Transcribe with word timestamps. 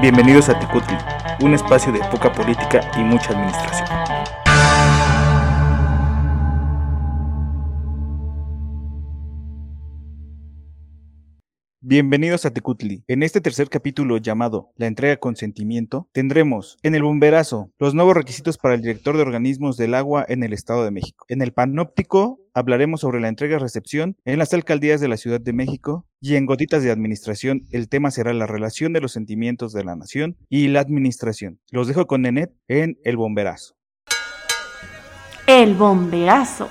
Bienvenidos 0.00 0.48
a 0.48 0.56
Tecutli, 0.56 0.96
un 1.40 1.54
espacio 1.54 1.90
de 1.90 1.98
poca 1.98 2.32
política 2.32 2.88
y 2.96 3.00
mucha 3.00 3.32
administración. 3.32 4.17
Bienvenidos 11.90 12.44
a 12.44 12.50
Tecutli. 12.50 13.02
En 13.08 13.22
este 13.22 13.40
tercer 13.40 13.70
capítulo 13.70 14.18
llamado 14.18 14.72
La 14.76 14.86
entrega 14.86 15.16
con 15.16 15.36
sentimiento, 15.36 16.06
tendremos 16.12 16.76
en 16.82 16.94
el 16.94 17.02
bomberazo 17.02 17.70
los 17.78 17.94
nuevos 17.94 18.14
requisitos 18.14 18.58
para 18.58 18.74
el 18.74 18.82
director 18.82 19.16
de 19.16 19.22
organismos 19.22 19.78
del 19.78 19.94
agua 19.94 20.22
en 20.28 20.42
el 20.42 20.52
Estado 20.52 20.84
de 20.84 20.90
México. 20.90 21.24
En 21.28 21.40
el 21.40 21.54
panóptico 21.54 22.40
hablaremos 22.52 23.00
sobre 23.00 23.22
la 23.22 23.28
entrega-recepción 23.28 24.18
en 24.26 24.38
las 24.38 24.52
alcaldías 24.52 25.00
de 25.00 25.08
la 25.08 25.16
Ciudad 25.16 25.40
de 25.40 25.54
México 25.54 26.04
y 26.20 26.34
en 26.34 26.44
Gotitas 26.44 26.82
de 26.82 26.90
Administración 26.90 27.62
el 27.70 27.88
tema 27.88 28.10
será 28.10 28.34
la 28.34 28.46
relación 28.46 28.92
de 28.92 29.00
los 29.00 29.12
sentimientos 29.12 29.72
de 29.72 29.84
la 29.84 29.96
nación 29.96 30.36
y 30.50 30.68
la 30.68 30.80
administración. 30.80 31.58
Los 31.70 31.88
dejo 31.88 32.06
con 32.06 32.20
Nenet 32.20 32.52
en 32.68 32.98
El 33.02 33.16
Bomberazo. 33.16 33.76
El 35.46 35.74
Bomberazo. 35.74 36.68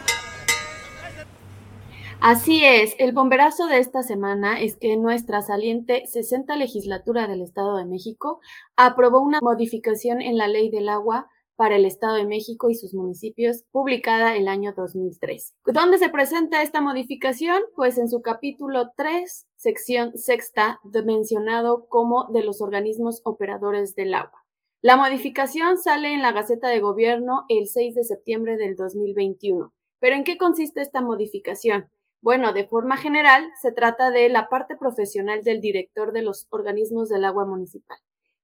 Así 2.20 2.66
es, 2.66 2.96
el 2.98 3.12
bomberazo 3.12 3.68
de 3.68 3.78
esta 3.78 4.02
semana 4.02 4.60
es 4.60 4.76
que 4.76 4.98
nuestra 4.98 5.44
saliente 5.44 6.08
60 6.08 6.56
legislatura 6.56 7.28
del 7.28 7.42
Estado 7.42 7.78
de 7.78 7.86
México 7.86 8.40
aprobó 8.76 9.22
una 9.22 9.40
modificación 9.40 10.22
en 10.22 10.36
la 10.36 10.48
ley 10.48 10.70
del 10.72 10.90
agua 10.90 11.30
para 11.56 11.76
el 11.76 11.86
Estado 11.86 12.16
de 12.16 12.26
México 12.26 12.70
y 12.70 12.76
sus 12.76 12.94
municipios, 12.94 13.64
publicada 13.72 14.36
el 14.36 14.48
año 14.48 14.74
2003. 14.76 15.56
¿Dónde 15.66 16.00
se 16.00 16.10
presenta 16.10 16.64
esta 16.64 16.82
modificación? 16.82 17.62
Pues 17.76 17.98
en 17.98 18.10
su 18.10 18.22
capítulo 18.22 18.92
3, 18.96 19.48
sección 19.56 20.18
sexta, 20.18 20.80
mencionado 21.06 21.88
como 21.88 22.26
de 22.32 22.44
los 22.44 22.62
organismos 22.62 23.22
operadores 23.26 23.96
del 23.96 24.14
agua. 24.16 24.44
La 24.82 24.98
modificación 24.98 25.78
sale 25.78 26.14
en 26.14 26.22
la 26.22 26.32
Gaceta 26.32 26.68
de 26.68 26.80
Gobierno 26.80 27.46
el 27.50 27.68
6 27.68 27.96
de 27.96 28.04
septiembre 28.04 28.58
del 28.58 28.76
2021. 28.76 29.72
¿Pero 30.00 30.16
en 30.16 30.24
qué 30.24 30.38
consiste 30.38 30.82
esta 30.82 31.02
modificación? 31.02 31.90
Bueno, 32.22 32.52
de 32.54 32.68
forma 32.68 32.98
general, 32.98 33.46
se 33.62 33.72
trata 33.72 34.10
de 34.10 34.30
la 34.30 34.50
parte 34.50 34.76
profesional 34.76 35.44
del 35.44 35.62
director 35.62 36.12
de 36.12 36.24
los 36.24 36.48
organismos 36.50 37.10
del 37.10 37.26
agua 37.26 37.46
municipal. 37.46 37.98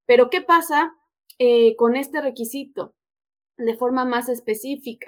Pero, 0.05 0.29
¿qué 0.29 0.41
pasa 0.41 0.93
eh, 1.39 1.75
con 1.75 1.95
este 1.95 2.21
requisito? 2.21 2.93
De 3.57 3.75
forma 3.75 4.05
más 4.05 4.29
específica, 4.29 5.07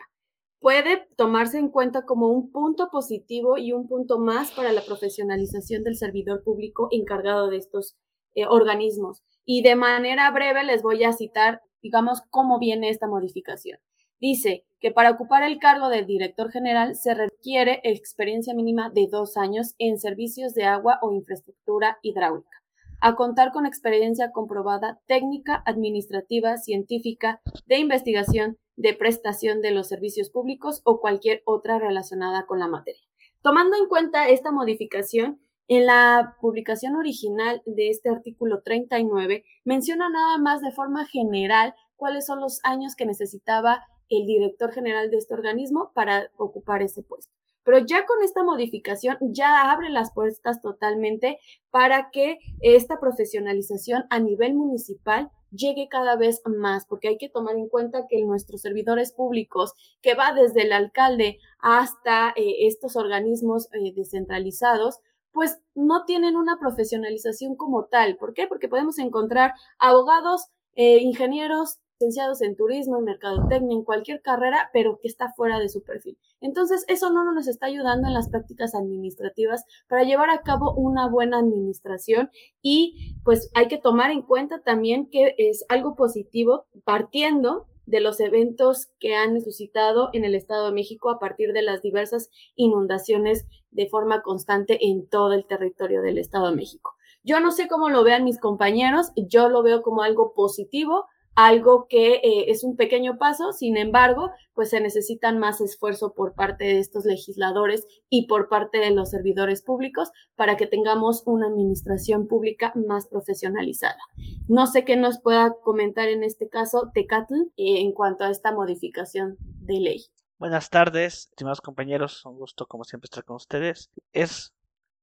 puede 0.59 1.07
tomarse 1.15 1.59
en 1.59 1.69
cuenta 1.69 2.05
como 2.05 2.29
un 2.29 2.51
punto 2.51 2.89
positivo 2.91 3.57
y 3.57 3.71
un 3.71 3.87
punto 3.87 4.19
más 4.19 4.51
para 4.51 4.71
la 4.71 4.81
profesionalización 4.81 5.83
del 5.83 5.95
servidor 5.95 6.43
público 6.43 6.87
encargado 6.91 7.49
de 7.49 7.57
estos 7.57 7.95
eh, 8.33 8.47
organismos. 8.47 9.23
Y 9.45 9.61
de 9.61 9.75
manera 9.75 10.31
breve 10.31 10.63
les 10.63 10.81
voy 10.81 11.03
a 11.03 11.13
citar, 11.13 11.61
digamos, 11.83 12.21
cómo 12.31 12.57
viene 12.57 12.89
esta 12.89 13.07
modificación. 13.07 13.79
Dice 14.19 14.65
que 14.79 14.91
para 14.91 15.11
ocupar 15.11 15.43
el 15.43 15.59
cargo 15.59 15.89
de 15.89 16.03
director 16.03 16.51
general 16.51 16.95
se 16.95 17.13
requiere 17.13 17.81
experiencia 17.83 18.53
mínima 18.53 18.89
de 18.89 19.07
dos 19.09 19.35
años 19.35 19.75
en 19.77 19.99
servicios 19.99 20.53
de 20.53 20.63
agua 20.63 20.99
o 21.01 21.11
infraestructura 21.11 21.97
hidráulica, 22.01 22.63
a 23.01 23.15
contar 23.15 23.51
con 23.51 23.65
experiencia 23.65 24.31
comprobada 24.31 24.99
técnica, 25.05 25.63
administrativa, 25.65 26.57
científica, 26.57 27.41
de 27.65 27.79
investigación, 27.79 28.57
de 28.77 28.93
prestación 28.93 29.61
de 29.61 29.71
los 29.71 29.87
servicios 29.87 30.29
públicos 30.29 30.81
o 30.85 30.99
cualquier 30.99 31.41
otra 31.45 31.79
relacionada 31.79 32.45
con 32.45 32.59
la 32.59 32.67
materia. 32.67 33.01
Tomando 33.41 33.77
en 33.77 33.87
cuenta 33.87 34.29
esta 34.29 34.51
modificación, 34.51 35.39
en 35.67 35.87
la 35.87 36.35
publicación 36.41 36.95
original 36.95 37.63
de 37.65 37.89
este 37.89 38.09
artículo 38.09 38.61
39 38.61 39.43
menciona 39.63 40.09
nada 40.09 40.37
más 40.37 40.61
de 40.61 40.71
forma 40.71 41.05
general 41.05 41.73
cuáles 41.95 42.25
son 42.27 42.39
los 42.39 42.59
años 42.63 42.95
que 42.95 43.07
necesitaba 43.07 43.83
el 44.09 44.25
director 44.25 44.71
general 44.71 45.09
de 45.11 45.17
este 45.17 45.33
organismo 45.33 45.91
para 45.93 46.29
ocupar 46.37 46.81
ese 46.81 47.03
puesto. 47.03 47.31
Pero 47.63 47.79
ya 47.79 48.05
con 48.05 48.21
esta 48.21 48.43
modificación 48.43 49.17
ya 49.21 49.71
abre 49.71 49.89
las 49.89 50.13
puertas 50.13 50.61
totalmente 50.61 51.39
para 51.71 52.11
que 52.11 52.37
esta 52.61 52.99
profesionalización 52.99 54.05
a 54.11 54.19
nivel 54.19 54.53
municipal 54.53 55.31
llegue 55.49 55.87
cada 55.89 56.15
vez 56.15 56.41
más, 56.45 56.85
porque 56.85 57.07
hay 57.07 57.17
que 57.17 57.29
tomar 57.29 57.55
en 57.55 57.67
cuenta 57.67 58.05
que 58.07 58.23
nuestros 58.23 58.61
servidores 58.61 59.11
públicos, 59.11 59.73
que 60.01 60.13
va 60.13 60.33
desde 60.33 60.63
el 60.63 60.73
alcalde 60.73 61.39
hasta 61.59 62.29
eh, 62.35 62.67
estos 62.67 62.95
organismos 62.95 63.67
eh, 63.73 63.93
descentralizados, 63.95 64.99
pues 65.31 65.59
no 65.73 66.05
tienen 66.05 66.35
una 66.35 66.59
profesionalización 66.59 67.55
como 67.55 67.85
tal. 67.85 68.15
¿Por 68.17 68.33
qué? 68.33 68.47
Porque 68.47 68.69
podemos 68.69 68.99
encontrar 68.99 69.53
abogados, 69.79 70.47
eh, 70.75 70.99
ingenieros, 70.99 71.79
licenciados 71.99 72.41
en 72.41 72.55
turismo, 72.55 72.97
en 72.97 73.05
mercadotecnia, 73.05 73.75
en 73.75 73.83
cualquier 73.83 74.21
carrera, 74.21 74.69
pero 74.73 74.99
que 75.01 75.07
está 75.07 75.31
fuera 75.33 75.59
de 75.59 75.69
su 75.69 75.83
perfil. 75.83 76.17
Entonces, 76.41 76.83
eso 76.87 77.09
no 77.09 77.31
nos 77.31 77.47
está 77.47 77.67
ayudando 77.67 78.07
en 78.07 78.13
las 78.13 78.29
prácticas 78.29 78.75
administrativas 78.75 79.63
para 79.87 80.03
llevar 80.03 80.29
a 80.29 80.41
cabo 80.41 80.73
una 80.73 81.07
buena 81.07 81.39
administración 81.39 82.29
y 82.61 83.15
pues 83.23 83.49
hay 83.53 83.67
que 83.67 83.77
tomar 83.77 84.11
en 84.11 84.21
cuenta 84.23 84.61
también 84.61 85.09
que 85.09 85.35
es 85.37 85.65
algo 85.69 85.95
positivo 85.95 86.65
partiendo 86.83 87.67
de 87.85 88.01
los 88.01 88.19
eventos 88.19 88.87
que 88.99 89.15
han 89.15 89.39
suscitado 89.41 90.09
en 90.13 90.25
el 90.25 90.35
Estado 90.35 90.67
de 90.67 90.73
México 90.73 91.09
a 91.09 91.19
partir 91.19 91.53
de 91.53 91.61
las 91.61 91.81
diversas 91.81 92.29
inundaciones 92.55 93.45
de 93.71 93.87
forma 93.87 94.21
constante 94.21 94.87
en 94.87 95.07
todo 95.07 95.33
el 95.33 95.45
territorio 95.45 96.01
del 96.01 96.17
Estado 96.17 96.49
de 96.49 96.55
México. 96.55 96.95
Yo 97.23 97.39
no 97.39 97.51
sé 97.51 97.67
cómo 97.67 97.89
lo 97.89 98.03
vean 98.03 98.23
mis 98.23 98.39
compañeros, 98.39 99.11
yo 99.15 99.49
lo 99.49 99.63
veo 99.63 99.81
como 99.81 100.01
algo 100.01 100.33
positivo, 100.33 101.05
algo 101.35 101.87
que 101.89 102.15
eh, 102.15 102.45
es 102.49 102.63
un 102.63 102.75
pequeño 102.77 103.17
paso, 103.17 103.51
sin 103.51 103.77
embargo, 103.77 104.31
pues 104.53 104.69
se 104.69 104.79
necesitan 104.79 105.37
más 105.37 105.59
esfuerzo 105.61 106.13
por 106.13 106.33
parte 106.33 106.63
de 106.63 106.79
estos 106.79 107.05
legisladores 107.05 107.85
y 108.09 108.27
por 108.27 108.47
parte 108.47 108.79
de 108.79 108.91
los 108.91 109.09
servidores 109.09 109.61
públicos 109.61 110.11
para 110.35 110.55
que 110.55 110.65
tengamos 110.65 111.23
una 111.25 111.47
administración 111.47 112.27
pública 112.27 112.71
más 112.75 113.07
profesionalizada. 113.07 113.99
No 114.47 114.65
sé 114.65 114.85
qué 114.85 114.95
nos 114.95 115.19
pueda 115.19 115.55
comentar 115.63 116.07
en 116.07 116.23
este 116.23 116.47
caso 116.47 116.89
Tecatl 116.93 117.33
eh, 117.57 117.81
en 117.81 117.91
cuanto 117.91 118.23
a 118.23 118.31
esta 118.31 118.53
modificación 118.53 119.37
de 119.39 119.79
ley. 119.79 120.05
Buenas 120.37 120.69
tardes, 120.69 121.29
estimados 121.29 121.61
compañeros, 121.61 122.25
un 122.25 122.37
gusto 122.37 122.65
como 122.65 122.83
siempre 122.83 123.07
estar 123.07 123.23
con 123.23 123.37
ustedes. 123.37 123.91
Es 124.13 124.53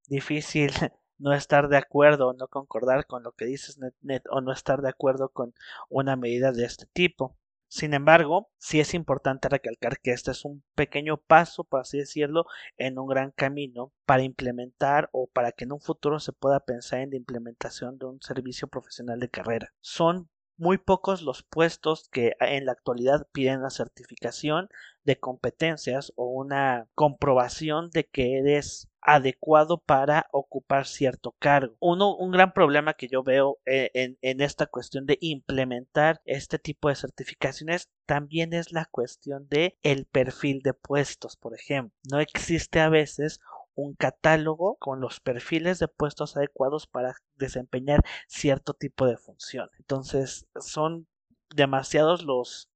difícil 0.09 0.73
no 1.23 1.33
estar 1.33 1.69
de 1.69 1.77
acuerdo 1.77 2.29
o 2.29 2.33
no 2.35 2.49
concordar 2.49 3.07
con 3.07 3.23
lo 3.23 3.33
que 3.33 3.45
dices 3.47 3.79
net, 4.03 4.25
o 4.29 4.41
no 4.41 4.53
estar 4.53 4.83
de 4.83 4.89
acuerdo 4.89 5.29
con 5.29 5.55
una 5.89 6.17
medida 6.17 6.53
de 6.53 6.65
este 6.65 6.87
tipo. 6.87 7.37
Sin 7.69 7.95
embargo, 7.95 8.51
sí 8.59 8.81
es 8.81 8.93
importante 8.93 9.49
recalcar 9.49 9.99
que 10.01 10.11
este 10.11 10.33
es 10.33 10.45
un 10.45 10.63
pequeño 10.75 11.17
paso, 11.17 11.65
por 11.65 11.81
así 11.81 11.97
decirlo, 11.97 12.45
en 12.77 12.99
un 12.99 13.07
gran 13.07 13.31
camino 13.31 13.93
para 14.05 14.25
implementar 14.25 15.09
o 15.13 15.29
para 15.29 15.53
que 15.53 15.65
en 15.65 15.73
un 15.73 15.81
futuro 15.81 16.21
se 16.21 16.33
pueda 16.33 16.61
pensar 16.61 17.01
en 17.01 17.11
la 17.11 17.17
implementación 17.17 17.97
de 17.99 18.07
un 18.07 18.21
servicio 18.21 18.69
profesional 18.69 19.21
de 19.21 19.31
carrera. 19.31 19.73
Son 19.81 20.29
muy 20.63 20.79
pocos 20.79 21.23
los 21.23 21.43
puestos 21.43 22.09
que 22.09 22.37
en 22.39 22.67
la 22.67 22.73
actualidad 22.73 23.27
piden 23.33 23.63
la 23.63 23.71
certificación 23.71 24.69
de 25.03 25.19
competencias 25.19 26.13
o 26.15 26.27
una 26.27 26.87
comprobación 26.95 27.91
de 27.91 28.05
que 28.05 28.39
eres 28.39 28.89
adecuado 29.01 29.79
para 29.79 30.29
ocupar 30.31 30.87
cierto 30.87 31.35
cargo. 31.41 31.75
Uno, 31.81 32.15
un 32.15 32.31
gran 32.31 32.53
problema 32.53 32.95
que 32.95 33.09
yo 33.09 33.25
veo 33.25 33.59
eh, 33.67 33.91
en, 33.95 34.19
en, 34.23 34.41
esta 34.41 34.67
cuestión 34.67 35.05
de 35.05 35.19
implementar 35.21 36.23
este 36.27 36.61
tipo 36.61 36.89
de 36.89 36.95
certificaciones 36.95 37.91
también 38.07 38.53
es 38.53 38.71
la 38.71 38.85
cuestión 38.85 39.49
de 39.49 39.77
el 39.83 40.07
perfil 40.07 40.63
de 40.63 40.75
puestos, 40.75 41.37
por 41.37 41.55
ejemplo. 41.57 41.99
No 42.09 42.21
existe 42.21 42.79
a 42.79 42.89
veces 42.89 43.41
un 43.75 43.95
catálogo 43.95 44.77
con 44.77 45.01
los 45.01 45.21
perfiles 45.21 45.79
de 45.79 45.89
puestos 45.89 46.37
adecuados 46.37 46.87
para 46.87 47.15
desempeñar 47.37 48.03
cierto 48.29 48.75
tipo 48.75 49.07
de 49.07 49.17
función. 49.17 49.69
Entonces, 49.79 50.47
son 50.61 51.07
demasiados 51.55 52.25
los 52.25 52.69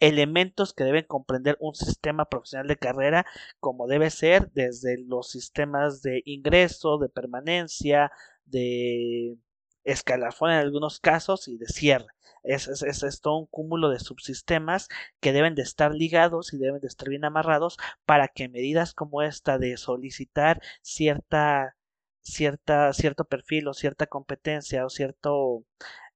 elementos 0.00 0.72
que 0.72 0.84
deben 0.84 1.04
comprender 1.04 1.56
un 1.60 1.74
sistema 1.74 2.24
profesional 2.26 2.66
de 2.66 2.76
carrera 2.76 3.26
como 3.60 3.86
debe 3.86 4.10
ser 4.10 4.50
desde 4.52 4.98
los 4.98 5.30
sistemas 5.30 6.02
de 6.02 6.22
ingreso, 6.24 6.98
de 6.98 7.08
permanencia, 7.08 8.10
de 8.44 9.36
escalafón 9.84 10.50
en 10.50 10.58
algunos 10.58 11.00
casos 11.00 11.48
y 11.48 11.58
de 11.58 11.66
cierre. 11.66 12.15
Es, 12.46 12.68
es, 12.68 13.02
es, 13.02 13.20
todo 13.20 13.38
un 13.38 13.46
cúmulo 13.46 13.90
de 13.90 14.00
subsistemas 14.00 14.88
que 15.20 15.32
deben 15.32 15.54
de 15.54 15.62
estar 15.62 15.94
ligados 15.94 16.52
y 16.52 16.58
deben 16.58 16.80
de 16.80 16.88
estar 16.88 17.08
bien 17.08 17.24
amarrados 17.24 17.76
para 18.04 18.28
que 18.28 18.48
medidas 18.48 18.94
como 18.94 19.22
esta 19.22 19.58
de 19.58 19.76
solicitar 19.76 20.60
cierta, 20.82 21.76
cierta, 22.22 22.92
cierto 22.92 23.24
perfil 23.24 23.68
o 23.68 23.74
cierta 23.74 24.06
competencia 24.06 24.84
o 24.86 24.90
cierto 24.90 25.64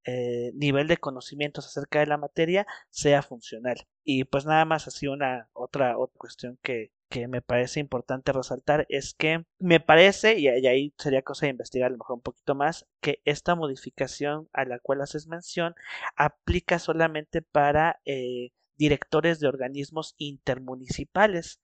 eh, 0.05 0.53
nivel 0.55 0.89
de 0.89 0.97
conocimientos 0.97 1.67
acerca 1.67 2.01
de 2.01 2.07
la 2.07 2.17
materia 2.17 2.67
sea 2.91 3.23
funcional. 3.23 3.87
Y 4.05 4.25
pues 4.25 4.47
nada 4.47 4.65
más 4.65 4.87
así 4.89 5.07
una 5.09 5.49
otra, 5.53 5.99
otra 5.99 6.19
cuestión 6.19 6.59
que 6.63 6.93
que 7.11 7.29
me 7.29 7.43
parece 7.43 7.81
importante 7.81 8.33
resaltar 8.33 8.87
es 8.89 9.15
que 9.15 9.45
me 9.59 9.81
parece, 9.81 10.39
y, 10.39 10.49
ahí 10.49 10.95
sería 10.97 11.23
cosa 11.23 11.47
de 11.47 11.51
investigar 11.51 11.89
a 11.89 11.91
lo 11.91 11.99
mejor 11.99 12.17
un 12.17 12.23
poquito 12.23 12.55
más, 12.55 12.87
que 13.01 13.21
esta 13.25 13.55
modificación 13.57 14.49
a 14.53 14.65
la 14.65 14.79
cual 14.79 15.03
haces 15.03 15.27
mención 15.27 15.75
aplica 16.17 16.79
solamente 16.79 17.43
para 17.43 18.01
eh, 18.05 18.51
directores 18.77 19.41
de 19.41 19.49
organismos 19.49 20.15
intermunicipales 20.19 21.61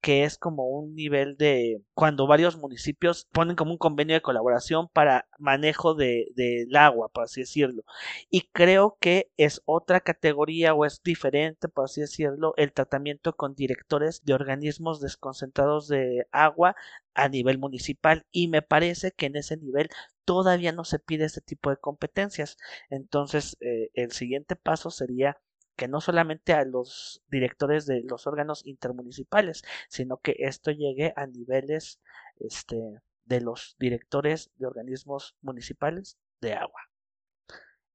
que 0.00 0.24
es 0.24 0.38
como 0.38 0.68
un 0.68 0.94
nivel 0.94 1.36
de 1.36 1.82
cuando 1.94 2.26
varios 2.26 2.56
municipios 2.56 3.26
ponen 3.32 3.56
como 3.56 3.72
un 3.72 3.78
convenio 3.78 4.14
de 4.14 4.22
colaboración 4.22 4.88
para 4.88 5.26
manejo 5.38 5.94
del 5.94 6.26
de, 6.34 6.68
agua, 6.78 7.08
por 7.08 7.24
así 7.24 7.40
decirlo. 7.40 7.82
Y 8.30 8.48
creo 8.52 8.96
que 9.00 9.30
es 9.36 9.62
otra 9.64 10.00
categoría 10.00 10.74
o 10.74 10.84
es 10.84 11.02
diferente, 11.02 11.68
por 11.68 11.86
así 11.86 12.00
decirlo, 12.00 12.54
el 12.56 12.72
tratamiento 12.72 13.34
con 13.34 13.54
directores 13.54 14.24
de 14.24 14.34
organismos 14.34 15.00
desconcentrados 15.00 15.88
de 15.88 16.26
agua 16.32 16.76
a 17.14 17.28
nivel 17.28 17.58
municipal. 17.58 18.26
Y 18.30 18.48
me 18.48 18.62
parece 18.62 19.12
que 19.12 19.26
en 19.26 19.36
ese 19.36 19.56
nivel 19.56 19.88
todavía 20.24 20.72
no 20.72 20.84
se 20.84 20.98
pide 20.98 21.24
ese 21.24 21.40
tipo 21.40 21.70
de 21.70 21.78
competencias. 21.78 22.56
Entonces, 22.90 23.56
eh, 23.60 23.90
el 23.94 24.12
siguiente 24.12 24.56
paso 24.56 24.90
sería 24.90 25.38
que 25.78 25.86
no 25.86 26.00
solamente 26.00 26.52
a 26.52 26.64
los 26.64 27.22
directores 27.30 27.86
de 27.86 28.02
los 28.02 28.26
órganos 28.26 28.66
intermunicipales, 28.66 29.62
sino 29.88 30.16
que 30.16 30.34
esto 30.40 30.72
llegue 30.72 31.14
a 31.14 31.26
niveles 31.28 32.00
este, 32.40 33.00
de 33.26 33.40
los 33.40 33.76
directores 33.78 34.50
de 34.56 34.66
organismos 34.66 35.36
municipales 35.40 36.18
de 36.40 36.54
agua. 36.54 36.80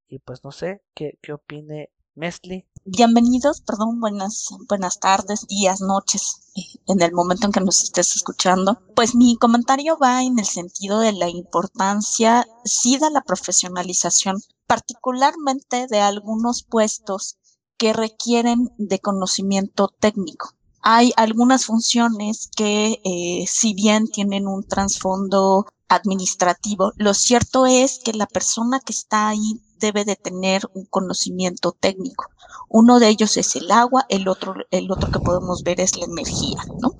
Y 0.07 0.19
pues 0.19 0.45
no 0.45 0.53
sé, 0.53 0.81
¿qué, 0.94 1.19
opine 1.33 1.91
Mesli? 2.15 2.65
Bienvenidos, 2.85 3.59
perdón, 3.59 4.00
buenas, 4.00 4.47
buenas 4.69 5.01
tardes, 5.01 5.45
días, 5.47 5.81
noches, 5.81 6.53
eh, 6.56 6.79
en 6.88 7.01
el 7.01 7.12
momento 7.12 7.47
en 7.47 7.51
que 7.51 7.59
nos 7.59 7.83
estés 7.83 8.15
escuchando. 8.15 8.81
Pues 8.95 9.13
mi 9.13 9.36
comentario 9.36 9.97
va 10.01 10.24
en 10.24 10.39
el 10.39 10.45
sentido 10.45 11.01
de 11.01 11.12
la 11.12 11.27
importancia, 11.27 12.47
sí, 12.63 12.97
de 12.97 13.09
la 13.12 13.21
profesionalización, 13.21 14.38
particularmente 14.68 15.88
de 15.88 16.00
algunos 16.00 16.63
puestos 16.63 17.39
que 17.83 17.91
requieren 17.91 18.71
de 18.77 19.00
conocimiento 19.00 19.89
técnico. 20.00 20.53
Hay 20.81 21.12
algunas 21.18 21.65
funciones 21.65 22.50
que, 22.56 23.01
eh, 23.03 23.44
si 23.45 23.74
bien 23.74 24.07
tienen 24.07 24.47
un 24.47 24.65
trasfondo 24.65 25.65
administrativo, 25.89 26.94
lo 26.95 27.13
cierto 27.13 27.65
es 27.65 28.00
que 28.00 28.13
la 28.13 28.25
persona 28.25 28.80
que 28.80 28.94
está 28.94 29.27
ahí 29.27 29.59
debe 29.81 30.06
de 30.06 30.15
tener 30.15 30.62
un 30.74 30.85
conocimiento 30.85 31.74
técnico. 31.77 32.27
Uno 32.69 33.00
de 33.00 33.09
ellos 33.09 33.35
es 33.35 33.53
el 33.57 33.69
agua, 33.69 34.06
el 34.07 34.29
otro, 34.29 34.53
el 34.71 34.89
otro 34.89 35.12
que 35.12 35.19
podemos 35.19 35.63
ver 35.63 35.81
es 35.81 35.97
la 35.97 36.06
energía, 36.06 36.63
¿no? 36.81 36.95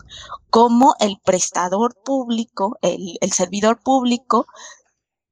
Como 0.50 0.96
el 1.00 1.18
prestador 1.24 1.96
público, 2.04 2.78
el 2.82 3.32
servidor 3.32 3.80
público 3.82 4.48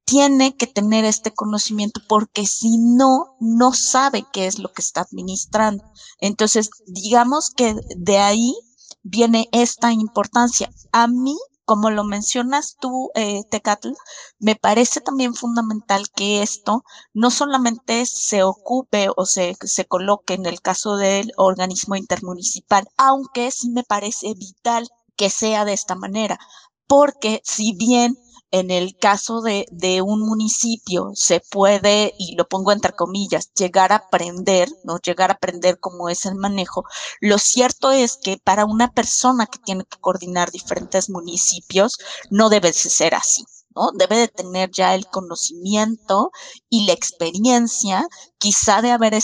tiene 0.04 0.56
que 0.56 0.66
tener 0.66 1.04
este 1.04 1.32
conocimiento 1.32 2.00
porque 2.08 2.46
si 2.46 2.78
no, 2.78 3.36
no 3.40 3.72
sabe 3.72 4.24
qué 4.32 4.46
es 4.46 4.58
lo 4.58 4.72
que 4.72 4.82
está 4.82 5.02
administrando. 5.02 5.84
Entonces, 6.20 6.70
digamos 6.86 7.50
que 7.50 7.76
de 7.96 8.18
ahí 8.18 8.54
viene 9.02 9.48
esta 9.52 9.92
importancia. 9.92 10.70
A 10.92 11.06
mí, 11.06 11.36
como 11.64 11.90
lo 11.90 12.04
mencionas 12.04 12.76
tú, 12.80 13.10
eh, 13.14 13.42
Tecatl, 13.50 13.92
me 14.38 14.56
parece 14.56 15.00
también 15.00 15.34
fundamental 15.34 16.10
que 16.14 16.42
esto 16.42 16.84
no 17.14 17.30
solamente 17.30 18.04
se 18.06 18.42
ocupe 18.42 19.08
o 19.16 19.24
se, 19.24 19.56
se 19.62 19.84
coloque 19.86 20.34
en 20.34 20.46
el 20.46 20.60
caso 20.60 20.96
del 20.96 21.32
organismo 21.36 21.96
intermunicipal, 21.96 22.88
aunque 22.96 23.50
sí 23.50 23.70
me 23.70 23.84
parece 23.84 24.34
vital 24.34 24.88
que 25.16 25.30
sea 25.30 25.64
de 25.64 25.72
esta 25.72 25.94
manera, 25.94 26.38
porque 26.86 27.40
si 27.44 27.74
bien 27.74 28.16
en 28.52 28.70
el 28.70 28.96
caso 28.98 29.40
de, 29.40 29.66
de, 29.72 30.02
un 30.02 30.20
municipio 30.20 31.10
se 31.14 31.40
puede, 31.40 32.14
y 32.18 32.36
lo 32.36 32.46
pongo 32.46 32.70
entre 32.72 32.92
comillas, 32.92 33.50
llegar 33.54 33.92
a 33.92 33.96
aprender, 33.96 34.68
¿no? 34.84 34.98
Llegar 34.98 35.30
a 35.30 35.34
aprender 35.34 35.80
cómo 35.80 36.10
es 36.10 36.26
el 36.26 36.34
manejo. 36.36 36.84
Lo 37.20 37.38
cierto 37.38 37.90
es 37.90 38.18
que 38.22 38.36
para 38.36 38.66
una 38.66 38.92
persona 38.92 39.46
que 39.46 39.58
tiene 39.58 39.84
que 39.84 39.98
coordinar 39.98 40.50
diferentes 40.50 41.08
municipios, 41.10 41.96
no 42.30 42.50
debe 42.50 42.72
ser 42.72 43.14
así. 43.14 43.44
¿no? 43.74 43.90
Debe 43.94 44.18
de 44.18 44.28
tener 44.28 44.70
ya 44.70 44.94
el 44.94 45.06
conocimiento 45.06 46.30
y 46.68 46.86
la 46.86 46.92
experiencia, 46.92 48.06
quizá 48.38 48.82
de 48.82 48.90
haber, 48.90 49.14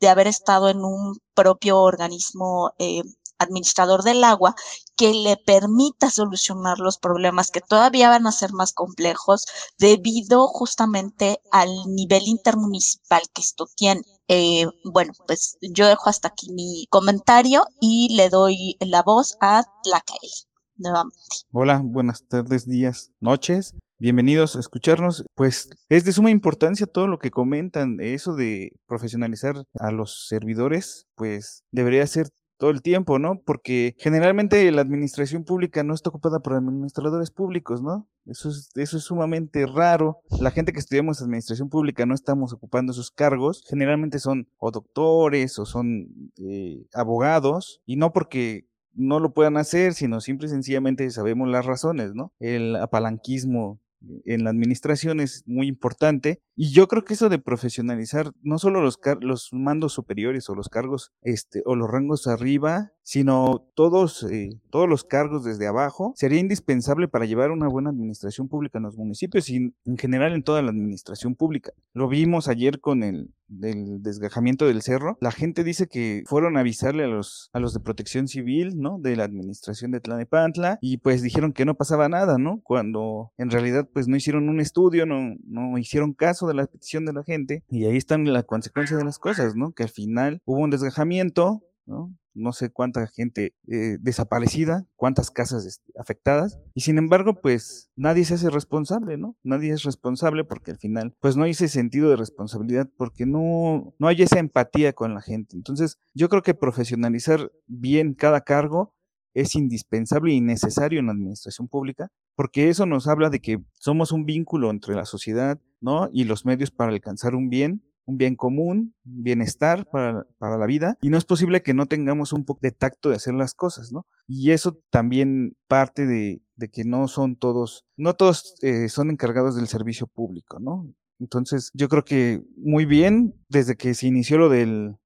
de 0.00 0.08
haber 0.08 0.26
estado 0.26 0.68
en 0.68 0.84
un 0.84 1.18
propio 1.34 1.80
organismo 1.80 2.72
eh, 2.78 3.02
administrador 3.44 4.02
del 4.02 4.24
agua 4.24 4.54
que 4.96 5.14
le 5.14 5.36
permita 5.36 6.10
solucionar 6.10 6.78
los 6.78 6.98
problemas 6.98 7.50
que 7.50 7.60
todavía 7.60 8.08
van 8.08 8.26
a 8.26 8.32
ser 8.32 8.52
más 8.52 8.72
complejos 8.72 9.46
debido 9.78 10.46
justamente 10.48 11.40
al 11.50 11.70
nivel 11.86 12.24
intermunicipal 12.26 13.22
que 13.32 13.42
esto 13.42 13.66
tiene. 13.76 14.02
Eh, 14.28 14.66
bueno, 14.84 15.12
pues 15.26 15.56
yo 15.60 15.86
dejo 15.86 16.10
hasta 16.10 16.28
aquí 16.28 16.52
mi 16.52 16.86
comentario 16.90 17.64
y 17.80 18.14
le 18.16 18.28
doy 18.28 18.76
la 18.80 19.02
voz 19.02 19.36
a 19.40 19.64
Tlacael 19.82 20.30
nuevamente. 20.76 21.18
Hola, 21.52 21.80
buenas 21.84 22.26
tardes, 22.26 22.66
días, 22.66 23.12
noches. 23.20 23.74
Bienvenidos 23.98 24.56
a 24.56 24.60
escucharnos. 24.60 25.24
Pues 25.34 25.70
es 25.88 26.04
de 26.04 26.12
suma 26.12 26.30
importancia 26.30 26.86
todo 26.86 27.06
lo 27.06 27.18
que 27.18 27.30
comentan. 27.30 27.98
Eso 28.00 28.34
de 28.34 28.72
profesionalizar 28.86 29.64
a 29.78 29.92
los 29.92 30.26
servidores, 30.28 31.06
pues 31.14 31.62
debería 31.70 32.06
ser 32.06 32.28
todo 32.56 32.70
el 32.70 32.82
tiempo, 32.82 33.18
¿no? 33.18 33.40
Porque 33.44 33.94
generalmente 33.98 34.70
la 34.70 34.82
administración 34.82 35.44
pública 35.44 35.82
no 35.82 35.94
está 35.94 36.10
ocupada 36.10 36.40
por 36.40 36.54
administradores 36.54 37.30
públicos, 37.30 37.82
¿no? 37.82 38.08
Eso 38.26 38.48
es, 38.48 38.70
eso 38.74 38.96
es 38.96 39.04
sumamente 39.04 39.66
raro. 39.66 40.20
La 40.40 40.50
gente 40.50 40.72
que 40.72 40.78
estudiamos 40.78 41.20
administración 41.20 41.68
pública 41.68 42.06
no 42.06 42.14
estamos 42.14 42.52
ocupando 42.52 42.92
esos 42.92 43.10
cargos. 43.10 43.64
Generalmente 43.68 44.18
son 44.18 44.48
o 44.58 44.70
doctores 44.70 45.58
o 45.58 45.66
son 45.66 46.30
eh, 46.38 46.86
abogados 46.94 47.82
y 47.84 47.96
no 47.96 48.12
porque 48.12 48.66
no 48.94 49.20
lo 49.20 49.32
puedan 49.32 49.56
hacer, 49.56 49.92
sino 49.92 50.20
simple 50.20 50.46
y 50.46 50.50
sencillamente 50.50 51.10
sabemos 51.10 51.48
las 51.48 51.66
razones, 51.66 52.14
¿no? 52.14 52.32
El 52.38 52.76
apalanquismo 52.76 53.80
en 54.24 54.44
la 54.44 54.50
administración 54.50 55.20
es 55.20 55.42
muy 55.46 55.66
importante 55.68 56.40
y 56.56 56.72
yo 56.72 56.88
creo 56.88 57.04
que 57.04 57.14
eso 57.14 57.28
de 57.28 57.38
profesionalizar 57.38 58.32
no 58.42 58.58
solo 58.58 58.80
los, 58.80 58.98
los 59.20 59.48
mandos 59.52 59.92
superiores 59.92 60.48
o 60.48 60.54
los 60.54 60.68
cargos 60.68 61.12
este, 61.22 61.62
o 61.64 61.74
los 61.74 61.90
rangos 61.90 62.26
arriba, 62.26 62.92
sino 63.02 63.66
todos, 63.74 64.24
eh, 64.30 64.60
todos 64.70 64.88
los 64.88 65.04
cargos 65.04 65.44
desde 65.44 65.66
abajo, 65.66 66.12
sería 66.16 66.40
indispensable 66.40 67.08
para 67.08 67.26
llevar 67.26 67.50
una 67.50 67.68
buena 67.68 67.90
administración 67.90 68.48
pública 68.48 68.78
en 68.78 68.84
los 68.84 68.96
municipios 68.96 69.48
y 69.50 69.56
en 69.56 69.98
general 69.98 70.32
en 70.32 70.42
toda 70.42 70.62
la 70.62 70.70
administración 70.70 71.34
pública. 71.34 71.72
Lo 71.92 72.08
vimos 72.08 72.48
ayer 72.48 72.80
con 72.80 73.02
el 73.02 73.30
del 73.48 74.02
desgajamiento 74.02 74.66
del 74.66 74.82
cerro. 74.82 75.18
La 75.20 75.30
gente 75.30 75.64
dice 75.64 75.86
que 75.86 76.22
fueron 76.26 76.56
a 76.56 76.60
avisarle 76.60 77.04
a 77.04 77.08
los, 77.08 77.50
a 77.52 77.60
los 77.60 77.74
de 77.74 77.80
protección 77.80 78.28
civil, 78.28 78.72
¿no? 78.76 78.98
De 78.98 79.16
la 79.16 79.24
administración 79.24 79.90
de 79.90 80.00
Tlanepantla 80.00 80.78
y 80.80 80.98
pues 80.98 81.22
dijeron 81.22 81.52
que 81.52 81.64
no 81.64 81.74
pasaba 81.74 82.08
nada, 82.08 82.38
¿no? 82.38 82.60
Cuando 82.62 83.32
en 83.36 83.50
realidad 83.50 83.88
pues 83.94 84.08
no 84.08 84.16
hicieron 84.16 84.48
un 84.48 84.60
estudio, 84.60 85.06
no, 85.06 85.36
no 85.46 85.78
hicieron 85.78 86.12
caso 86.12 86.48
de 86.48 86.54
la 86.54 86.66
petición 86.66 87.06
de 87.06 87.12
la 87.12 87.22
gente 87.22 87.62
y 87.70 87.86
ahí 87.86 87.96
están 87.96 88.30
la 88.30 88.42
consecuencia 88.42 88.96
de 88.96 89.04
las 89.04 89.18
cosas, 89.18 89.54
¿no? 89.54 89.72
Que 89.72 89.84
al 89.84 89.88
final 89.88 90.42
hubo 90.44 90.58
un 90.58 90.70
desgajamiento, 90.70 91.62
¿no? 91.86 92.12
No 92.34 92.52
sé 92.52 92.70
cuánta 92.70 93.06
gente 93.06 93.54
eh, 93.68 93.96
desaparecida, 94.00 94.84
cuántas 94.96 95.30
casas 95.30 95.64
este, 95.64 95.92
afectadas, 95.96 96.58
y 96.74 96.80
sin 96.80 96.98
embargo, 96.98 97.40
pues 97.40 97.92
nadie 97.94 98.24
se 98.24 98.34
hace 98.34 98.50
responsable, 98.50 99.16
¿no? 99.16 99.36
Nadie 99.44 99.72
es 99.72 99.84
responsable 99.84 100.42
porque 100.42 100.72
al 100.72 100.78
final, 100.78 101.14
pues 101.20 101.36
no 101.36 101.44
hay 101.44 101.52
ese 101.52 101.68
sentido 101.68 102.10
de 102.10 102.16
responsabilidad 102.16 102.90
porque 102.96 103.24
no, 103.24 103.94
no 104.00 104.08
hay 104.08 104.22
esa 104.22 104.40
empatía 104.40 104.92
con 104.92 105.14
la 105.14 105.22
gente. 105.22 105.54
Entonces, 105.54 105.98
yo 106.12 106.28
creo 106.28 106.42
que 106.42 106.54
profesionalizar 106.54 107.52
bien 107.68 108.14
cada 108.14 108.40
cargo 108.40 108.94
es 109.34 109.54
indispensable 109.54 110.32
y 110.32 110.40
necesario 110.40 111.00
en 111.00 111.06
la 111.06 111.12
administración 111.12 111.68
pública, 111.68 112.10
porque 112.34 112.68
eso 112.68 112.86
nos 112.86 113.06
habla 113.08 113.30
de 113.30 113.40
que 113.40 113.62
somos 113.72 114.12
un 114.12 114.24
vínculo 114.24 114.70
entre 114.70 114.94
la 114.94 115.04
sociedad, 115.04 115.58
¿no? 115.80 116.08
Y 116.12 116.24
los 116.24 116.44
medios 116.44 116.70
para 116.70 116.92
alcanzar 116.92 117.34
un 117.34 117.48
bien, 117.48 117.82
un 118.06 118.18
bien 118.18 118.36
común, 118.36 118.94
un 119.04 119.22
bienestar 119.22 119.86
para, 119.90 120.26
para 120.38 120.58
la 120.58 120.66
vida, 120.66 120.98
y 121.00 121.08
no 121.08 121.18
es 121.18 121.24
posible 121.24 121.62
que 121.62 121.74
no 121.74 121.86
tengamos 121.86 122.32
un 122.32 122.44
poco 122.44 122.60
de 122.62 122.72
tacto 122.72 123.08
de 123.08 123.16
hacer 123.16 123.34
las 123.34 123.54
cosas, 123.54 123.92
¿no? 123.92 124.06
Y 124.26 124.50
eso 124.50 124.78
también 124.90 125.56
parte 125.68 126.06
de, 126.06 126.42
de 126.56 126.68
que 126.68 126.84
no 126.84 127.08
son 127.08 127.36
todos, 127.36 127.84
no 127.96 128.14
todos 128.14 128.54
eh, 128.62 128.88
son 128.88 129.10
encargados 129.10 129.56
del 129.56 129.68
servicio 129.68 130.06
público, 130.06 130.58
¿no? 130.60 130.92
Entonces, 131.20 131.70
yo 131.74 131.88
creo 131.88 132.04
que 132.04 132.42
muy 132.56 132.84
bien, 132.84 133.34
desde 133.48 133.76
que 133.76 133.94
se 133.94 134.06
inició 134.06 134.38
lo 134.38 134.48
del 134.48 134.96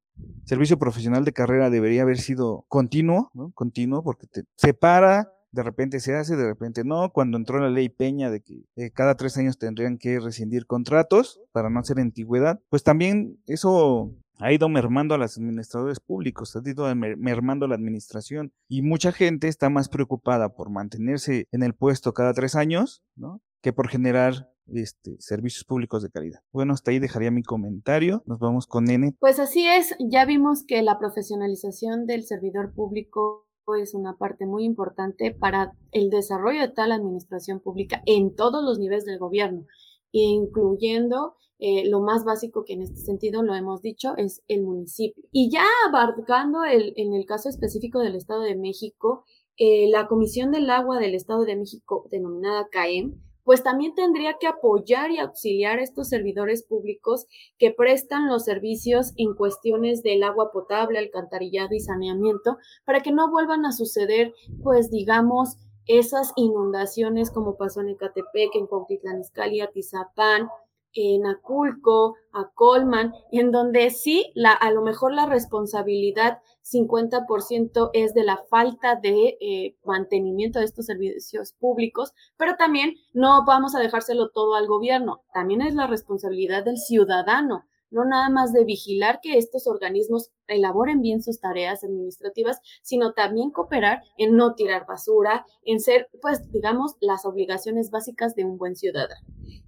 servicio 0.45 0.79
profesional 0.79 1.25
de 1.25 1.33
carrera 1.33 1.71
debería 1.71 2.03
haber 2.03 2.19
sido 2.19 2.65
continuo, 2.69 3.31
¿no? 3.35 3.53
Continuo, 3.53 4.03
porque 4.03 4.27
te 4.27 4.45
separa, 4.57 5.33
de 5.51 5.63
repente 5.63 6.01
se 6.01 6.15
hace, 6.15 6.37
de 6.37 6.47
repente 6.47 6.85
no. 6.85 7.11
Cuando 7.13 7.37
entró 7.37 7.59
la 7.59 7.71
ley 7.71 7.89
Peña 7.89 8.31
de 8.31 8.41
que 8.41 8.65
eh, 8.77 8.91
cada 8.91 9.17
tres 9.17 9.37
años 9.37 9.59
tendrían 9.59 9.99
que 9.99 10.21
rescindir 10.21 10.67
contratos 10.67 11.41
para 11.53 11.71
no 11.71 11.81
hacer 11.81 11.99
antigüedad, 11.99 12.61
pues 12.69 12.83
también 12.83 13.39
eso 13.47 14.13
ha 14.41 14.53
ido 14.53 14.69
mermando 14.69 15.15
a 15.15 15.19
los 15.19 15.37
administradores 15.37 16.01
públicos, 16.01 16.55
ha 16.55 16.69
ido 16.69 16.95
mermando 16.95 17.67
a 17.67 17.69
la 17.69 17.75
administración 17.75 18.53
y 18.69 18.83
mucha 18.83 19.13
gente 19.13 19.49
está 19.49 19.69
más 19.69 19.89
preocupada 19.89 20.55
por 20.55 20.71
mantenerse 20.71 21.47
en 21.51 21.63
el 21.63 21.75
puesto 21.75 22.15
cada 22.15 22.33
tres 22.35 22.55
años, 22.55 23.03
¿no? 23.17 23.41
Que 23.63 23.73
por 23.73 23.89
generar 23.89 24.49
este, 24.73 25.17
servicios 25.19 25.65
públicos 25.65 26.03
de 26.03 26.11
calidad. 26.11 26.41
Bueno, 26.53 26.75
hasta 26.75 26.91
ahí 26.91 26.99
dejaría 26.99 27.31
mi 27.31 27.43
comentario. 27.43 28.23
Nos 28.27 28.39
vamos 28.39 28.67
con 28.67 28.85
Nene. 28.85 29.17
Pues 29.19 29.41
así 29.41 29.67
es, 29.67 29.95
ya 29.99 30.25
vimos 30.25 30.65
que 30.65 30.83
la 30.83 30.99
profesionalización 30.99 32.07
del 32.07 32.25
servidor 32.25 32.75
público 32.75 33.48
es 33.75 33.95
una 33.95 34.17
parte 34.17 34.47
muy 34.47 34.65
importante 34.65 35.33
para 35.33 35.73
el 35.93 36.11
desarrollo 36.11 36.61
de 36.61 36.69
tal 36.69 36.93
administración 36.93 37.61
pública 37.61 38.03
en 38.07 38.35
todos 38.35 38.63
los 38.65 38.79
niveles 38.79 39.05
del 39.05 39.19
gobierno, 39.19 39.67
incluyendo 40.13 41.35
eh, 41.61 41.89
lo 41.89 42.01
más 42.01 42.25
básico 42.25 42.65
que 42.65 42.75
en 42.75 42.83
este 42.83 42.97
sentido 42.97 43.43
lo 43.43 43.55
hemos 43.55 43.83
dicho 43.83 44.17
es 44.17 44.43
el 44.49 44.63
municipio. 44.63 45.25
Y 45.33 45.51
ya 45.51 45.65
abarcando 45.89 46.65
el, 46.65 46.93
en 46.97 47.15
el 47.15 47.27
caso 47.27 47.49
específico 47.49 47.99
del 48.01 48.15
Estado 48.15 48.43
de 48.43 48.57
México, 48.57 49.25
eh, 49.57 49.89
la 49.91 50.07
Comisión 50.07 50.53
del 50.53 50.71
Agua 50.71 51.01
del 51.01 51.15
Estado 51.15 51.45
de 51.45 51.57
México, 51.57 52.07
denominada 52.11 52.69
CAEM, 52.71 53.21
pues 53.49 53.63
también 53.63 53.95
tendría 53.95 54.37
que 54.39 54.47
apoyar 54.47 55.11
y 55.11 55.21
auxiliar 55.21 55.79
a 55.79 55.83
estos 55.83 56.11
servidores 56.11 56.65
públicos 56.65 57.25
que 57.59 57.71
prestan 57.71 58.29
los 58.29 58.45
servicios 58.45 59.15
en 59.17 59.33
cuestiones 59.35 60.03
del 60.03 60.23
agua 60.23 60.53
potable, 60.53 60.99
alcantarillado 60.99 61.75
y 61.75 61.81
saneamiento, 61.81 62.59
para 62.85 63.01
que 63.01 63.11
no 63.11 63.31
vuelvan 63.31 63.65
a 63.65 63.73
suceder, 63.73 64.35
pues 64.63 64.91
digamos, 64.91 65.57
esas 65.87 66.35
inundaciones 66.37 67.31
como 67.31 67.57
pasó 67.57 67.81
en 67.81 67.89
Ecatepec, 67.89 68.55
en 68.55 68.67
Cuautitlán 68.67 69.21
Izcalli, 69.21 69.63
Atizapán, 69.63 70.51
en 70.99 71.27
Aculco, 71.27 72.17
a 72.33 72.51
Colman, 72.55 73.13
en 73.31 73.53
donde 73.53 73.91
sí, 73.91 74.33
la, 74.35 74.53
a 74.53 74.71
lo 74.73 74.83
mejor 74.83 75.13
la 75.13 75.27
responsabilidad 75.27 76.39
50% 76.65 77.91
es 77.93 78.15
de 78.15 78.25
la 78.25 78.39
falta 78.51 78.97
de 78.97 79.39
eh, 79.41 79.77
mantenimiento 79.85 80.59
de 80.59 80.65
estos 80.65 80.87
servicios 80.87 81.53
públicos, 81.53 82.13
pero 82.37 82.57
también 82.57 82.95
no 83.13 83.45
vamos 83.47 83.75
a 83.75 83.81
dejárselo 83.81 84.31
todo 84.31 84.55
al 84.55 84.67
gobierno, 84.67 85.23
también 85.33 85.63
es 85.63 85.75
la 85.75 85.87
responsabilidad 85.87 86.65
del 86.65 86.79
ciudadano 86.79 87.68
no 87.91 88.05
nada 88.05 88.29
más 88.31 88.53
de 88.53 88.65
vigilar 88.65 89.21
que 89.23 89.39
estos 89.39 89.67
organismos 89.67 90.31
elaboren 90.47 91.01
bien 91.01 91.23
sus 91.23 91.41
tareas 91.41 91.85
administrativas, 91.85 92.61
sino 92.83 93.13
también 93.13 93.51
cooperar 93.51 94.03
en 94.17 94.37
no 94.37 94.55
tirar 94.55 94.87
basura, 94.87 95.47
en 95.65 95.81
ser, 95.81 96.09
pues, 96.21 96.51
digamos, 96.51 96.97
las 97.01 97.25
obligaciones 97.25 97.91
básicas 97.91 98.35
de 98.35 98.45
un 98.45 98.59
buen 98.59 98.77
ciudadano. 98.77 99.21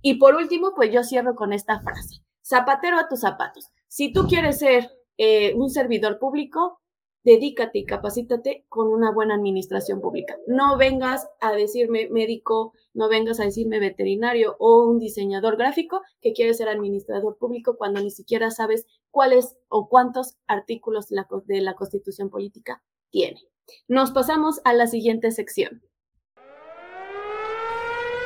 Y 0.02 0.14
por 0.14 0.34
último, 0.34 0.72
pues 0.74 0.92
yo 0.92 1.02
cierro 1.02 1.34
con 1.34 1.52
esta 1.52 1.80
frase, 1.80 2.22
zapatero 2.42 2.98
a 2.98 3.08
tus 3.08 3.20
zapatos. 3.20 3.70
Si 3.88 4.12
tú 4.12 4.26
quieres 4.26 4.58
ser 4.58 4.90
eh, 5.18 5.54
un 5.54 5.70
servidor 5.70 6.18
público, 6.18 6.80
dedícate 7.24 7.80
y 7.80 7.84
capacítate 7.84 8.64
con 8.68 8.88
una 8.88 9.12
buena 9.12 9.34
administración 9.34 10.00
pública. 10.00 10.36
No 10.46 10.78
vengas 10.78 11.28
a 11.40 11.52
decirme 11.52 12.08
médico, 12.10 12.72
no 12.92 13.08
vengas 13.08 13.40
a 13.40 13.44
decirme 13.44 13.78
veterinario 13.78 14.56
o 14.58 14.84
un 14.84 14.98
diseñador 14.98 15.56
gráfico 15.56 16.02
que 16.20 16.32
quiere 16.32 16.54
ser 16.54 16.68
administrador 16.68 17.38
público 17.38 17.76
cuando 17.76 18.00
ni 18.00 18.10
siquiera 18.10 18.50
sabes 18.50 18.86
cuáles 19.10 19.56
o 19.68 19.88
cuántos 19.88 20.36
artículos 20.46 21.08
de 21.08 21.60
la 21.60 21.74
Constitución 21.74 22.30
Política 22.30 22.82
tiene. 23.10 23.40
Nos 23.88 24.10
pasamos 24.10 24.60
a 24.64 24.72
la 24.72 24.86
siguiente 24.86 25.30
sección. 25.30 25.82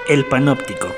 El 0.09 0.26
panóptico. 0.28 0.88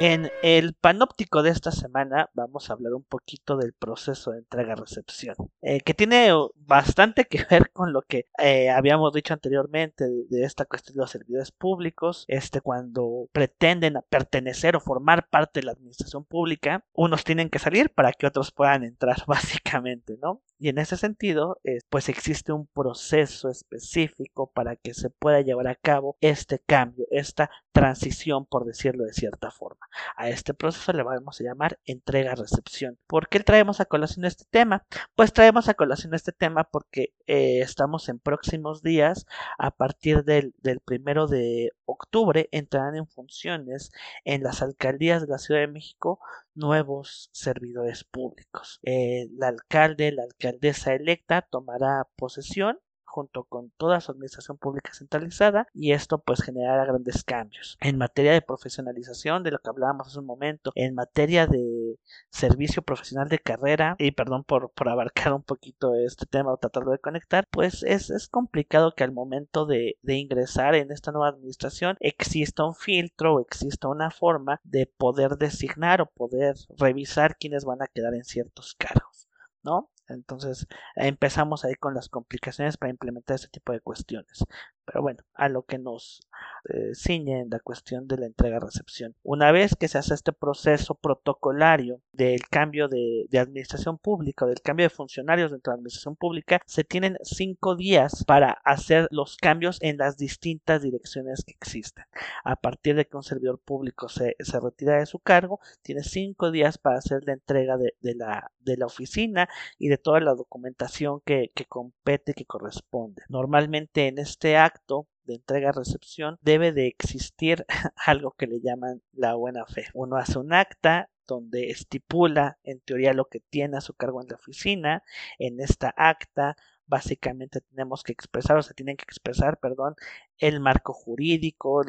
En 0.00 0.30
el 0.44 0.74
panóptico 0.74 1.42
de 1.42 1.50
esta 1.50 1.72
semana 1.72 2.30
vamos 2.32 2.70
a 2.70 2.74
hablar 2.74 2.94
un 2.94 3.02
poquito 3.02 3.56
del 3.56 3.72
proceso 3.72 4.30
de 4.30 4.38
entrega-recepción, 4.38 5.34
eh, 5.60 5.80
que 5.80 5.92
tiene 5.92 6.30
bastante 6.54 7.24
que 7.24 7.44
ver 7.50 7.72
con 7.72 7.92
lo 7.92 8.02
que 8.02 8.28
eh, 8.38 8.70
habíamos 8.70 9.12
dicho 9.12 9.34
anteriormente 9.34 10.04
de, 10.06 10.44
esta 10.44 10.66
cuestión 10.66 10.94
de 10.94 11.00
los 11.00 11.10
servidores 11.10 11.50
públicos, 11.50 12.26
este 12.28 12.60
cuando 12.60 13.28
pretenden 13.32 13.98
pertenecer 14.08 14.76
o 14.76 14.80
formar 14.80 15.28
parte 15.28 15.58
de 15.58 15.66
la 15.66 15.72
administración 15.72 16.24
pública, 16.24 16.84
unos 16.92 17.24
tienen 17.24 17.50
que 17.50 17.58
salir 17.58 17.90
para 17.90 18.12
que 18.12 18.28
otros 18.28 18.52
puedan 18.52 18.84
entrar 18.84 19.16
básicamente, 19.26 20.16
¿no? 20.22 20.42
Y 20.60 20.68
en 20.68 20.78
ese 20.78 20.96
sentido, 20.96 21.60
pues 21.88 22.08
existe 22.08 22.52
un 22.52 22.66
proceso 22.66 23.48
específico 23.48 24.50
para 24.50 24.74
que 24.74 24.92
se 24.92 25.08
pueda 25.08 25.40
llevar 25.40 25.68
a 25.68 25.76
cabo 25.76 26.16
este 26.20 26.58
cambio, 26.58 27.06
esta 27.12 27.48
transición, 27.70 28.44
por 28.44 28.64
decirlo 28.64 29.04
de 29.04 29.12
cierta 29.12 29.52
forma. 29.52 29.87
A 30.16 30.28
este 30.28 30.54
proceso 30.54 30.92
le 30.92 31.02
vamos 31.02 31.40
a 31.40 31.44
llamar 31.44 31.78
entrega-recepción. 31.84 32.98
¿Por 33.06 33.28
qué 33.28 33.40
traemos 33.40 33.80
a 33.80 33.86
colación 33.86 34.24
este 34.24 34.44
tema? 34.50 34.84
Pues 35.14 35.32
traemos 35.32 35.68
a 35.68 35.74
colación 35.74 36.14
este 36.14 36.32
tema 36.32 36.64
porque 36.64 37.14
eh, 37.26 37.60
estamos 37.60 38.08
en 38.08 38.18
próximos 38.18 38.82
días, 38.82 39.26
a 39.58 39.70
partir 39.70 40.24
del, 40.24 40.54
del 40.58 40.80
primero 40.80 41.26
de 41.26 41.72
octubre, 41.84 42.48
entrarán 42.52 42.96
en 42.96 43.06
funciones 43.06 43.90
en 44.24 44.42
las 44.42 44.62
alcaldías 44.62 45.22
de 45.22 45.28
la 45.28 45.38
Ciudad 45.38 45.60
de 45.60 45.68
México 45.68 46.20
nuevos 46.54 47.30
servidores 47.32 48.04
públicos. 48.04 48.80
El 48.82 49.42
alcalde, 49.42 50.12
la 50.12 50.24
alcaldesa 50.24 50.94
electa 50.94 51.42
tomará 51.42 52.06
posesión 52.16 52.78
junto 53.08 53.44
con 53.44 53.70
toda 53.70 54.00
su 54.00 54.12
administración 54.12 54.58
pública 54.58 54.92
centralizada 54.94 55.66
y 55.74 55.92
esto 55.92 56.18
pues 56.18 56.42
generará 56.42 56.84
grandes 56.84 57.24
cambios. 57.24 57.76
En 57.80 57.98
materia 57.98 58.32
de 58.32 58.42
profesionalización, 58.42 59.42
de 59.42 59.50
lo 59.50 59.58
que 59.58 59.70
hablábamos 59.70 60.08
hace 60.08 60.18
un 60.18 60.26
momento, 60.26 60.72
en 60.74 60.94
materia 60.94 61.46
de 61.46 61.98
servicio 62.30 62.82
profesional 62.82 63.28
de 63.28 63.38
carrera, 63.38 63.96
y 63.98 64.10
perdón 64.12 64.44
por, 64.44 64.70
por 64.70 64.88
abarcar 64.88 65.32
un 65.32 65.42
poquito 65.42 65.94
este 65.94 66.26
tema 66.26 66.52
o 66.52 66.58
tratarlo 66.58 66.92
de 66.92 66.98
conectar, 66.98 67.46
pues 67.50 67.82
es, 67.82 68.10
es 68.10 68.28
complicado 68.28 68.94
que 68.94 69.04
al 69.04 69.12
momento 69.12 69.66
de, 69.66 69.98
de 70.02 70.14
ingresar 70.16 70.74
en 70.74 70.92
esta 70.92 71.12
nueva 71.12 71.28
administración 71.28 71.96
exista 72.00 72.64
un 72.64 72.74
filtro 72.74 73.34
o 73.34 73.40
exista 73.40 73.88
una 73.88 74.10
forma 74.10 74.60
de 74.64 74.86
poder 74.86 75.36
designar 75.36 76.00
o 76.00 76.06
poder 76.06 76.56
revisar 76.76 77.36
quiénes 77.36 77.64
van 77.64 77.82
a 77.82 77.88
quedar 77.88 78.14
en 78.14 78.24
ciertos 78.24 78.74
cargos. 78.74 79.28
¿no? 79.62 79.90
Entonces 80.08 80.66
empezamos 80.96 81.64
ahí 81.64 81.74
con 81.74 81.94
las 81.94 82.08
complicaciones 82.08 82.76
para 82.76 82.90
implementar 82.90 83.36
este 83.36 83.48
tipo 83.48 83.72
de 83.72 83.80
cuestiones. 83.80 84.44
Pero 84.88 85.02
bueno, 85.02 85.22
a 85.34 85.50
lo 85.50 85.64
que 85.64 85.76
nos 85.76 86.22
eh, 86.64 86.94
ciñe 86.94 87.40
en 87.40 87.50
la 87.50 87.60
cuestión 87.60 88.08
de 88.08 88.16
la 88.16 88.24
entrega-recepción. 88.24 89.14
Una 89.22 89.52
vez 89.52 89.76
que 89.76 89.86
se 89.86 89.98
hace 89.98 90.14
este 90.14 90.32
proceso 90.32 90.94
protocolario 90.94 92.00
del 92.12 92.48
cambio 92.48 92.88
de, 92.88 93.28
administración 93.38 93.98
pública, 93.98 94.46
del 94.46 94.62
cambio 94.62 94.86
de 94.86 94.90
funcionarios 94.90 95.50
dentro 95.50 95.70
de 95.70 95.74
la 95.74 95.80
administración 95.80 96.16
pública, 96.16 96.62
se 96.64 96.84
tienen 96.84 97.18
cinco 97.22 97.76
días 97.76 98.24
para 98.24 98.52
hacer 98.64 99.08
los 99.10 99.36
cambios 99.36 99.76
en 99.82 99.98
las 99.98 100.16
distintas 100.16 100.80
direcciones 100.80 101.44
que 101.44 101.52
existen. 101.52 102.04
A 102.42 102.56
partir 102.56 102.96
de 102.96 103.06
que 103.06 103.16
un 103.18 103.22
servidor 103.22 103.60
público 103.60 104.08
se, 104.08 104.36
se 104.40 104.58
retira 104.58 104.98
de 104.98 105.06
su 105.06 105.18
cargo, 105.18 105.60
tiene 105.82 106.02
cinco 106.02 106.50
días 106.50 106.78
para 106.78 106.96
hacer 106.96 107.24
la 107.26 107.34
entrega 107.34 107.76
de, 107.76 107.92
la, 108.14 108.52
de 108.60 108.78
la 108.78 108.86
oficina 108.86 109.50
y 109.78 109.88
de 109.88 109.98
toda 109.98 110.20
la 110.20 110.34
documentación 110.34 111.20
que, 111.26 111.50
que 111.54 111.66
compete 111.66 112.32
que 112.32 112.46
corresponde. 112.46 113.22
Normalmente 113.28 114.08
en 114.08 114.18
este 114.18 114.56
acto 114.56 114.77
de 115.24 115.34
entrega-recepción 115.34 116.38
debe 116.40 116.72
de 116.72 116.86
existir 116.86 117.66
algo 118.06 118.32
que 118.32 118.46
le 118.46 118.60
llaman 118.60 119.02
la 119.12 119.34
buena 119.34 119.66
fe. 119.66 119.86
Uno 119.94 120.16
hace 120.16 120.38
un 120.38 120.52
acta 120.52 121.10
donde 121.26 121.70
estipula 121.70 122.58
en 122.64 122.80
teoría 122.80 123.12
lo 123.12 123.26
que 123.26 123.40
tiene 123.40 123.76
a 123.76 123.82
su 123.82 123.94
cargo 123.94 124.22
en 124.22 124.28
la 124.28 124.36
oficina. 124.36 125.02
En 125.38 125.60
esta 125.60 125.92
acta 125.96 126.56
básicamente 126.86 127.60
tenemos 127.60 128.02
que 128.02 128.12
expresar, 128.12 128.56
o 128.56 128.62
se 128.62 128.74
tienen 128.74 128.96
que 128.96 129.04
expresar, 129.04 129.58
perdón, 129.58 129.94
el 130.38 130.60
marco 130.60 130.92
jurídico, 130.92 131.82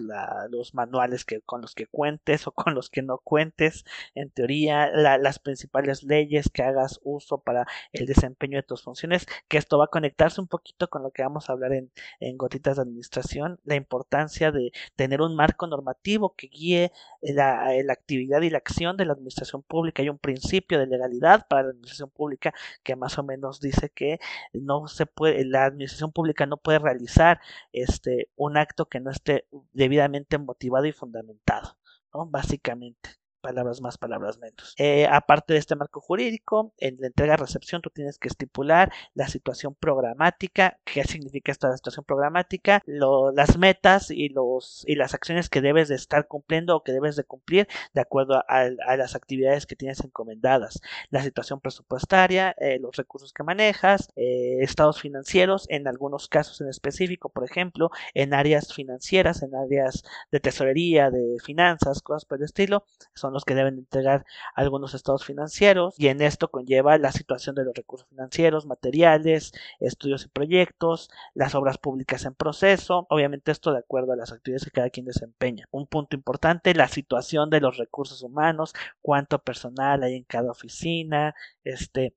los 0.50 0.74
manuales 0.74 1.25
que, 1.25 1.41
con 1.41 1.62
los 1.62 1.75
que 1.75 1.88
cuentes 1.88 2.48
o 2.48 2.51
con 2.51 2.74
los 2.75 2.89
que 2.89 3.01
no 3.01 3.20
cuentes, 3.20 3.86
en 4.15 4.29
teoría, 4.29 4.88
las 4.91 5.39
principales 5.39 6.03
leyes 6.03 6.50
que 6.50 6.63
hagas 6.63 7.00
uso 7.03 7.39
para 7.39 7.68
el 7.94 8.06
desempeño 8.06 8.58
de 8.58 8.63
tus 8.63 8.84
funciones, 8.84 9.25
que 9.48 9.58
esto 9.58 9.77
va 9.77 9.86
a 9.86 9.88
conectarse 9.88 10.41
un 10.41 10.48
poquito 10.48 10.89
con 10.89 11.03
lo 11.03 11.12
que 11.12 11.24
vamos 11.24 11.50
a 11.50 11.53
hablar 11.53 11.74
en, 11.74 11.91
en 12.20 12.38
Gotitas 12.38 12.77
de 12.77 12.84
Administración, 12.84 13.60
la 13.63 13.75
importancia 13.75 14.51
de 14.51 14.72
tener 14.96 15.22
un 15.22 15.36
marco 15.36 15.68
normativo 15.68 16.36
que 16.36 16.48
guíe 16.48 16.91
la, 17.22 17.72
la 17.84 17.94
actividad 17.94 18.41
y 18.41 18.50
la 18.50 18.58
acción 18.58 18.98
de 18.98 19.06
la 19.06 19.13
administración 19.13 19.62
pública. 19.63 20.01
Hay 20.01 20.10
un 20.10 20.18
principio 20.18 20.79
de 20.79 20.88
legalidad 20.88 21.48
para 21.48 21.63
la 21.63 21.70
administración 21.70 22.10
pública 22.10 22.53
que 22.84 22.96
más 22.96 23.18
o 23.18 23.24
menos 23.24 23.60
dice 23.60 23.89
que 23.89 24.20
no 24.53 24.88
se 24.88 25.06
puede, 25.06 25.46
la 25.46 25.65
administración 25.65 26.12
pública 26.12 26.46
no 26.46 26.58
puede 26.58 26.79
realizar 26.79 27.39
este 27.74 28.29
un 28.39 28.58
acto 28.58 28.88
que 28.88 29.00
no 29.01 29.12
esté 29.12 29.48
debidamente 29.74 30.38
motivado 30.39 30.86
y 30.86 30.93
fundamentado, 30.93 31.77
¿no? 32.13 32.25
Básicamente. 32.25 33.18
Palabras 33.39 33.81
más, 33.81 33.98
palabras 33.98 34.38
menos. 34.39 34.75
Eh, 34.77 35.08
aparte 35.10 35.53
de 35.53 35.60
este 35.60 35.75
marco 35.75 36.01
jurídico, 36.01 36.74
en 36.77 36.98
la 37.00 37.08
entrega-recepción 37.08 37.81
tú 37.81 37.89
tienes 37.89 38.17
que 38.17 38.27
estipular 38.27 38.91
la 39.13 39.27
situación 39.27 39.75
programática, 39.75 40.79
qué 40.86 41.03
significa 41.03 41.51
esta 41.51 41.75
situación 41.75 42.05
programática, 42.05 42.81
las 42.86 43.58
metas 43.58 44.12
y, 44.12 44.29
los, 44.29 44.84
y 44.88 44.96
las 44.96 45.13
acciones 45.13 45.50
que 45.50 45.62
debes 45.62 45.88
de 45.89 45.96
estar 45.96 46.27
cumpliendo 46.27 46.75
o 46.75 46.84
que 46.84 46.91
debes 46.91 47.15
de 47.15 47.24
cumplir 47.24 47.67
de 47.93 48.01
acuerdo 48.01 48.43
a, 48.48 48.69
las 48.98 49.15
actividades 49.15 49.65
que 49.65 49.75
tienes 49.75 50.03
encomendadas, 50.03 50.81
la 51.10 51.24
situación 51.24 51.60
presupuestaria, 51.60 52.55
eh, 52.60 52.79
los 52.79 52.96
recursos 52.96 53.34
que 53.34 53.43
manejas, 53.43 54.10
eh, 54.15 54.58
estados 54.62 55.00
financieros, 55.00 55.65
en 55.69 55.88
algunos 55.88 56.27
casos 56.27 56.62
en 56.62 56.69
específico, 56.69 57.29
por 57.29 57.46
ejemplo, 57.46 57.91
en 58.13 58.34
áreas 58.34 58.74
financieras, 58.74 59.41
en 59.43 59.55
áreas 59.55 60.03
de 60.31 60.39
tesorería, 60.39 61.10
de 61.12 61.38
finanzas, 61.43 62.01
cosas 62.01 62.25
por 62.25 62.39
el 62.39 62.46
estilo, 62.46 62.84
son 63.13 63.28
los 63.33 63.45
que 63.45 63.55
deben 63.55 63.77
entregar 63.77 64.25
algunos 64.55 64.93
estados 64.93 65.25
financieros 65.25 65.95
y 65.98 66.07
en 66.07 66.21
esto 66.21 66.50
conlleva 66.50 66.98
la 66.98 67.12
situación 67.12 67.55
de 67.55 67.65
los 67.65 67.75
recursos 67.75 68.07
financieros, 68.09 68.65
materiales, 68.65 69.53
estudios 69.79 70.25
y 70.25 70.29
proyectos, 70.29 71.09
las 71.33 71.55
obras 71.55 71.77
públicas 71.77 72.25
en 72.25 72.33
proceso, 72.33 73.07
obviamente 73.09 73.51
esto 73.51 73.71
de 73.71 73.79
acuerdo 73.79 74.13
a 74.13 74.15
las 74.15 74.31
actividades 74.31 74.65
que 74.65 74.71
cada 74.71 74.89
quien 74.89 75.05
desempeña. 75.05 75.67
Un 75.71 75.88
punto 75.88 76.15
importante, 76.15 76.74
la 76.74 76.88
situación 76.88 77.50
de 77.50 77.62
los 77.62 77.77
recursos 77.77 78.21
humanos, 78.24 78.74
cuánto 79.01 79.39
personal 79.39 80.03
hay 80.03 80.15
en 80.15 80.24
cada 80.24 80.51
oficina, 80.51 81.36
este, 81.63 82.13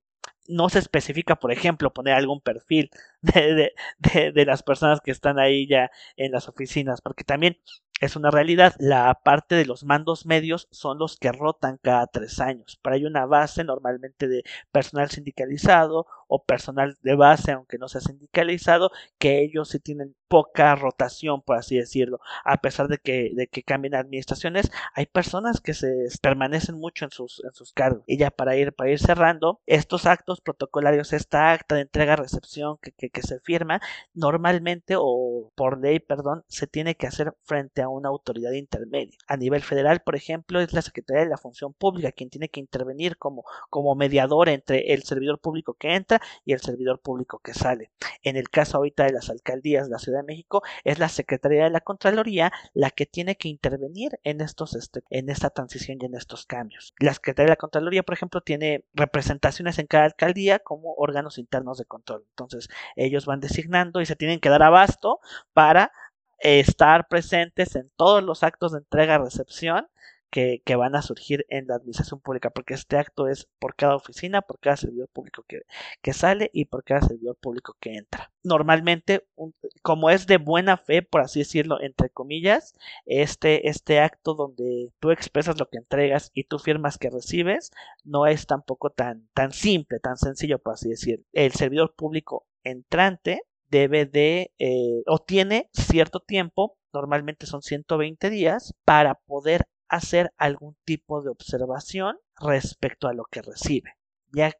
no 0.48 0.68
se 0.68 0.78
especifica, 0.78 1.36
por 1.36 1.52
ejemplo, 1.52 1.92
poner 1.92 2.14
algún 2.14 2.40
perfil 2.40 2.90
de, 3.22 3.72
de, 3.98 4.32
de, 4.32 4.46
las 4.46 4.62
personas 4.62 5.00
que 5.00 5.10
están 5.10 5.38
ahí 5.38 5.66
ya 5.66 5.90
en 6.16 6.32
las 6.32 6.48
oficinas, 6.48 7.00
porque 7.00 7.24
también 7.24 7.58
es 8.02 8.16
una 8.16 8.32
realidad. 8.32 8.74
La 8.80 9.14
parte 9.22 9.54
de 9.54 9.64
los 9.64 9.84
mandos 9.84 10.26
medios 10.26 10.66
son 10.72 10.98
los 10.98 11.16
que 11.16 11.30
rotan 11.30 11.78
cada 11.80 12.08
tres 12.08 12.40
años. 12.40 12.80
Pero 12.82 12.96
hay 12.96 13.04
una 13.04 13.26
base 13.26 13.62
normalmente 13.62 14.26
de 14.26 14.42
personal 14.72 15.08
sindicalizado 15.08 16.06
o 16.26 16.42
personal 16.44 16.98
de 17.02 17.14
base, 17.14 17.52
aunque 17.52 17.78
no 17.78 17.88
sea 17.88 18.00
sindicalizado, 18.00 18.90
que 19.18 19.40
ellos 19.42 19.68
sí 19.68 19.78
tienen 19.78 20.16
poca 20.26 20.74
rotación, 20.74 21.42
por 21.42 21.56
así 21.56 21.76
decirlo. 21.76 22.18
A 22.44 22.56
pesar 22.56 22.88
de 22.88 22.98
que, 22.98 23.30
de 23.34 23.46
que 23.46 23.62
cambien 23.62 23.94
administraciones, 23.94 24.72
hay 24.94 25.06
personas 25.06 25.60
que 25.60 25.74
se 25.74 26.08
permanecen 26.22 26.76
mucho 26.76 27.04
en 27.04 27.10
sus, 27.12 27.42
en 27.44 27.52
sus 27.52 27.72
cargos. 27.72 28.02
Y 28.06 28.16
ya 28.16 28.30
para 28.30 28.56
ir, 28.56 28.72
para 28.72 28.90
ir 28.90 28.98
cerrando, 28.98 29.60
estos 29.66 30.06
actos 30.06 30.40
protocolarios, 30.40 31.12
esta 31.12 31.52
acta 31.52 31.76
de 31.76 31.82
entrega-recepción 31.82 32.78
que, 32.80 32.92
que, 32.92 33.10
que 33.10 33.22
se 33.22 33.38
firma, 33.40 33.80
normalmente 34.14 34.94
o 34.98 35.52
por 35.54 35.78
ley, 35.78 36.00
perdón, 36.00 36.44
se 36.48 36.66
tiene 36.66 36.96
que 36.96 37.06
hacer 37.06 37.34
frente 37.44 37.82
a 37.82 37.90
una 37.92 38.08
autoridad 38.08 38.52
intermedia. 38.52 39.16
A 39.26 39.36
nivel 39.36 39.62
federal, 39.62 40.00
por 40.00 40.16
ejemplo, 40.16 40.60
es 40.60 40.72
la 40.72 40.82
Secretaría 40.82 41.24
de 41.24 41.30
la 41.30 41.36
Función 41.36 41.72
Pública 41.72 42.12
quien 42.12 42.30
tiene 42.30 42.48
que 42.48 42.60
intervenir 42.60 43.16
como, 43.16 43.44
como 43.70 43.94
mediador 43.94 44.48
entre 44.48 44.92
el 44.92 45.02
servidor 45.02 45.40
público 45.40 45.74
que 45.74 45.94
entra 45.94 46.20
y 46.44 46.52
el 46.52 46.60
servidor 46.60 47.00
público 47.00 47.38
que 47.38 47.54
sale. 47.54 47.90
En 48.22 48.36
el 48.36 48.50
caso 48.50 48.78
ahorita 48.78 49.04
de 49.04 49.12
las 49.12 49.30
alcaldías 49.30 49.86
de 49.86 49.92
la 49.92 49.98
Ciudad 49.98 50.20
de 50.20 50.26
México, 50.26 50.62
es 50.84 50.98
la 50.98 51.08
Secretaría 51.08 51.64
de 51.64 51.70
la 51.70 51.80
Contraloría 51.80 52.52
la 52.74 52.90
que 52.90 53.06
tiene 53.06 53.36
que 53.36 53.48
intervenir 53.48 54.18
en 54.24 54.40
estos 54.40 54.74
este, 54.74 55.02
en 55.10 55.28
esta 55.28 55.50
transición 55.50 55.98
y 56.00 56.06
en 56.06 56.14
estos 56.14 56.46
cambios. 56.46 56.94
La 56.98 57.14
Secretaría 57.14 57.46
de 57.46 57.52
la 57.52 57.56
Contraloría, 57.56 58.02
por 58.02 58.14
ejemplo, 58.14 58.40
tiene 58.40 58.84
representaciones 58.94 59.78
en 59.78 59.86
cada 59.86 60.04
alcaldía 60.04 60.58
como 60.58 60.94
órganos 60.94 61.38
internos 61.38 61.78
de 61.78 61.84
control. 61.84 62.24
Entonces, 62.30 62.68
ellos 62.96 63.26
van 63.26 63.40
designando 63.40 64.00
y 64.00 64.06
se 64.06 64.16
tienen 64.16 64.40
que 64.40 64.48
dar 64.48 64.62
abasto 64.62 65.20
para 65.52 65.92
estar 66.42 67.08
presentes 67.08 67.76
en 67.76 67.90
todos 67.96 68.22
los 68.22 68.42
actos 68.42 68.72
de 68.72 68.78
entrega-recepción 68.78 69.88
que, 70.32 70.62
que, 70.64 70.76
van 70.76 70.96
a 70.96 71.02
surgir 71.02 71.44
en 71.50 71.66
la 71.66 71.74
administración 71.74 72.18
pública, 72.18 72.48
porque 72.48 72.72
este 72.72 72.96
acto 72.96 73.28
es 73.28 73.48
por 73.58 73.76
cada 73.76 73.94
oficina, 73.94 74.40
por 74.40 74.58
cada 74.60 74.78
servidor 74.78 75.08
público 75.08 75.44
que, 75.46 75.60
que 76.00 76.14
sale 76.14 76.50
y 76.54 76.64
por 76.64 76.84
cada 76.84 77.02
servidor 77.02 77.36
público 77.36 77.76
que 77.78 77.96
entra. 77.96 78.32
Normalmente, 78.42 79.26
como 79.82 80.08
es 80.08 80.26
de 80.26 80.38
buena 80.38 80.78
fe, 80.78 81.02
por 81.02 81.20
así 81.20 81.40
decirlo, 81.40 81.82
entre 81.82 82.08
comillas, 82.08 82.74
este, 83.04 83.68
este 83.68 84.00
acto 84.00 84.32
donde 84.32 84.90
tú 85.00 85.10
expresas 85.10 85.58
lo 85.60 85.68
que 85.68 85.76
entregas 85.76 86.30
y 86.32 86.44
tú 86.44 86.58
firmas 86.58 86.96
que 86.96 87.10
recibes, 87.10 87.70
no 88.02 88.26
es 88.26 88.46
tampoco 88.46 88.88
tan, 88.88 89.28
tan 89.34 89.52
simple, 89.52 90.00
tan 90.00 90.16
sencillo, 90.16 90.58
por 90.58 90.72
así 90.72 90.88
decirlo. 90.88 91.26
El 91.34 91.52
servidor 91.52 91.94
público 91.94 92.46
entrante 92.64 93.42
debe 93.72 94.04
de 94.04 94.52
eh, 94.58 95.02
o 95.06 95.18
tiene 95.18 95.70
cierto 95.72 96.20
tiempo, 96.20 96.76
normalmente 96.92 97.46
son 97.46 97.62
120 97.62 98.28
días, 98.28 98.74
para 98.84 99.14
poder 99.14 99.66
hacer 99.88 100.32
algún 100.36 100.76
tipo 100.84 101.22
de 101.22 101.30
observación 101.30 102.18
respecto 102.38 103.08
a 103.08 103.14
lo 103.14 103.24
que 103.24 103.40
recibe. 103.40 103.94
Ya 104.30 104.54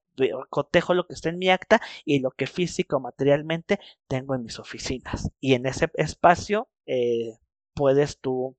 cotejo 0.51 0.95
lo 0.95 1.07
que 1.07 1.15
está 1.15 1.29
en 1.29 1.39
mi 1.39 1.49
acta 1.49 1.81
y 2.05 2.21
lo 2.21 2.31
que 2.31 2.47
físico 2.47 3.01
materialmente 3.01 3.79
tengo 4.09 4.35
en 4.35 4.43
mis 4.43 4.59
oficinas. 4.59 5.31
Y 5.41 5.55
en 5.55 5.67
ese 5.67 5.91
espacio 5.95 6.69
eh, 6.87 7.39
puedes 7.75 8.19
tú 8.19 8.57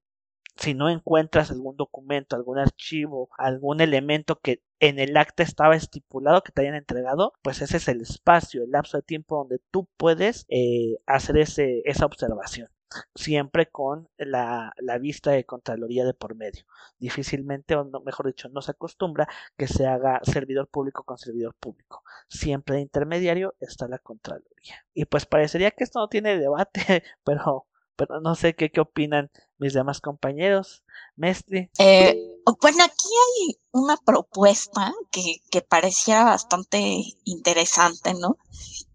si 0.56 0.76
no 0.76 0.90
encuentras 0.90 1.50
algún 1.50 1.76
documento, 1.78 2.36
algún 2.36 2.60
archivo, 2.60 3.30
algún 3.38 3.82
elemento 3.82 4.40
que 4.40 4.62
en 4.84 5.00
el 5.00 5.16
acta 5.16 5.44
estaba 5.44 5.78
estipulado 5.78 6.44
que 6.44 6.52
te 6.52 6.62
hayan 6.62 6.76
entregado, 6.76 7.32
pues 7.42 7.62
ese 7.62 7.78
es 7.78 7.88
el 7.88 8.02
espacio, 8.02 8.64
el 8.64 8.72
lapso 8.72 8.98
de 8.98 9.04
tiempo 9.04 9.38
donde 9.38 9.60
tú 9.72 9.88
puedes 9.96 10.46
eh, 10.50 10.98
hacer 11.06 11.38
ese, 11.38 11.82
esa 11.86 12.06
observación. 12.06 12.68
Siempre 13.16 13.72
con 13.72 14.10
la, 14.18 14.74
vista 15.00 15.32
de 15.32 15.46
Contraloría 15.46 16.04
de 16.04 16.14
por 16.14 16.36
medio. 16.36 16.66
Difícilmente, 17.00 17.76
o 17.76 17.86
no, 17.86 18.02
mejor 18.02 18.28
dicho, 18.28 18.50
no 18.50 18.62
se 18.62 18.72
acostumbra 18.72 19.30
que 19.58 19.68
se 19.68 19.88
haga 19.88 20.20
servidor 20.24 20.68
público 20.68 21.06
con 21.06 21.18
servidor 21.18 21.56
público. 21.56 22.04
Siempre 22.28 22.76
de 22.76 22.82
intermediario 22.82 23.56
está 23.62 23.88
la 23.88 24.00
Contraloría. 24.00 24.86
Y 24.94 25.06
pues 25.06 25.26
parecería 25.26 25.72
que 25.72 25.86
esto 25.86 26.00
no 26.00 26.10
tiene 26.10 26.38
debate, 26.38 27.04
pero 27.24 27.68
pero 27.96 28.20
no 28.22 28.36
sé 28.36 28.56
qué, 28.56 28.72
qué 28.72 28.82
opinan 28.82 29.30
mis 29.64 29.74
demás 29.74 30.02
compañeros. 30.02 30.84
Mestre. 31.16 31.70
Eh, 31.78 32.18
bueno, 32.62 32.84
aquí 32.84 33.08
hay 33.08 33.58
una 33.72 33.98
propuesta 33.98 34.94
que, 35.12 35.38
que 35.50 35.62
pareciera 35.62 36.26
bastante 36.26 37.04
interesante, 37.24 38.14
¿no? 38.14 38.38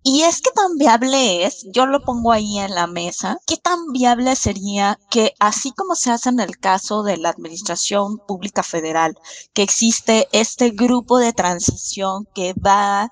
Y 0.02 0.22
es 0.22 0.40
que 0.40 0.50
tan 0.52 0.76
viable 0.76 1.44
es, 1.44 1.66
yo 1.72 1.86
lo 1.86 2.02
pongo 2.02 2.32
ahí 2.32 2.58
en 2.58 2.74
la 2.74 2.86
mesa, 2.86 3.38
qué 3.46 3.56
tan 3.56 3.92
viable 3.92 4.36
sería 4.36 4.98
que 5.10 5.34
así 5.38 5.72
como 5.72 5.94
se 5.94 6.10
hace 6.10 6.28
en 6.30 6.40
el 6.40 6.58
caso 6.58 7.02
de 7.02 7.18
la 7.18 7.30
Administración 7.30 8.18
Pública 8.26 8.62
Federal, 8.62 9.18
que 9.52 9.62
existe 9.62 10.28
este 10.32 10.70
grupo 10.70 11.18
de 11.18 11.32
transición 11.32 12.26
que 12.34 12.54
va 12.54 13.10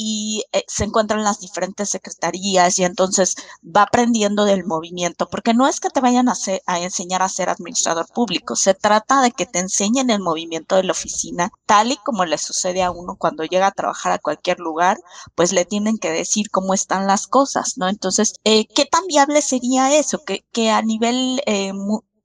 y 0.00 0.44
eh, 0.52 0.62
se 0.68 0.84
encuentran 0.84 1.24
las 1.24 1.40
diferentes 1.40 1.90
secretarías 1.90 2.78
y 2.78 2.84
entonces 2.84 3.34
va 3.64 3.82
aprendiendo 3.82 4.44
del 4.44 4.64
movimiento, 4.64 5.28
porque 5.28 5.54
no 5.54 5.66
es 5.66 5.80
que 5.80 5.90
te 5.90 6.00
vayan 6.00 6.28
a, 6.28 6.34
a 6.66 6.80
enseñar 6.80 7.20
a 7.20 7.28
ser 7.28 7.48
administrador 7.48 8.06
público, 8.14 8.54
se 8.54 8.74
trata 8.74 9.20
de 9.20 9.32
que 9.32 9.44
te 9.44 9.58
enseñen 9.58 10.10
el 10.10 10.20
movimiento 10.20 10.76
de 10.76 10.84
la 10.84 10.92
oficina, 10.92 11.50
tal 11.66 11.90
y 11.90 11.96
como 11.96 12.24
le 12.24 12.38
sucede 12.38 12.84
a 12.84 12.92
uno 12.92 13.16
cuando 13.18 13.42
llega 13.42 13.66
a 13.66 13.72
trabajar 13.72 14.12
a 14.12 14.20
cualquier 14.20 14.60
lugar, 14.60 14.98
pues 15.34 15.52
le 15.52 15.64
tienen 15.64 15.98
que 15.98 16.12
decir 16.12 16.48
cómo 16.50 16.74
están 16.74 17.08
las 17.08 17.26
cosas, 17.26 17.74
¿no? 17.76 17.88
Entonces, 17.88 18.34
eh, 18.44 18.66
¿qué 18.68 18.84
tan 18.84 19.04
viable 19.06 19.42
sería 19.42 19.98
eso? 19.98 20.20
Que, 20.24 20.44
que 20.52 20.70
a 20.70 20.80
nivel, 20.80 21.42
eh, 21.46 21.72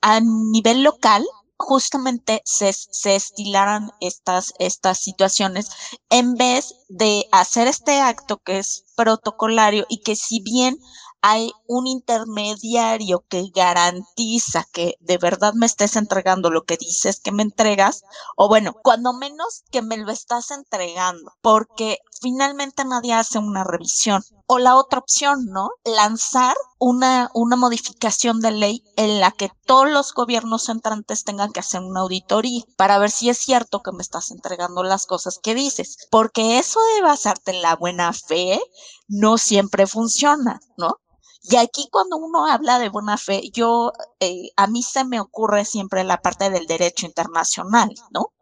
a 0.01 0.19
nivel 0.21 0.83
local 0.83 1.25
justamente 1.57 2.41
se, 2.45 2.73
se 2.73 3.15
estilaran 3.15 3.91
estas, 3.99 4.53
estas 4.59 4.99
situaciones 4.99 5.69
en 6.09 6.35
vez 6.35 6.75
de 6.89 7.25
hacer 7.31 7.67
este 7.67 7.99
acto 7.99 8.37
que 8.37 8.59
es 8.59 8.85
protocolario 8.95 9.85
y 9.89 10.01
que 10.01 10.15
si 10.15 10.41
bien 10.41 10.77
hay 11.25 11.53
un 11.67 11.87
intermediario 11.87 13.23
que 13.29 13.49
garantiza 13.55 14.65
que 14.73 14.97
de 14.99 15.17
verdad 15.17 15.53
me 15.53 15.65
estés 15.65 15.95
entregando 15.95 16.51
lo 16.51 16.65
que 16.65 16.75
dices 16.75 17.21
que 17.21 17.31
me 17.31 17.43
entregas, 17.43 18.03
o 18.35 18.49
bueno, 18.49 18.75
cuando 18.83 19.13
menos 19.13 19.63
que 19.71 19.81
me 19.81 19.95
lo 19.95 20.11
estás 20.11 20.51
entregando, 20.51 21.31
porque 21.41 21.99
finalmente 22.21 22.83
nadie 22.83 23.13
hace 23.13 23.39
una 23.39 23.63
revisión. 23.63 24.21
O 24.47 24.59
la 24.59 24.75
otra 24.75 24.99
opción, 24.99 25.45
¿no? 25.45 25.69
Lanzar 25.85 26.57
una, 26.77 27.31
una 27.33 27.55
modificación 27.55 28.41
de 28.41 28.51
ley 28.51 28.83
en 28.97 29.21
la 29.21 29.31
que 29.31 29.49
todos 29.65 29.89
los 29.89 30.13
gobiernos 30.13 30.67
entrantes 30.67 31.23
tengan 31.23 31.53
que 31.53 31.61
hacer 31.61 31.79
una 31.79 32.01
auditoría 32.01 32.63
para 32.75 32.97
ver 32.97 33.11
si 33.11 33.29
es 33.29 33.37
cierto 33.37 33.81
que 33.81 33.93
me 33.93 34.01
estás 34.01 34.29
entregando 34.31 34.83
las 34.83 35.05
cosas 35.05 35.39
que 35.41 35.55
dices. 35.55 35.97
Porque 36.11 36.59
eso 36.59 36.81
de 36.95 37.01
basarte 37.01 37.51
en 37.51 37.61
la 37.61 37.77
buena 37.77 38.11
fe 38.11 38.59
no 39.07 39.37
siempre 39.37 39.87
funciona, 39.87 40.59
¿no? 40.77 40.97
Y 41.43 41.57
aquí 41.57 41.89
cuando 41.91 42.17
uno 42.17 42.45
habla 42.45 42.79
de 42.79 42.89
buena 42.89 43.17
fe, 43.17 43.49
yo, 43.51 43.91
eh, 44.19 44.51
a 44.55 44.67
mí 44.67 44.81
se 44.81 45.03
me 45.03 45.19
ocurre 45.19 45.65
siempre 45.65 46.03
la 46.05 46.21
parte 46.21 46.49
del 46.49 46.67
derecho 46.67 47.05
internacional, 47.05 47.93
¿no? 48.11 48.33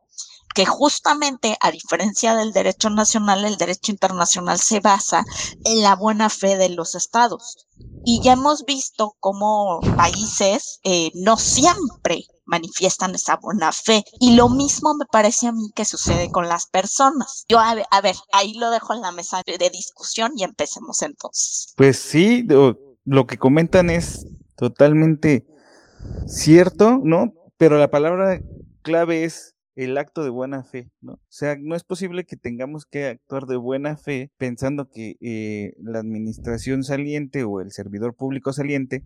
Que 0.54 0.66
justamente, 0.66 1.58
a 1.62 1.72
diferencia 1.72 2.36
del 2.36 2.54
derecho 2.54 2.90
nacional, 2.90 3.44
el 3.46 3.58
derecho 3.58 3.92
internacional 3.92 4.60
se 4.60 4.82
basa 4.82 5.26
en 5.64 5.82
la 5.82 5.96
buena 5.96 6.30
fe 6.30 6.58
de 6.58 6.70
los 6.70 6.94
estados. 6.94 7.68
Y 8.04 8.22
ya 8.22 8.34
hemos 8.34 8.66
visto 8.66 9.16
cómo 9.20 9.80
países 9.96 10.80
eh, 10.84 11.12
no 11.16 11.38
siempre 11.38 12.26
manifiestan 12.46 13.16
esa 13.16 13.38
buena 13.38 13.72
fe. 13.72 14.04
Y 14.20 14.36
lo 14.36 14.50
mismo 14.50 14.94
me 14.94 15.06
parece 15.06 15.48
a 15.48 15.52
mí 15.52 15.72
que 15.74 15.86
sucede 15.86 16.30
con 16.30 16.48
las 16.48 16.68
personas. 16.68 17.46
Yo, 17.48 17.60
a 17.60 17.74
ver, 17.74 17.86
a 17.90 18.02
ver 18.02 18.16
ahí 18.34 18.54
lo 18.56 18.70
dejo 18.70 18.94
en 18.94 19.02
la 19.02 19.12
mesa 19.12 19.42
de 19.46 19.70
discusión 19.70 20.34
y 20.36 20.44
empecemos 20.44 21.02
entonces. 21.02 21.74
Pues 21.78 21.98
sí, 21.98 22.46
lo 23.06 23.26
que 23.28 23.38
comentan 23.38 23.90
es 23.90 24.28
totalmente 24.56 25.46
cierto, 26.28 27.00
¿no? 27.04 27.34
Pero 27.58 27.78
la 27.78 27.90
palabra 27.90 28.42
clave 28.82 29.24
es 29.24 29.56
el 29.76 29.98
acto 29.98 30.24
de 30.24 30.30
buena 30.30 30.64
fe, 30.64 30.90
¿no? 31.02 31.14
O 31.14 31.20
sea, 31.30 31.56
no 31.60 31.76
es 31.76 31.84
posible 31.84 32.26
que 32.26 32.36
tengamos 32.36 32.86
que 32.86 33.06
actuar 33.08 33.46
de 33.46 33.56
buena 33.56 33.98
fe 33.98 34.32
pensando 34.38 34.90
que 34.90 35.16
eh, 35.22 35.74
la 35.82 36.00
administración 36.00 36.84
saliente 36.84 37.44
o 37.44 37.62
el 37.62 37.72
servidor 37.72 38.16
público 38.16 38.54
saliente 38.54 39.04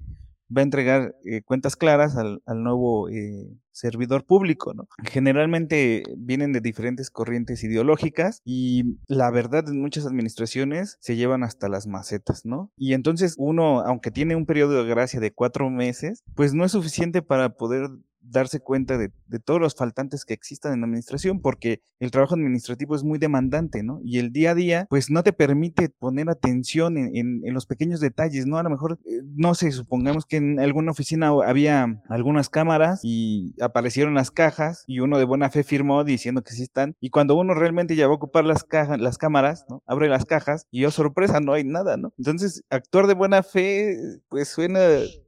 va 0.55 0.61
a 0.61 0.63
entregar 0.63 1.15
eh, 1.25 1.41
cuentas 1.43 1.75
claras 1.75 2.15
al, 2.17 2.41
nuevo 2.47 3.09
eh, 3.09 3.47
servidor 3.71 4.25
público, 4.25 4.73
¿no? 4.73 4.87
Generalmente 5.03 6.03
vienen 6.17 6.53
de 6.53 6.61
diferentes 6.61 7.09
corrientes 7.09 7.63
ideológicas 7.63 8.41
y 8.45 8.97
la 9.07 9.29
verdad 9.31 9.67
en 9.67 9.81
muchas 9.81 10.05
administraciones 10.05 10.97
se 11.01 11.15
llevan 11.15 11.43
hasta 11.43 11.67
las 11.67 11.87
macetas, 11.87 12.45
¿no? 12.45 12.71
Y 12.77 12.93
entonces 12.93 13.35
uno, 13.37 13.81
aunque 13.81 14.11
tiene 14.11 14.35
un 14.35 14.45
periodo 14.45 14.83
de 14.83 14.89
gracia 14.89 15.19
de 15.19 15.33
cuatro 15.33 15.69
meses, 15.69 16.23
pues 16.35 16.53
no 16.53 16.63
es 16.65 16.71
suficiente 16.71 17.21
para 17.21 17.49
poder 17.49 17.89
darse 18.29 18.59
cuenta 18.59 18.97
de, 18.97 19.11
todos 19.43 19.59
los 19.59 19.75
faltantes 19.75 20.25
que 20.25 20.33
existan 20.33 20.73
en 20.73 20.81
la 20.81 20.85
administración, 20.85 21.41
porque 21.41 21.81
el 21.99 22.11
trabajo 22.11 22.35
administrativo 22.35 22.95
es 22.95 23.03
muy 23.03 23.19
demandante, 23.19 23.83
¿no? 23.83 23.99
Y 24.03 24.19
el 24.19 24.31
día 24.31 24.51
a 24.51 24.55
día, 24.55 24.87
pues 24.89 25.09
no 25.09 25.23
te 25.23 25.33
permite 25.33 25.89
poner 25.89 26.29
atención 26.29 26.97
en, 26.97 27.41
los 27.53 27.65
pequeños 27.65 27.99
detalles, 27.99 28.45
¿no? 28.45 28.57
A 28.57 28.63
lo 28.63 28.69
mejor, 28.69 28.99
eh, 29.05 29.21
no 29.35 29.55
sé, 29.55 29.71
supongamos 29.71 30.25
que 30.25 30.37
en 30.37 30.59
alguna 30.59 30.91
oficina 30.91 31.29
había 31.45 32.01
algunas 32.09 32.49
cámaras 32.49 32.99
y 33.03 33.55
aparecieron 33.61 34.13
las 34.13 34.31
cajas 34.31 34.83
y 34.87 34.99
uno 34.99 35.17
de 35.17 35.25
buena 35.25 35.49
fe 35.49 35.63
firmó 35.63 36.03
diciendo 36.03 36.41
que 36.41 36.53
sí 36.53 36.63
están, 36.63 36.95
y 36.99 37.09
cuando 37.09 37.35
uno 37.35 37.53
realmente 37.53 37.95
ya 37.95 38.07
va 38.07 38.13
a 38.13 38.17
ocupar 38.17 38.45
las 38.45 38.63
cajas, 38.63 38.99
las 38.99 39.17
cámaras, 39.17 39.65
¿no? 39.69 39.83
Abre 39.85 40.09
las 40.09 40.25
cajas 40.25 40.67
y, 40.71 40.85
oh 40.85 40.91
sorpresa, 40.91 41.39
no 41.39 41.53
hay 41.53 41.63
nada, 41.63 41.97
¿no? 41.97 42.13
Entonces, 42.17 42.63
actuar 42.69 43.07
de 43.07 43.13
buena 43.13 43.43
fe, 43.43 43.97
pues 44.29 44.49
suena 44.49 44.79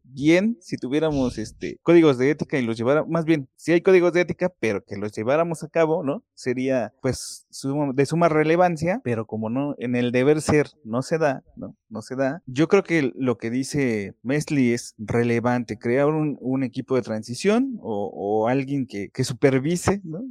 bien 0.10 0.58
si 0.62 0.78
tuviéramos 0.78 1.38
este 1.38 1.80
códigos 1.84 2.18
de 2.18 2.32
ética 2.32 2.58
y 2.58 2.66
los 2.66 2.78
lleváramos, 2.78 3.10
más 3.10 3.26
bien, 3.26 3.48
si 3.56 3.72
hay 3.72 3.82
códigos 3.82 4.14
de 4.14 4.22
ética, 4.22 4.52
pero 4.60 4.84
que 4.84 4.98
los 4.98 5.12
lleváramos 5.12 5.64
a 5.64 5.70
cabo, 5.70 6.04
¿no? 6.04 6.24
Sería 6.34 6.94
pues 7.02 7.48
de 7.94 8.06
suma 8.06 8.30
relevancia, 8.30 9.02
pero 9.04 9.26
como 9.26 9.50
no, 9.50 9.76
en 9.78 9.96
el 9.96 10.12
deber 10.12 10.42
ser 10.42 10.68
no 10.84 11.02
se 11.02 11.18
da, 11.18 11.44
¿no? 11.56 11.76
No 11.90 12.02
se 12.02 12.16
da. 12.16 12.42
Yo 12.46 12.68
creo 12.68 12.84
que 12.84 13.12
lo 13.16 13.38
que 13.38 13.50
dice 13.50 14.16
Mesli 14.24 14.74
es 14.74 14.94
relevante, 14.98 15.78
crear 15.78 16.08
un, 16.08 16.38
equipo 16.64 16.96
de 16.96 17.04
transición 17.04 17.78
o, 17.82 18.48
alguien 18.50 18.88
que, 18.88 19.10
que, 19.10 19.24
supervise, 19.24 20.02
¿no? 20.04 20.24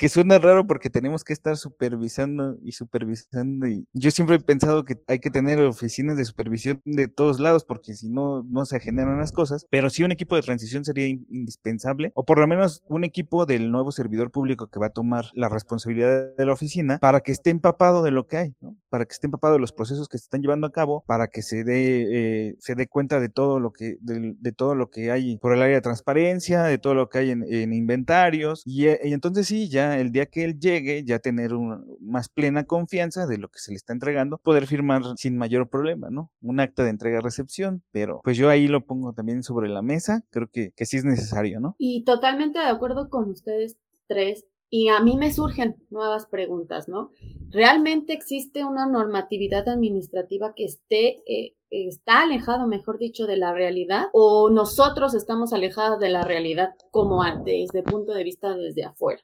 Que 0.00 0.08
suena 0.08 0.38
raro 0.38 0.66
porque 0.66 0.88
tenemos 0.88 1.24
que 1.24 1.34
estar 1.34 1.58
supervisando 1.58 2.56
y 2.62 2.72
supervisando 2.72 3.66
y 3.66 3.86
yo 3.92 4.10
siempre 4.10 4.36
he 4.36 4.40
pensado 4.40 4.86
que 4.86 4.96
hay 5.06 5.18
que 5.18 5.28
tener 5.28 5.60
oficinas 5.60 6.16
de 6.16 6.24
supervisión 6.24 6.80
de 6.86 7.06
todos 7.06 7.38
lados 7.38 7.66
porque 7.66 7.92
si 7.92 8.08
no, 8.08 8.42
no 8.44 8.64
se 8.64 8.80
generan 8.80 9.18
las 9.18 9.30
cosas, 9.30 9.66
pero 9.68 9.90
sí 9.90 10.02
un 10.02 10.10
equipo 10.10 10.36
de 10.36 10.40
transición 10.40 10.86
sería 10.86 11.06
indispensable, 11.06 12.12
o 12.14 12.24
por 12.24 12.38
lo 12.38 12.46
menos 12.46 12.82
un 12.88 13.04
equipo 13.04 13.44
del 13.44 13.70
nuevo 13.70 13.92
servidor 13.92 14.30
público 14.30 14.68
que 14.68 14.80
va 14.80 14.86
a 14.86 14.94
tomar 14.94 15.26
la 15.34 15.50
responsabilidad 15.50 16.34
de 16.34 16.46
la 16.46 16.54
oficina 16.54 16.98
para 16.98 17.20
que 17.20 17.32
esté 17.32 17.50
empapado 17.50 18.02
de 18.02 18.10
lo 18.10 18.26
que 18.26 18.38
hay, 18.38 18.54
¿no? 18.62 18.78
Para 18.90 19.06
que 19.06 19.12
esté 19.12 19.26
empapado 19.28 19.54
de 19.54 19.60
los 19.60 19.72
procesos 19.72 20.08
que 20.08 20.18
se 20.18 20.24
están 20.24 20.42
llevando 20.42 20.66
a 20.66 20.72
cabo, 20.72 21.04
para 21.06 21.28
que 21.28 21.42
se 21.42 21.64
dé, 21.64 22.48
eh, 22.48 22.56
se 22.58 22.74
dé 22.74 22.88
cuenta 22.88 23.20
de 23.20 23.28
todo 23.28 23.60
lo 23.60 23.72
que, 23.72 23.96
de, 24.00 24.52
todo 24.52 24.74
lo 24.74 24.90
que 24.90 25.10
hay 25.10 25.38
por 25.38 25.54
el 25.54 25.62
área 25.62 25.76
de 25.76 25.80
transparencia, 25.80 26.64
de 26.64 26.78
todo 26.78 26.94
lo 26.94 27.08
que 27.08 27.18
hay 27.18 27.30
en, 27.30 27.72
inventarios, 27.72 28.64
eh, 28.66 29.00
y, 29.02 29.12
entonces 29.12 29.46
sí, 29.46 29.68
ya 29.68 29.98
el 29.98 30.12
día 30.12 30.26
que 30.26 30.44
él 30.44 30.58
llegue, 30.58 31.04
ya 31.04 31.20
tener 31.20 31.54
una 31.54 31.80
más 32.00 32.28
plena 32.28 32.64
confianza 32.64 33.26
de 33.26 33.38
lo 33.38 33.48
que 33.48 33.60
se 33.60 33.70
le 33.70 33.76
está 33.76 33.92
entregando, 33.92 34.38
poder 34.38 34.66
firmar 34.66 35.02
sin 35.16 35.36
mayor 35.38 35.68
problema, 35.68 36.10
¿no? 36.10 36.30
Un 36.42 36.60
acta 36.60 36.82
de 36.82 36.90
entrega-recepción, 36.90 37.82
pero 37.92 38.20
pues 38.24 38.36
yo 38.36 38.50
ahí 38.50 38.66
lo 38.66 38.84
pongo 38.84 39.12
también 39.12 39.42
sobre 39.42 39.68
la 39.68 39.82
mesa, 39.82 40.24
creo 40.30 40.48
que, 40.48 40.72
que 40.72 40.84
sí 40.84 40.96
es 40.96 41.04
necesario, 41.04 41.60
¿no? 41.60 41.76
Y 41.78 42.04
totalmente 42.04 42.58
de 42.58 42.66
acuerdo 42.66 43.08
con 43.08 43.30
ustedes 43.30 43.76
tres. 44.10 44.44
Y 44.70 44.88
a 44.88 45.00
mí 45.00 45.16
me 45.16 45.32
surgen 45.32 45.76
nuevas 45.90 46.26
preguntas, 46.26 46.88
¿no? 46.88 47.10
¿Realmente 47.50 48.12
existe 48.12 48.64
una 48.64 48.86
normatividad 48.86 49.68
administrativa 49.68 50.54
que 50.54 50.64
esté, 50.64 51.24
eh, 51.26 51.56
está 51.68 52.22
alejado, 52.22 52.68
mejor 52.68 52.98
dicho, 52.98 53.26
de 53.26 53.36
la 53.36 53.52
realidad? 53.52 54.04
¿O 54.12 54.48
nosotros 54.48 55.14
estamos 55.14 55.52
alejados 55.52 55.98
de 55.98 56.10
la 56.10 56.22
realidad 56.22 56.74
como 56.92 57.24
desde 57.44 57.82
punto 57.82 58.14
de 58.14 58.22
vista 58.22 58.56
desde 58.56 58.84
afuera? 58.84 59.20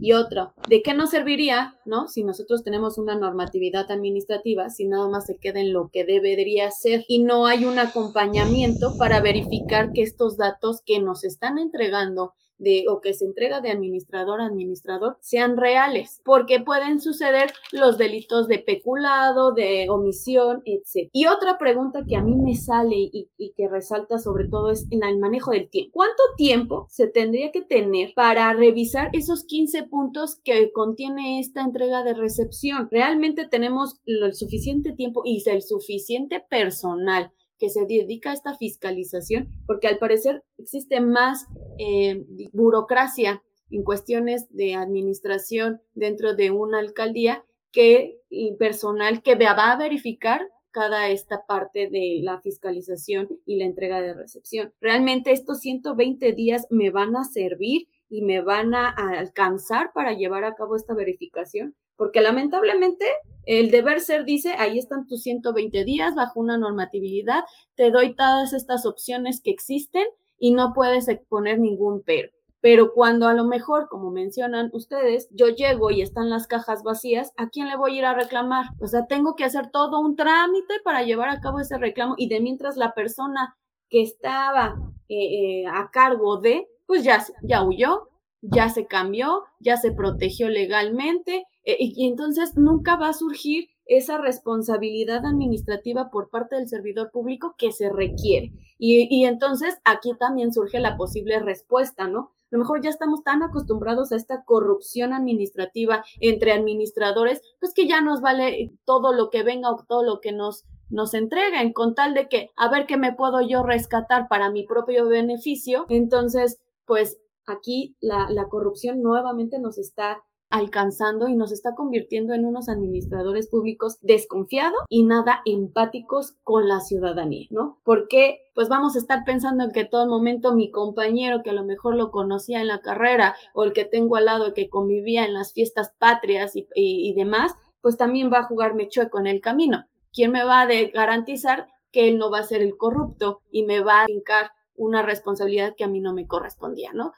Y 0.00 0.12
otro, 0.12 0.54
¿de 0.68 0.80
qué 0.80 0.94
nos 0.94 1.10
serviría, 1.10 1.74
no? 1.84 2.08
Si 2.08 2.24
nosotros 2.24 2.64
tenemos 2.64 2.96
una 2.96 3.14
normatividad 3.18 3.90
administrativa, 3.90 4.70
si 4.70 4.86
nada 4.86 5.08
más 5.08 5.26
se 5.26 5.36
queda 5.36 5.60
en 5.60 5.74
lo 5.74 5.90
que 5.90 6.04
debería 6.06 6.70
ser 6.70 7.04
y 7.08 7.22
no 7.22 7.44
hay 7.44 7.66
un 7.66 7.78
acompañamiento 7.78 8.96
para 8.96 9.20
verificar 9.20 9.92
que 9.92 10.02
estos 10.02 10.38
datos 10.38 10.80
que 10.86 11.00
nos 11.00 11.24
están 11.24 11.58
entregando 11.58 12.32
de 12.58 12.84
o 12.88 13.00
que 13.00 13.14
se 13.14 13.24
entrega 13.24 13.60
de 13.60 13.70
administrador 13.70 14.40
a 14.40 14.46
administrador 14.46 15.18
sean 15.20 15.56
reales, 15.56 16.20
porque 16.24 16.60
pueden 16.60 17.00
suceder 17.00 17.52
los 17.72 17.98
delitos 17.98 18.48
de 18.48 18.58
peculado, 18.58 19.52
de 19.52 19.88
omisión, 19.90 20.62
etc. 20.64 21.08
Y 21.12 21.26
otra 21.26 21.58
pregunta 21.58 22.04
que 22.06 22.16
a 22.16 22.22
mí 22.22 22.34
me 22.34 22.54
sale 22.54 22.96
y, 22.96 23.28
que 23.56 23.68
resalta 23.68 24.18
sobre 24.18 24.48
todo 24.48 24.70
es 24.70 24.86
en 24.90 25.02
el 25.02 25.18
manejo 25.18 25.52
del 25.52 25.70
tiempo. 25.70 25.92
¿Cuánto 25.94 26.22
tiempo 26.36 26.86
se 26.90 27.06
tendría 27.06 27.52
que 27.52 27.62
tener 27.62 28.12
para 28.14 28.52
revisar 28.52 29.10
esos 29.12 29.44
15 29.44 29.84
puntos 29.84 30.40
que 30.44 30.72
contiene 30.72 31.40
esta 31.40 31.62
entrega 31.62 32.02
de 32.02 32.14
recepción? 32.14 32.88
¿Realmente 32.90 33.46
tenemos 33.48 34.00
el 34.04 34.34
suficiente 34.34 34.92
tiempo 34.92 35.22
y 35.24 35.42
el 35.48 35.62
suficiente 35.62 36.40
personal 36.40 37.32
que 37.58 37.70
se 37.70 37.86
dedica 37.86 38.30
a 38.30 38.34
esta 38.34 38.56
fiscalización, 38.56 39.48
porque 39.66 39.88
al 39.88 39.98
parecer 39.98 40.42
existe 40.58 41.00
más 41.00 41.46
eh, 41.78 42.24
burocracia 42.52 43.42
en 43.70 43.82
cuestiones 43.82 44.46
de 44.50 44.74
administración 44.74 45.80
dentro 45.94 46.34
de 46.34 46.50
una 46.50 46.78
alcaldía 46.78 47.44
que 47.72 48.20
personal 48.58 49.22
que 49.22 49.34
va 49.34 49.72
a 49.72 49.76
verificar 49.76 50.48
cada 50.70 51.08
esta 51.08 51.46
parte 51.46 51.88
de 51.88 52.20
la 52.22 52.40
fiscalización 52.40 53.28
y 53.46 53.56
la 53.56 53.64
entrega 53.64 54.00
de 54.02 54.14
recepción. 54.14 54.74
Realmente 54.80 55.32
estos 55.32 55.60
120 55.60 56.32
días 56.32 56.66
me 56.70 56.90
van 56.90 57.16
a 57.16 57.24
servir 57.24 57.88
y 58.08 58.22
me 58.22 58.42
van 58.42 58.74
a 58.74 58.90
alcanzar 58.90 59.92
para 59.94 60.12
llevar 60.12 60.44
a 60.44 60.54
cabo 60.54 60.76
esta 60.76 60.94
verificación 60.94 61.74
porque 61.96 62.20
lamentablemente 62.20 63.06
el 63.46 63.70
deber 63.70 64.00
ser 64.00 64.24
dice, 64.24 64.54
ahí 64.58 64.78
están 64.78 65.06
tus 65.06 65.22
120 65.22 65.84
días 65.84 66.14
bajo 66.14 66.40
una 66.40 66.58
normatividad, 66.58 67.44
te 67.76 67.90
doy 67.90 68.14
todas 68.14 68.52
estas 68.52 68.84
opciones 68.84 69.40
que 69.40 69.50
existen 69.50 70.04
y 70.38 70.52
no 70.52 70.72
puedes 70.74 71.08
exponer 71.08 71.58
ningún 71.58 72.02
pero. 72.04 72.30
Pero 72.60 72.92
cuando 72.92 73.28
a 73.28 73.34
lo 73.34 73.44
mejor, 73.44 73.88
como 73.88 74.10
mencionan 74.10 74.70
ustedes, 74.72 75.28
yo 75.30 75.48
llego 75.48 75.90
y 75.90 76.02
están 76.02 76.30
las 76.30 76.48
cajas 76.48 76.82
vacías, 76.82 77.32
¿a 77.36 77.48
quién 77.48 77.68
le 77.68 77.76
voy 77.76 77.94
a 77.94 77.98
ir 77.98 78.04
a 78.04 78.14
reclamar? 78.14 78.66
O 78.80 78.88
sea, 78.88 79.06
tengo 79.06 79.36
que 79.36 79.44
hacer 79.44 79.70
todo 79.70 80.00
un 80.00 80.16
trámite 80.16 80.74
para 80.82 81.02
llevar 81.02 81.28
a 81.28 81.40
cabo 81.40 81.60
ese 81.60 81.78
reclamo 81.78 82.14
y 82.16 82.28
de 82.28 82.40
mientras 82.40 82.76
la 82.76 82.92
persona 82.92 83.56
que 83.88 84.02
estaba 84.02 84.74
eh, 85.08 85.62
eh, 85.62 85.66
a 85.66 85.90
cargo 85.92 86.38
de, 86.38 86.66
pues 86.86 87.04
ya, 87.04 87.24
ya 87.42 87.62
huyó, 87.62 88.08
ya 88.42 88.68
se 88.68 88.86
cambió, 88.86 89.44
ya 89.60 89.76
se 89.76 89.92
protegió 89.92 90.48
legalmente 90.48 91.46
eh, 91.64 91.76
y 91.78 92.06
entonces 92.06 92.56
nunca 92.56 92.96
va 92.96 93.08
a 93.08 93.14
surgir 93.14 93.68
esa 93.86 94.18
responsabilidad 94.18 95.24
administrativa 95.24 96.10
por 96.10 96.28
parte 96.28 96.56
del 96.56 96.68
servidor 96.68 97.10
público 97.10 97.54
que 97.56 97.72
se 97.72 97.88
requiere. 97.88 98.52
Y, 98.78 99.06
y, 99.10 99.24
entonces 99.24 99.78
aquí 99.84 100.12
también 100.18 100.52
surge 100.52 100.80
la 100.80 100.96
posible 100.96 101.38
respuesta, 101.38 102.08
¿no? 102.08 102.18
A 102.18 102.48
lo 102.50 102.58
mejor 102.58 102.82
ya 102.82 102.90
estamos 102.90 103.22
tan 103.22 103.42
acostumbrados 103.42 104.12
a 104.12 104.16
esta 104.16 104.44
corrupción 104.44 105.12
administrativa 105.12 106.04
entre 106.20 106.52
administradores, 106.52 107.42
pues 107.60 107.72
que 107.74 107.86
ya 107.88 108.00
nos 108.00 108.20
vale 108.20 108.72
todo 108.84 109.12
lo 109.12 109.30
que 109.30 109.42
venga 109.42 109.70
o 109.70 109.84
todo 109.88 110.02
lo 110.02 110.20
que 110.20 110.32
nos 110.32 110.64
nos 110.88 111.14
entreguen 111.14 111.72
con 111.72 111.96
tal 111.96 112.14
de 112.14 112.28
que 112.28 112.50
a 112.56 112.68
ver 112.70 112.86
qué 112.86 112.96
me 112.96 113.12
puedo 113.12 113.40
yo 113.40 113.64
rescatar 113.64 114.28
para 114.28 114.50
mi 114.50 114.64
propio 114.64 115.08
beneficio. 115.08 115.86
Entonces, 115.88 116.60
pues 116.84 117.18
aquí 117.46 117.96
la, 118.00 118.26
corrupción 118.48 119.02
nuevamente 119.02 119.58
nos 119.58 119.78
está 119.78 120.22
alcanzando 120.48 121.26
y 121.26 121.34
nos 121.34 121.50
está 121.50 121.74
convirtiendo 121.74 122.32
en 122.32 122.44
unos 122.44 122.68
administradores 122.68 123.48
públicos 123.48 123.98
desconfiados 124.00 124.78
y 124.88 125.02
nada 125.02 125.42
empáticos 125.44 126.36
con 126.44 126.68
la 126.68 126.80
ciudadanía, 126.80 127.48
¿no? 127.50 127.80
Porque 127.82 128.38
pues 128.54 128.68
vamos 128.68 128.94
a 128.94 129.00
estar 129.00 129.24
pensando 129.24 129.64
en 129.64 129.72
que 129.72 129.84
todo 129.84 130.06
momento 130.06 130.54
mi 130.54 130.70
compañero 130.70 131.42
que 131.42 131.50
a 131.50 131.54
lo 131.54 131.64
mejor 131.64 131.96
lo 131.96 132.12
conocía 132.12 132.60
en 132.60 132.68
la 132.68 132.80
carrera 132.80 133.34
o 133.54 133.64
el 133.64 133.72
que 133.72 133.84
tengo 133.84 134.16
al 134.16 134.26
lado 134.26 134.54
que 134.54 134.68
convivía 134.68 135.24
en 135.24 135.34
las 135.34 135.52
fiestas 135.52 135.92
patrias 135.98 136.52
y, 136.54 137.14
demás, 137.14 137.54
pues 137.80 137.96
también 137.96 138.32
va 138.32 138.38
a 138.40 138.44
jugarme 138.44 138.88
chueco 138.88 139.18
en 139.18 139.26
el 139.26 139.40
camino. 139.40 139.84
¿Quién 140.12 140.30
me 140.30 140.44
va 140.44 140.62
a 140.62 140.68
garantizar 140.94 141.66
que 141.90 142.08
él 142.08 142.18
no 142.18 142.30
va 142.30 142.40
a 142.40 142.44
ser 142.44 142.62
el 142.62 142.76
corrupto 142.76 143.40
y 143.50 143.64
me 143.64 143.80
va 143.80 144.02
a 144.02 144.04
brincar 144.04 144.50
una 144.76 145.02
responsabilidad 145.02 145.74
que 145.76 145.84
a 145.84 145.88
mí 145.88 146.00
no 146.00 146.12
me 146.12 146.26
correspondía, 146.26 146.92
¿no? 146.92 147.12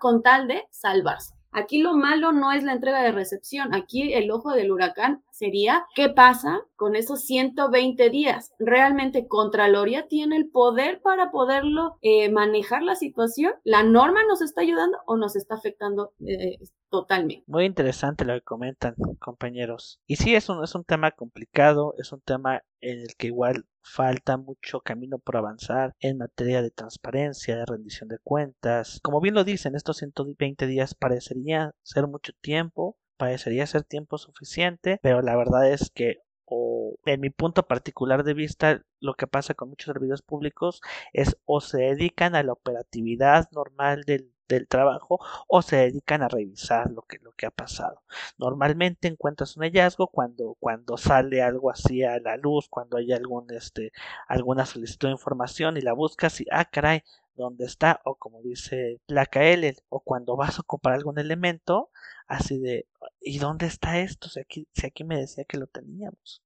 Con 0.00 0.22
tal 0.22 0.48
de 0.48 0.64
salvarse. 0.70 1.34
Aquí 1.52 1.78
lo 1.78 1.94
malo 1.94 2.30
no 2.32 2.52
es 2.52 2.62
la 2.62 2.72
entrega 2.72 3.02
de 3.02 3.10
recepción, 3.10 3.74
aquí 3.74 4.12
el 4.12 4.30
ojo 4.30 4.52
del 4.52 4.70
huracán 4.70 5.24
sería 5.40 5.86
qué 5.94 6.10
pasa 6.10 6.60
con 6.76 6.94
esos 6.96 7.24
120 7.24 8.10
días. 8.10 8.52
¿Realmente 8.58 9.26
Contraloría 9.26 10.06
tiene 10.06 10.36
el 10.36 10.50
poder 10.50 11.00
para 11.00 11.30
poderlo 11.30 11.96
eh, 12.02 12.30
manejar 12.30 12.82
la 12.82 12.94
situación? 12.94 13.54
¿La 13.64 13.82
norma 13.82 14.20
nos 14.28 14.42
está 14.42 14.60
ayudando 14.60 14.98
o 15.06 15.16
nos 15.16 15.36
está 15.36 15.54
afectando 15.54 16.12
eh, 16.26 16.58
totalmente? 16.90 17.42
Muy 17.46 17.64
interesante 17.64 18.26
lo 18.26 18.34
que 18.34 18.42
comentan, 18.42 18.94
compañeros. 19.18 20.00
Y 20.06 20.16
sí, 20.16 20.34
es 20.34 20.50
un, 20.50 20.62
es 20.62 20.74
un 20.74 20.84
tema 20.84 21.10
complicado, 21.12 21.94
es 21.96 22.12
un 22.12 22.20
tema 22.20 22.62
en 22.82 23.00
el 23.00 23.16
que 23.16 23.28
igual 23.28 23.64
falta 23.82 24.36
mucho 24.36 24.80
camino 24.80 25.18
por 25.18 25.38
avanzar 25.38 25.94
en 26.00 26.18
materia 26.18 26.60
de 26.60 26.70
transparencia, 26.70 27.56
de 27.56 27.66
rendición 27.66 28.08
de 28.08 28.18
cuentas. 28.22 29.00
Como 29.02 29.20
bien 29.20 29.34
lo 29.34 29.44
dicen, 29.44 29.74
estos 29.74 29.98
120 29.98 30.66
días 30.66 30.94
parecería 30.94 31.72
ser 31.82 32.06
mucho 32.06 32.32
tiempo, 32.40 32.96
parecería 33.20 33.66
ser 33.66 33.84
tiempo 33.84 34.16
suficiente, 34.16 34.98
pero 35.02 35.20
la 35.20 35.36
verdad 35.36 35.70
es 35.70 35.90
que 35.94 36.22
o 36.46 36.96
en 37.04 37.20
mi 37.20 37.28
punto 37.28 37.66
particular 37.68 38.24
de 38.24 38.32
vista, 38.32 38.82
lo 38.98 39.12
que 39.14 39.26
pasa 39.26 39.52
con 39.52 39.68
muchos 39.68 39.92
servidores 39.92 40.22
públicos 40.22 40.80
es 41.12 41.36
o 41.44 41.60
se 41.60 41.78
dedican 41.78 42.34
a 42.34 42.42
la 42.42 42.54
operatividad 42.54 43.48
normal 43.52 44.04
del 44.04 44.32
del 44.54 44.68
trabajo 44.68 45.20
o 45.48 45.62
se 45.62 45.76
dedican 45.76 46.22
a 46.22 46.28
revisar 46.28 46.90
lo 46.90 47.02
que, 47.02 47.18
lo 47.18 47.32
que 47.32 47.46
ha 47.46 47.50
pasado. 47.50 48.02
Normalmente 48.38 49.08
encuentras 49.08 49.56
un 49.56 49.62
hallazgo 49.62 50.08
cuando, 50.08 50.56
cuando 50.60 50.96
sale 50.96 51.42
algo 51.42 51.70
así 51.70 52.02
a 52.02 52.18
la 52.20 52.36
luz, 52.36 52.68
cuando 52.68 52.96
hay 52.98 53.12
algún, 53.12 53.50
este, 53.52 53.92
alguna 54.28 54.66
solicitud 54.66 55.08
de 55.08 55.12
información 55.12 55.76
y 55.76 55.80
la 55.80 55.92
buscas 55.92 56.40
y, 56.40 56.46
ah, 56.50 56.64
caray, 56.66 57.02
¿dónde 57.34 57.64
está? 57.64 58.00
O 58.04 58.16
como 58.16 58.42
dice 58.42 59.00
la 59.06 59.26
KL, 59.26 59.64
o 59.88 60.00
cuando 60.00 60.36
vas 60.36 60.58
a 60.58 60.62
ocupar 60.62 60.92
algún 60.94 61.18
elemento, 61.18 61.90
así 62.26 62.58
de, 62.58 62.86
¿y 63.20 63.38
dónde 63.38 63.66
está 63.66 63.98
esto? 64.00 64.28
Si 64.28 64.40
aquí, 64.40 64.68
si 64.74 64.86
aquí 64.86 65.04
me 65.04 65.18
decía 65.18 65.44
que 65.44 65.58
lo 65.58 65.66
teníamos, 65.66 66.42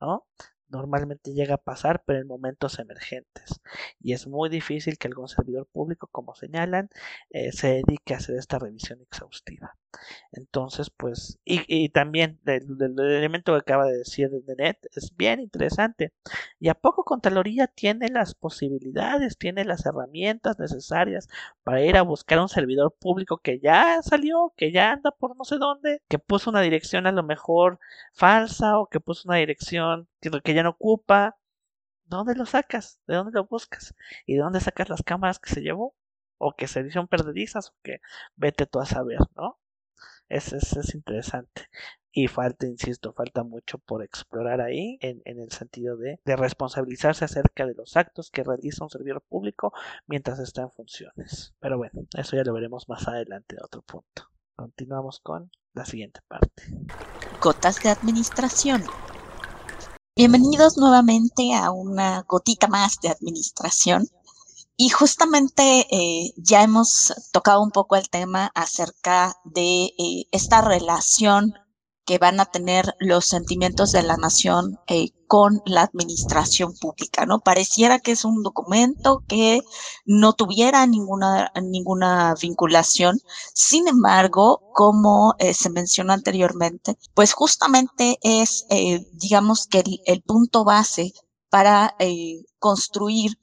¿no? 0.00 0.26
Normalmente 0.70 1.32
llega 1.34 1.54
a 1.54 1.58
pasar, 1.58 2.02
pero 2.06 2.20
en 2.20 2.26
momentos 2.26 2.78
emergentes. 2.78 3.60
Y 4.00 4.12
es 4.14 4.26
muy 4.26 4.48
difícil 4.48 4.98
que 4.98 5.08
algún 5.08 5.28
servidor 5.28 5.66
público, 5.66 6.08
como 6.12 6.34
señalan, 6.34 6.88
eh, 7.30 7.52
se 7.52 7.68
dedique 7.84 8.14
a 8.14 8.18
hacer 8.18 8.36
esta 8.36 8.58
revisión 8.58 9.00
exhaustiva. 9.02 9.76
Entonces, 10.32 10.90
pues, 10.90 11.38
y, 11.44 11.88
también 11.90 12.40
el, 12.46 12.80
elemento 12.98 13.52
que 13.52 13.58
acaba 13.58 13.86
de 13.86 13.98
decir 13.98 14.30
de 14.30 14.56
Net 14.56 14.78
es 14.94 15.16
bien 15.16 15.40
interesante. 15.40 16.12
¿Y 16.58 16.68
a 16.68 16.74
poco 16.74 17.04
Contraloría 17.04 17.66
tiene 17.66 18.08
las 18.08 18.34
posibilidades, 18.34 19.38
tiene 19.38 19.64
las 19.64 19.86
herramientas 19.86 20.58
necesarias 20.58 21.28
para 21.62 21.82
ir 21.82 21.96
a 21.96 22.02
buscar 22.02 22.38
un 22.40 22.48
servidor 22.48 22.94
público 22.98 23.38
que 23.38 23.58
ya 23.60 24.00
salió, 24.02 24.52
que 24.56 24.72
ya 24.72 24.92
anda 24.92 25.10
por 25.10 25.36
no 25.36 25.44
sé 25.44 25.58
dónde, 25.58 26.02
que 26.08 26.18
puso 26.18 26.50
una 26.50 26.60
dirección 26.62 27.06
a 27.06 27.12
lo 27.12 27.22
mejor 27.22 27.78
falsa 28.12 28.78
o 28.78 28.88
que 28.88 29.00
puso 29.00 29.28
una 29.28 29.38
dirección 29.38 30.08
que, 30.20 30.54
ya 30.54 30.62
no 30.62 30.70
ocupa? 30.70 31.36
¿Dónde 32.04 32.34
lo 32.34 32.46
sacas? 32.46 33.00
¿De 33.06 33.14
dónde 33.16 33.32
lo 33.32 33.46
buscas? 33.46 33.94
¿Y 34.26 34.34
de 34.34 34.40
dónde 34.40 34.60
sacas 34.60 34.88
las 34.88 35.02
cámaras 35.02 35.38
que 35.38 35.50
se 35.54 35.62
llevó? 35.62 35.94
o 36.40 36.54
que 36.56 36.66
se 36.68 36.80
hicieron 36.80 37.06
perdedizas 37.06 37.68
o 37.70 37.74
que 37.82 38.00
vete 38.34 38.66
tú 38.66 38.80
a 38.80 38.86
saber, 38.86 39.18
¿no? 39.36 39.59
Es, 40.30 40.52
es, 40.52 40.94
interesante. 40.94 41.68
Y 42.12 42.28
falta, 42.28 42.66
insisto, 42.66 43.12
falta 43.12 43.42
mucho 43.42 43.78
por 43.78 44.02
explorar 44.02 44.60
ahí 44.60 44.96
en, 45.00 45.22
en 45.24 45.40
el 45.40 45.50
sentido 45.50 45.96
de, 45.96 46.20
de, 46.24 46.36
responsabilizarse 46.36 47.24
acerca 47.24 47.66
de 47.66 47.74
los 47.74 47.96
actos 47.96 48.30
que 48.30 48.42
realiza 48.42 48.84
un 48.84 48.90
servidor 48.90 49.22
público 49.28 49.72
mientras 50.06 50.38
está 50.38 50.62
en 50.62 50.70
funciones. 50.70 51.52
Pero 51.60 51.78
bueno, 51.78 52.06
eso 52.16 52.36
ya 52.36 52.44
lo 52.44 52.54
veremos 52.54 52.88
más 52.88 53.06
adelante 53.06 53.56
en 53.56 53.64
otro 53.64 53.82
punto. 53.82 54.30
Continuamos 54.56 55.20
con 55.20 55.50
la 55.74 55.84
siguiente 55.84 56.20
parte. 56.28 56.62
Gotas 57.40 57.82
de 57.82 57.90
administración. 57.90 58.84
Bienvenidos 60.14 60.76
nuevamente 60.76 61.54
a 61.54 61.70
una 61.70 62.22
gotita 62.22 62.68
más 62.68 63.00
de 63.00 63.08
administración. 63.08 64.06
Y 64.82 64.88
justamente 64.88 65.86
eh, 65.90 66.32
ya 66.38 66.62
hemos 66.62 67.12
tocado 67.32 67.60
un 67.62 67.70
poco 67.70 67.96
el 67.96 68.08
tema 68.08 68.50
acerca 68.54 69.36
de 69.44 69.92
eh, 69.98 70.24
esta 70.32 70.62
relación 70.62 71.52
que 72.06 72.16
van 72.16 72.40
a 72.40 72.46
tener 72.46 72.94
los 72.98 73.26
sentimientos 73.26 73.92
de 73.92 74.02
la 74.02 74.16
nación 74.16 74.78
eh, 74.86 75.10
con 75.26 75.60
la 75.66 75.82
administración 75.82 76.72
pública, 76.80 77.26
¿no? 77.26 77.40
Pareciera 77.40 77.98
que 77.98 78.12
es 78.12 78.24
un 78.24 78.42
documento 78.42 79.22
que 79.28 79.60
no 80.06 80.32
tuviera 80.32 80.86
ninguna, 80.86 81.52
ninguna 81.62 82.34
vinculación. 82.40 83.20
Sin 83.52 83.86
embargo, 83.86 84.62
como 84.72 85.34
se 85.52 85.68
mencionó 85.68 86.14
anteriormente, 86.14 86.96
pues 87.12 87.34
justamente 87.34 88.18
es, 88.22 88.64
digamos 89.12 89.66
que 89.66 89.80
el, 89.80 90.00
el, 90.06 90.22
punto 90.22 90.64
base 90.64 91.12
para 91.50 91.94
construir 92.58 93.36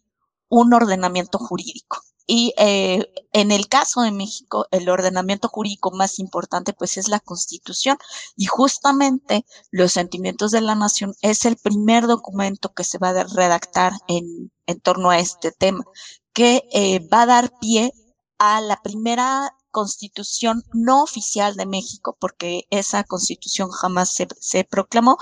un 0.49 0.73
ordenamiento 0.73 1.37
jurídico. 1.39 2.01
Y 2.29 2.53
eh, 2.57 3.09
en 3.31 3.51
el 3.51 3.69
caso 3.69 4.01
de 4.01 4.11
México, 4.11 4.67
el 4.71 4.89
ordenamiento 4.89 5.47
jurídico 5.47 5.91
más 5.91 6.19
importante 6.19 6.73
pues 6.73 6.97
es 6.97 7.07
la 7.07 7.21
constitución 7.21 7.97
y 8.35 8.47
justamente 8.47 9.45
los 9.71 9.93
sentimientos 9.93 10.51
de 10.51 10.59
la 10.59 10.75
nación 10.75 11.15
es 11.21 11.45
el 11.45 11.55
primer 11.55 12.05
documento 12.05 12.73
que 12.73 12.83
se 12.83 12.97
va 12.97 13.11
a 13.11 13.23
redactar 13.23 13.93
en, 14.09 14.51
en 14.65 14.79
torno 14.81 15.09
a 15.09 15.19
este 15.19 15.53
tema, 15.53 15.85
que 16.33 16.67
eh, 16.73 16.99
va 17.07 17.21
a 17.21 17.27
dar 17.27 17.51
pie 17.61 17.93
a 18.39 18.59
la 18.59 18.81
primera 18.81 19.55
constitución 19.71 20.63
no 20.73 21.03
oficial 21.03 21.55
de 21.55 21.65
México, 21.65 22.17
porque 22.19 22.67
esa 22.71 23.05
constitución 23.05 23.69
jamás 23.69 24.13
se, 24.13 24.27
se 24.39 24.65
proclamó, 24.65 25.17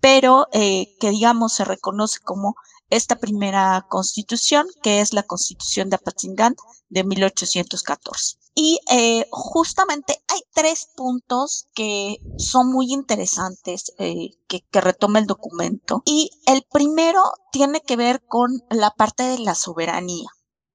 pero 0.00 0.46
eh, 0.52 0.96
que 1.00 1.10
digamos 1.10 1.54
se 1.54 1.64
reconoce 1.64 2.18
como 2.20 2.54
esta 2.90 3.16
primera 3.16 3.86
constitución, 3.88 4.66
que 4.82 5.00
es 5.00 5.12
la 5.12 5.22
constitución 5.22 5.88
de 5.88 5.96
Apatzingán 5.96 6.56
de 6.88 7.04
1814. 7.04 8.36
Y 8.54 8.80
eh, 8.90 9.26
justamente 9.30 10.22
hay 10.28 10.40
tres 10.52 10.88
puntos 10.96 11.68
que 11.72 12.18
son 12.36 12.70
muy 12.72 12.92
interesantes 12.92 13.92
eh, 13.98 14.30
que, 14.48 14.62
que, 14.70 14.80
retoma 14.80 15.20
el 15.20 15.26
documento. 15.26 16.02
Y 16.04 16.30
el 16.46 16.66
primero 16.70 17.22
tiene 17.52 17.80
que 17.80 17.96
ver 17.96 18.22
con 18.26 18.62
la 18.70 18.90
parte 18.90 19.22
de 19.22 19.38
la 19.38 19.54
soberanía. 19.54 20.28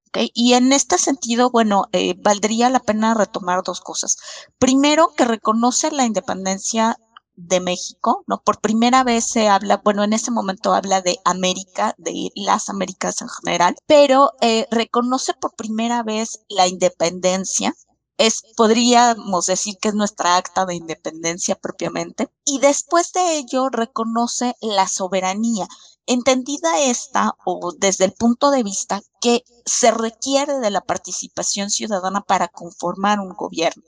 ¿okay? 0.08 0.32
Y 0.34 0.54
en 0.54 0.72
este 0.72 0.98
sentido, 0.98 1.52
bueno, 1.52 1.86
eh, 1.92 2.16
valdría 2.18 2.70
la 2.70 2.80
pena 2.80 3.14
retomar 3.14 3.62
dos 3.64 3.82
cosas. 3.82 4.18
Primero, 4.58 5.14
que 5.16 5.26
reconoce 5.26 5.92
la 5.92 6.06
independencia 6.06 6.98
de 7.36 7.60
México, 7.60 8.24
¿no? 8.28 8.42
Por 8.42 8.60
primera 8.62 9.04
vez 9.04 9.26
se 9.26 9.48
habla, 9.48 9.82
bueno, 9.84 10.04
en 10.04 10.14
ese 10.14 10.32
momento 10.32 10.74
habla 10.74 11.02
de 11.02 11.20
América, 11.26 11.96
de 11.98 12.32
las 12.36 12.70
Américas 12.70 13.22
en 13.22 13.30
general, 13.30 13.76
pero 13.86 14.32
eh, 14.42 14.68
reconoce 14.72 15.34
por 15.34 15.56
primera 15.56 16.04
vez 16.04 16.42
la 16.50 16.68
independencia. 16.68 17.76
Es, 18.18 18.44
podríamos 18.56 19.46
decir 19.48 19.78
que 19.82 19.90
es 19.90 19.94
nuestra 19.94 20.38
acta 20.38 20.66
de 20.66 20.76
independencia 20.76 21.56
propiamente. 21.56 22.30
Y 22.46 22.60
después 22.60 23.12
de 23.12 23.38
ello 23.38 23.68
reconoce 23.70 24.56
la 24.62 24.88
soberanía, 24.88 25.68
entendida 26.06 26.80
esta 26.80 27.36
o 27.46 27.74
desde 27.78 28.06
el 28.06 28.14
punto 28.14 28.52
de 28.52 28.64
vista 28.64 29.02
que 29.20 29.44
se 29.66 29.92
requiere 29.92 30.60
de 30.60 30.72
la 30.72 30.82
participación 30.82 31.70
ciudadana 31.70 32.22
para 32.22 32.48
conformar 32.48 33.20
un 33.20 33.34
gobierno. 33.34 33.84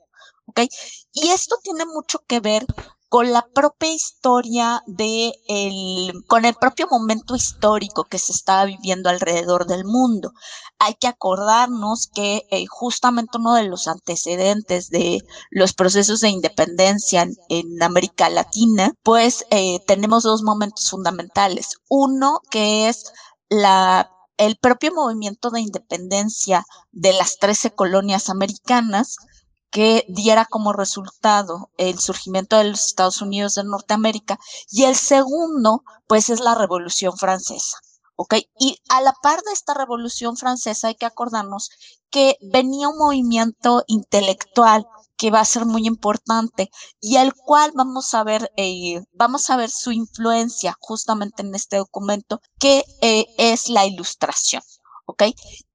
¿ok? 0.47 0.61
Y 1.13 1.29
esto 1.29 1.57
tiene 1.63 1.85
mucho 1.85 2.19
que 2.27 2.39
ver 2.39 2.65
con 3.09 3.31
la 3.31 3.47
propia 3.53 3.93
historia 3.93 4.83
de 4.85 5.33
el, 5.47 6.23
con 6.27 6.45
el 6.45 6.55
propio 6.55 6.87
momento 6.89 7.35
histórico 7.35 8.03
que 8.03 8.19
se 8.19 8.33
estaba 8.33 8.65
viviendo 8.65 9.09
alrededor 9.09 9.65
del 9.65 9.85
mundo. 9.85 10.33
Hay 10.79 10.95
que 10.95 11.07
acordarnos 11.07 12.07
que 12.07 12.45
eh, 12.51 12.65
justamente 12.67 13.37
uno 13.37 13.53
de 13.53 13.63
los 13.63 13.87
antecedentes 13.87 14.89
de 14.89 15.23
los 15.49 15.73
procesos 15.73 16.19
de 16.19 16.29
independencia 16.29 17.27
en, 17.49 17.83
América 17.83 18.29
Latina, 18.29 18.93
pues 19.03 19.45
eh, 19.51 19.79
tenemos 19.87 20.23
dos 20.23 20.43
momentos 20.43 20.89
fundamentales. 20.89 21.77
Uno 21.87 22.41
que 22.49 22.89
es 22.89 23.13
la 23.49 24.11
el 24.37 24.55
propio 24.57 24.93
movimiento 24.93 25.49
de 25.49 25.61
independencia 25.61 26.65
de 26.91 27.13
las 27.13 27.37
13 27.39 27.71
colonias 27.71 28.29
americanas, 28.29 29.17
que 29.69 30.05
diera 30.07 30.45
como 30.45 30.73
resultado 30.73 31.69
el 31.77 31.99
surgimiento 31.99 32.57
de 32.57 32.65
los 32.65 32.85
Estados 32.85 33.21
Unidos 33.21 33.55
de 33.55 33.63
Norteamérica 33.63 34.39
y 34.71 34.83
el 34.83 34.95
segundo, 34.95 35.83
pues 36.07 36.29
es 36.29 36.39
la 36.39 36.55
Revolución 36.55 37.17
Francesa. 37.17 37.77
¿Ok? 38.15 38.35
Y 38.59 38.79
a 38.89 39.01
la 39.01 39.13
par 39.21 39.41
de 39.43 39.51
esta 39.51 39.75
Revolución 39.75 40.37
Francesa 40.37 40.87
hay 40.87 40.95
que 40.95 41.05
acordarnos 41.05 41.69
que 42.09 42.37
venía 42.41 42.89
un 42.89 42.97
movimiento 42.97 43.83
intelectual 43.87 44.87
que 45.17 45.31
va 45.31 45.41
a 45.41 45.45
ser 45.45 45.65
muy 45.65 45.85
importante 45.85 46.69
y 47.01 47.17
el 47.17 47.33
cual 47.33 47.71
vamos 47.73 48.13
a 48.13 48.23
ver, 48.23 48.51
eh, 48.55 49.03
vamos 49.13 49.49
a 49.49 49.57
ver 49.57 49.69
su 49.69 49.91
influencia 49.91 50.77
justamente 50.79 51.41
en 51.41 51.53
este 51.55 51.77
documento, 51.77 52.39
que 52.59 52.85
eh, 53.01 53.25
es 53.37 53.67
la 53.69 53.85
ilustración. 53.85 54.61
¿Ok? 55.07 55.23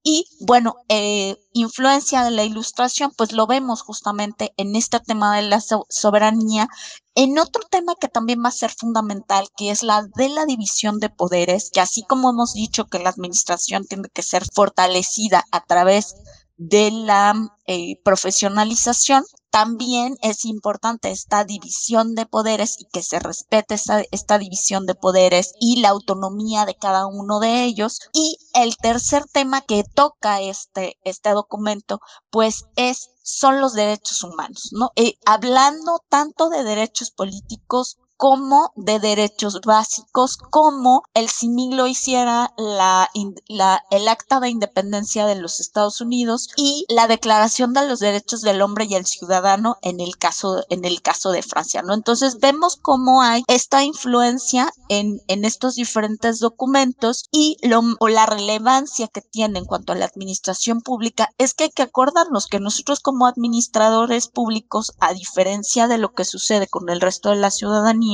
Y 0.04 0.26
bueno, 0.40 0.76
eh, 0.88 1.36
influencia 1.52 2.22
de 2.22 2.30
la 2.30 2.44
ilustración, 2.44 3.12
pues 3.16 3.32
lo 3.32 3.46
vemos 3.46 3.82
justamente 3.82 4.52
en 4.56 4.76
este 4.76 5.00
tema 5.00 5.36
de 5.36 5.42
la 5.42 5.60
soberanía, 5.60 6.68
en 7.14 7.38
otro 7.38 7.62
tema 7.70 7.94
que 8.00 8.08
también 8.08 8.42
va 8.44 8.48
a 8.48 8.52
ser 8.52 8.70
fundamental, 8.70 9.48
que 9.56 9.70
es 9.70 9.82
la 9.82 10.02
de 10.16 10.28
la 10.28 10.44
división 10.44 11.00
de 11.00 11.08
poderes, 11.08 11.70
que 11.70 11.80
así 11.80 12.02
como 12.02 12.30
hemos 12.30 12.52
dicho 12.54 12.86
que 12.86 12.98
la 12.98 13.10
administración 13.10 13.84
tiene 13.86 14.08
que 14.12 14.22
ser 14.22 14.44
fortalecida 14.54 15.44
a 15.50 15.64
través 15.64 16.14
de 16.14 16.41
la 16.70 17.34
eh, 17.66 18.00
profesionalización, 18.04 19.24
también 19.50 20.16
es 20.22 20.46
importante 20.46 21.10
esta 21.10 21.44
división 21.44 22.14
de 22.14 22.24
poderes 22.24 22.80
y 22.80 22.86
que 22.86 23.02
se 23.02 23.18
respete 23.18 23.74
esta, 23.74 24.02
esta, 24.10 24.38
división 24.38 24.86
de 24.86 24.94
poderes 24.94 25.52
y 25.60 25.80
la 25.80 25.90
autonomía 25.90 26.64
de 26.64 26.74
cada 26.74 27.06
uno 27.06 27.38
de 27.38 27.64
ellos. 27.64 28.00
Y 28.14 28.38
el 28.54 28.76
tercer 28.78 29.26
tema 29.26 29.60
que 29.60 29.84
toca 29.84 30.40
este, 30.40 30.98
este 31.04 31.30
documento, 31.30 32.00
pues 32.30 32.64
es 32.76 33.10
son 33.22 33.60
los 33.60 33.74
derechos 33.74 34.24
humanos, 34.24 34.70
¿no? 34.72 34.90
Eh, 34.96 35.14
hablando 35.26 36.00
tanto 36.08 36.48
de 36.48 36.64
derechos 36.64 37.10
políticos 37.10 37.98
como 38.16 38.72
de 38.76 39.00
derechos 39.00 39.60
básicos, 39.64 40.36
como 40.36 41.02
el 41.14 41.28
CIMIC 41.28 41.74
lo 41.74 41.86
hiciera 41.86 42.52
la, 42.56 43.08
la, 43.48 43.82
el 43.90 44.08
Acta 44.08 44.40
de 44.40 44.50
Independencia 44.50 45.26
de 45.26 45.34
los 45.34 45.60
Estados 45.60 46.00
Unidos 46.00 46.48
y 46.56 46.86
la 46.88 47.08
Declaración 47.08 47.72
de 47.72 47.86
los 47.86 47.98
Derechos 47.98 48.42
del 48.42 48.62
Hombre 48.62 48.86
y 48.88 48.94
el 48.94 49.06
Ciudadano 49.06 49.76
en 49.82 50.00
el 50.00 50.16
caso, 50.18 50.64
en 50.68 50.84
el 50.84 51.02
caso 51.02 51.30
de 51.30 51.42
Francia, 51.42 51.82
¿no? 51.82 51.94
Entonces 51.94 52.38
vemos 52.38 52.76
cómo 52.76 53.22
hay 53.22 53.42
esta 53.48 53.84
influencia 53.84 54.72
en, 54.88 55.20
en 55.26 55.44
estos 55.44 55.74
diferentes 55.74 56.38
documentos 56.38 57.24
y 57.32 57.56
lo, 57.62 57.82
o 57.98 58.08
la 58.08 58.26
relevancia 58.26 59.08
que 59.08 59.20
tiene 59.22 59.58
en 59.58 59.64
cuanto 59.64 59.92
a 59.92 59.96
la 59.96 60.06
administración 60.06 60.80
pública 60.80 61.30
es 61.38 61.54
que 61.54 61.64
hay 61.64 61.70
que 61.70 61.82
acordarnos 61.82 62.46
que 62.46 62.60
nosotros 62.60 63.00
como 63.00 63.26
administradores 63.26 64.28
públicos, 64.28 64.92
a 65.00 65.12
diferencia 65.14 65.88
de 65.88 65.98
lo 65.98 66.12
que 66.12 66.24
sucede 66.24 66.66
con 66.66 66.88
el 66.88 67.00
resto 67.00 67.30
de 67.30 67.36
la 67.36 67.50
ciudadanía, 67.50 68.11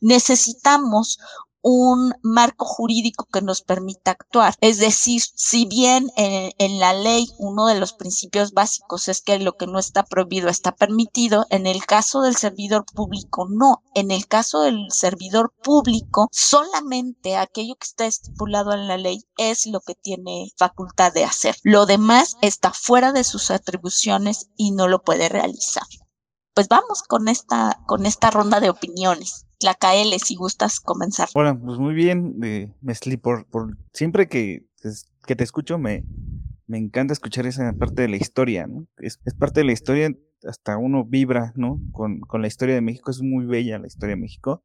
necesitamos 0.00 1.18
un 1.68 2.14
marco 2.22 2.64
jurídico 2.64 3.24
que 3.24 3.42
nos 3.42 3.60
permita 3.60 4.12
actuar. 4.12 4.54
Es 4.60 4.78
decir, 4.78 5.20
si 5.34 5.66
bien 5.66 6.12
en, 6.16 6.78
la 6.78 6.92
ley 6.92 7.26
uno 7.38 7.66
de 7.66 7.74
los 7.74 7.92
principios 7.92 8.52
básicos 8.52 9.08
es 9.08 9.20
que 9.20 9.40
lo 9.40 9.56
que 9.56 9.66
no 9.66 9.80
está 9.80 10.04
prohibido 10.04 10.48
está 10.48 10.70
permitido, 10.70 11.44
en 11.50 11.66
el 11.66 11.84
caso 11.84 12.22
del 12.22 12.36
servidor 12.36 12.84
público 12.94 13.48
no. 13.50 13.82
En 13.96 14.12
el 14.12 14.28
caso 14.28 14.60
del 14.60 14.92
servidor 14.92 15.52
público, 15.60 16.28
solamente 16.30 17.36
aquello 17.36 17.74
que 17.74 17.86
está 17.86 18.06
estipulado 18.06 18.72
en 18.72 18.86
la 18.86 18.96
ley 18.96 19.24
es 19.36 19.66
lo 19.66 19.80
que 19.80 19.96
tiene 19.96 20.52
facultad 20.56 21.12
de 21.12 21.24
hacer. 21.24 21.56
Lo 21.64 21.84
demás 21.84 22.36
está 22.42 22.72
fuera 22.72 23.10
de 23.10 23.24
sus 23.24 23.50
atribuciones 23.50 24.50
y 24.56 24.70
no 24.70 24.86
lo 24.86 25.02
puede 25.02 25.28
realizar 25.28 25.82
pues 26.56 26.68
vamos 26.68 27.02
con 27.02 27.28
esta, 27.28 27.82
con 27.86 28.06
esta 28.06 28.30
ronda 28.30 28.60
de 28.60 28.70
opiniones. 28.70 29.46
La 29.60 29.74
KL, 29.74 30.18
si 30.24 30.36
gustas 30.36 30.80
comenzar. 30.80 31.28
Bueno, 31.34 31.60
pues 31.60 31.78
muy 31.78 31.94
bien, 31.94 32.38
eh, 32.42 32.74
Mesli, 32.80 33.18
por, 33.18 33.46
siempre 33.92 34.26
que, 34.26 34.66
que 35.26 35.36
te 35.36 35.44
escucho 35.44 35.76
me, 35.76 36.06
me 36.66 36.78
encanta 36.78 37.12
escuchar 37.12 37.46
esa 37.46 37.74
parte 37.74 38.00
de 38.00 38.08
la 38.08 38.16
historia, 38.16 38.66
¿no? 38.66 38.86
Es, 38.96 39.20
es 39.26 39.34
parte 39.34 39.60
de 39.60 39.64
la 39.64 39.72
historia, 39.72 40.10
hasta 40.48 40.78
uno 40.78 41.04
vibra, 41.04 41.52
¿no? 41.56 41.78
Con, 41.92 42.20
con, 42.20 42.40
la 42.40 42.48
historia 42.48 42.74
de 42.74 42.80
México, 42.80 43.10
es 43.10 43.20
muy 43.20 43.44
bella 43.44 43.78
la 43.78 43.88
historia 43.88 44.14
de 44.14 44.22
México. 44.22 44.64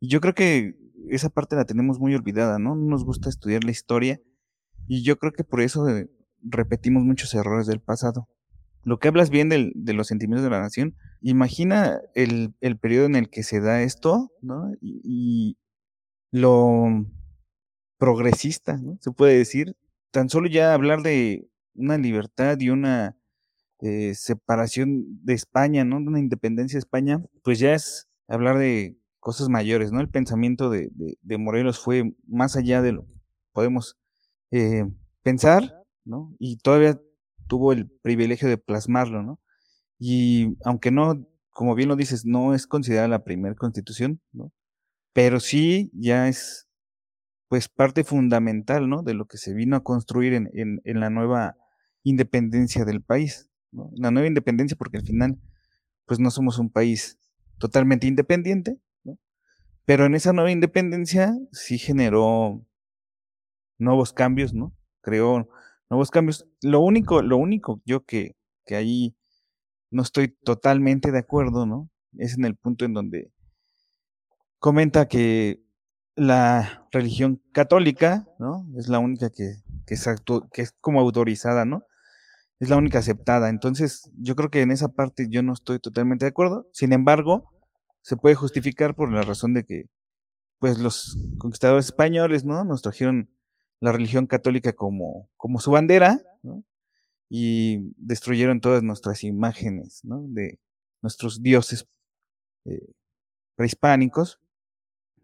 Y 0.00 0.08
yo 0.08 0.20
creo 0.20 0.34
que 0.34 0.74
esa 1.08 1.28
parte 1.28 1.54
la 1.54 1.66
tenemos 1.66 2.00
muy 2.00 2.16
olvidada, 2.16 2.58
¿no? 2.58 2.74
No 2.74 2.90
nos 2.90 3.04
gusta 3.04 3.28
estudiar 3.28 3.62
la 3.62 3.70
historia. 3.70 4.20
Y 4.88 5.04
yo 5.04 5.20
creo 5.20 5.32
que 5.32 5.44
por 5.44 5.60
eso 5.60 5.88
eh, 5.88 6.10
repetimos 6.40 7.04
muchos 7.04 7.32
errores 7.34 7.68
del 7.68 7.80
pasado 7.80 8.28
lo 8.84 8.98
que 8.98 9.08
hablas 9.08 9.30
bien 9.30 9.48
del, 9.48 9.72
de 9.74 9.92
los 9.92 10.08
sentimientos 10.08 10.44
de 10.44 10.50
la 10.50 10.60
nación, 10.60 10.96
imagina 11.20 12.00
el, 12.14 12.54
periodo 12.80 13.06
en 13.06 13.16
el 13.16 13.30
que 13.30 13.42
se 13.42 13.60
da 13.60 13.82
esto, 13.82 14.32
¿no? 14.40 14.72
Y, 14.80 15.56
lo 16.34 17.04
progresista, 17.98 18.78
¿no? 18.78 18.96
Se 19.00 19.12
puede 19.12 19.36
decir. 19.36 19.76
Tan 20.10 20.30
solo 20.30 20.48
ya 20.48 20.72
hablar 20.72 21.02
de 21.02 21.46
una 21.74 21.98
libertad 21.98 22.58
y 22.58 22.70
una 22.70 23.16
eh, 23.80 24.14
separación 24.14 25.24
de 25.24 25.34
España, 25.34 25.84
¿no? 25.84 26.00
De 26.00 26.06
una 26.06 26.20
independencia 26.20 26.76
de 26.76 26.80
España, 26.80 27.22
pues 27.44 27.58
ya 27.58 27.74
es 27.74 28.08
hablar 28.28 28.58
de 28.58 28.96
cosas 29.20 29.50
mayores, 29.50 29.92
¿no? 29.92 30.00
El 30.00 30.08
pensamiento 30.08 30.70
de, 30.70 30.90
de, 30.94 31.38
Morelos 31.38 31.78
fue 31.78 32.14
más 32.26 32.56
allá 32.56 32.80
de 32.80 32.92
lo 32.92 33.06
que 33.06 33.14
podemos 33.52 33.98
eh, 34.50 34.84
pensar, 35.22 35.84
¿no? 36.04 36.34
Y 36.38 36.56
todavía 36.56 36.98
tuvo 37.52 37.74
el 37.74 37.90
privilegio 38.00 38.48
de 38.48 38.56
plasmarlo, 38.56 39.22
¿no? 39.22 39.38
Y 39.98 40.56
aunque 40.64 40.90
no, 40.90 41.28
como 41.50 41.74
bien 41.74 41.90
lo 41.90 41.96
dices, 41.96 42.24
no 42.24 42.54
es 42.54 42.66
considerada 42.66 43.08
la 43.08 43.24
primera 43.24 43.54
constitución, 43.54 44.22
¿no? 44.32 44.54
Pero 45.12 45.38
sí 45.38 45.90
ya 45.92 46.28
es, 46.28 46.66
pues, 47.48 47.68
parte 47.68 48.04
fundamental, 48.04 48.88
¿no? 48.88 49.02
De 49.02 49.12
lo 49.12 49.26
que 49.26 49.36
se 49.36 49.52
vino 49.52 49.76
a 49.76 49.84
construir 49.84 50.32
en, 50.32 50.48
en, 50.54 51.00
la 51.00 51.10
nueva 51.10 51.58
independencia 52.04 52.86
del 52.86 53.02
país, 53.02 53.50
¿no? 53.70 53.90
La 53.96 54.10
nueva 54.10 54.28
independencia 54.28 54.74
porque 54.78 54.96
al 54.96 55.04
final, 55.04 55.38
pues, 56.06 56.20
no 56.20 56.30
somos 56.30 56.58
un 56.58 56.70
país 56.70 57.18
totalmente 57.58 58.06
independiente, 58.06 58.78
¿no? 59.04 59.18
Pero 59.84 60.06
en 60.06 60.14
esa 60.14 60.32
nueva 60.32 60.50
independencia 60.50 61.36
sí 61.50 61.76
generó 61.76 62.64
nuevos 63.76 64.14
cambios, 64.14 64.54
¿no? 64.54 64.74
Creó 65.02 65.50
nuevos 65.92 66.10
cambios. 66.10 66.46
Lo 66.62 66.80
único, 66.80 67.20
lo 67.20 67.36
único 67.36 67.82
yo 67.84 68.04
que, 68.04 68.34
que 68.64 68.76
ahí 68.76 69.14
no 69.90 70.02
estoy 70.02 70.28
totalmente 70.28 71.12
de 71.12 71.18
acuerdo, 71.18 71.66
¿no? 71.66 71.90
Es 72.16 72.38
en 72.38 72.46
el 72.46 72.56
punto 72.56 72.86
en 72.86 72.94
donde 72.94 73.30
comenta 74.58 75.06
que 75.06 75.62
la 76.16 76.88
religión 76.92 77.42
católica, 77.52 78.26
¿no? 78.38 78.66
Es 78.78 78.88
la 78.88 79.00
única 79.00 79.28
que, 79.28 79.56
que, 79.86 79.94
es, 79.94 80.08
que 80.52 80.62
es 80.62 80.72
como 80.80 80.98
autorizada, 81.00 81.66
¿no? 81.66 81.82
Es 82.58 82.70
la 82.70 82.78
única 82.78 83.00
aceptada. 83.00 83.50
Entonces, 83.50 84.10
yo 84.16 84.34
creo 84.34 84.50
que 84.50 84.62
en 84.62 84.70
esa 84.70 84.88
parte 84.88 85.26
yo 85.28 85.42
no 85.42 85.52
estoy 85.52 85.78
totalmente 85.78 86.24
de 86.24 86.30
acuerdo. 86.30 86.68
Sin 86.72 86.94
embargo, 86.94 87.50
se 88.00 88.16
puede 88.16 88.34
justificar 88.34 88.94
por 88.94 89.12
la 89.12 89.22
razón 89.22 89.52
de 89.52 89.64
que, 89.64 89.84
pues, 90.58 90.78
los 90.78 91.18
conquistadores 91.38 91.86
españoles, 91.86 92.44
¿no? 92.46 92.64
Nos 92.64 92.80
trajeron 92.80 93.28
la 93.82 93.90
religión 93.90 94.28
católica 94.28 94.72
como, 94.74 95.28
como 95.36 95.58
su 95.58 95.72
bandera, 95.72 96.20
y 97.28 97.92
destruyeron 97.96 98.60
todas 98.60 98.84
nuestras 98.84 99.24
imágenes 99.24 100.02
de 100.04 100.60
nuestros 101.02 101.42
dioses 101.42 101.88
eh, 102.64 102.92
prehispánicos, 103.56 104.40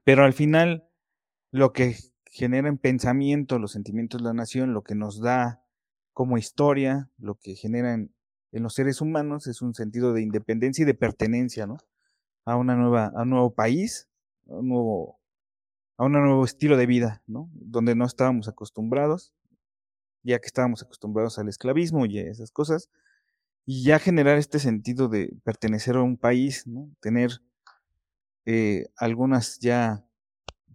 pero 0.03 0.25
al 0.25 0.33
final 0.33 0.89
lo 1.53 1.73
que 1.73 1.99
genera 2.25 2.69
en 2.69 2.79
pensamiento 2.79 3.61
los 3.61 3.71
sentimientos 3.71 4.21
de 4.21 4.25
la 4.25 4.35
nación, 4.35 4.75
lo 4.75 4.83
que 4.83 4.97
nos 4.97 5.21
da 5.21 5.63
como 6.13 6.37
historia, 6.37 7.11
lo 7.17 7.37
que 7.37 7.55
genera 7.55 7.95
en, 7.95 8.13
los 8.51 8.75
seres 8.75 9.01
humanos 9.01 9.47
es 9.47 9.63
un 9.63 9.73
sentido 9.73 10.13
de 10.13 10.23
independencia 10.23 10.83
y 10.83 10.87
de 10.87 10.95
pertenencia, 10.95 11.69
¿no? 11.69 11.77
A 12.45 12.57
una 12.57 12.75
nueva, 12.75 13.13
a 13.15 13.23
un 13.23 13.31
nuevo 13.31 13.55
país, 13.55 14.09
a 14.49 14.55
un 14.55 14.69
nuevo 14.69 15.18
a 15.99 16.05
un 16.05 16.13
nuevo 16.13 16.45
estilo 16.45 16.77
de 16.77 16.87
vida, 16.87 17.23
¿no? 17.27 17.51
Donde 17.53 17.97
no 17.97 18.07
estábamos 18.07 18.47
acostumbrados, 18.49 19.35
ya 20.23 20.39
que 20.39 20.47
estábamos 20.47 20.83
acostumbrados 20.83 21.39
al 21.39 21.49
esclavismo 21.49 22.07
y 22.07 22.19
a 22.19 22.31
esas 22.31 22.53
cosas, 22.53 22.89
y 23.67 23.83
ya 23.83 23.99
generar 23.99 24.39
este 24.39 24.61
sentido 24.61 25.09
de 25.09 25.37
pertenecer 25.43 25.97
a 25.97 26.03
un 26.03 26.17
país, 26.17 26.67
¿no? 26.69 26.89
Tener 27.01 27.43
eh, 28.47 28.87
algunas 28.97 29.59
ya, 29.59 30.07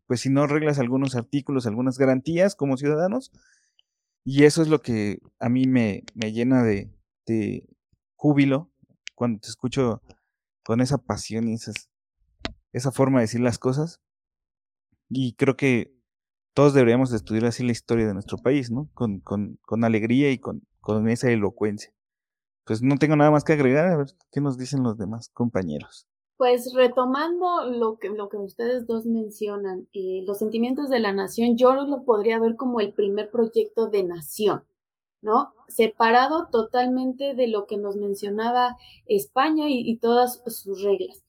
pues 0.08 0.20
si 0.20 0.30
no 0.30 0.46
reglas, 0.46 0.78
algunos 0.78 1.16
artículos, 1.16 1.66
algunas 1.68 1.98
garantías 1.98 2.54
como 2.54 2.76
ciudadanos, 2.76 3.32
y 4.26 4.44
eso 4.44 4.62
es 4.62 4.68
lo 4.68 4.82
que 4.82 5.20
a 5.40 5.48
mí 5.48 5.68
me, 5.68 6.04
me 6.16 6.34
llena 6.34 6.64
de, 6.64 6.92
de 7.26 7.66
júbilo 8.16 8.70
cuando 9.16 9.40
te 9.40 9.48
escucho 9.48 10.02
con 10.64 10.82
esa 10.82 10.98
pasión 10.98 11.48
y 11.48 11.54
esas, 11.54 11.90
esa 12.74 12.92
forma 12.92 13.20
de 13.20 13.24
decir 13.24 13.42
las 13.42 13.58
cosas 13.58 14.02
y 15.14 15.34
creo 15.34 15.56
que 15.56 15.94
todos 16.54 16.74
deberíamos 16.74 17.12
estudiar 17.14 17.46
así 17.46 17.66
la 17.66 17.72
historia 17.72 18.08
de 18.08 18.14
nuestro 18.14 18.38
país, 18.38 18.72
¿no? 18.72 18.90
Con, 18.94 19.20
con, 19.20 19.60
con 19.66 19.84
alegría 19.84 20.32
y 20.32 20.38
con, 20.38 20.62
con, 20.82 21.10
esa 21.10 21.32
elocuencia. 21.32 21.92
Pues 22.66 22.82
no 22.82 22.98
tengo 22.98 23.16
nada 23.16 23.32
más 23.32 23.44
que 23.44 23.54
agregar, 23.54 23.88
a 23.88 23.98
ver 23.98 24.08
qué 24.32 24.40
nos 24.40 24.58
dicen 24.58 24.84
los 24.84 24.98
demás 24.98 25.30
compañeros. 25.30 26.08
Pues 26.38 26.74
retomando 26.76 27.66
lo 27.70 27.98
que, 27.98 28.10
lo 28.10 28.30
que 28.30 28.38
ustedes 28.38 28.88
dos 28.88 29.06
mencionan, 29.06 29.88
eh, 29.94 30.24
los 30.26 30.40
sentimientos 30.40 30.90
de 30.90 31.00
la 31.00 31.14
nación, 31.14 31.58
yo 31.58 31.74
lo 31.74 32.04
podría 32.04 32.40
ver 32.40 32.56
como 32.56 32.80
el 32.80 32.94
primer 32.94 33.30
proyecto 33.32 33.88
de 33.88 34.04
nación, 34.04 34.64
¿no? 35.22 35.54
Separado 35.68 36.48
totalmente 36.52 37.34
de 37.34 37.48
lo 37.48 37.66
que 37.66 37.78
nos 37.78 37.96
mencionaba 37.96 38.78
España 39.06 39.70
y, 39.70 39.90
y 39.90 39.98
todas 39.98 40.42
sus 40.48 40.84
reglas. 40.84 41.24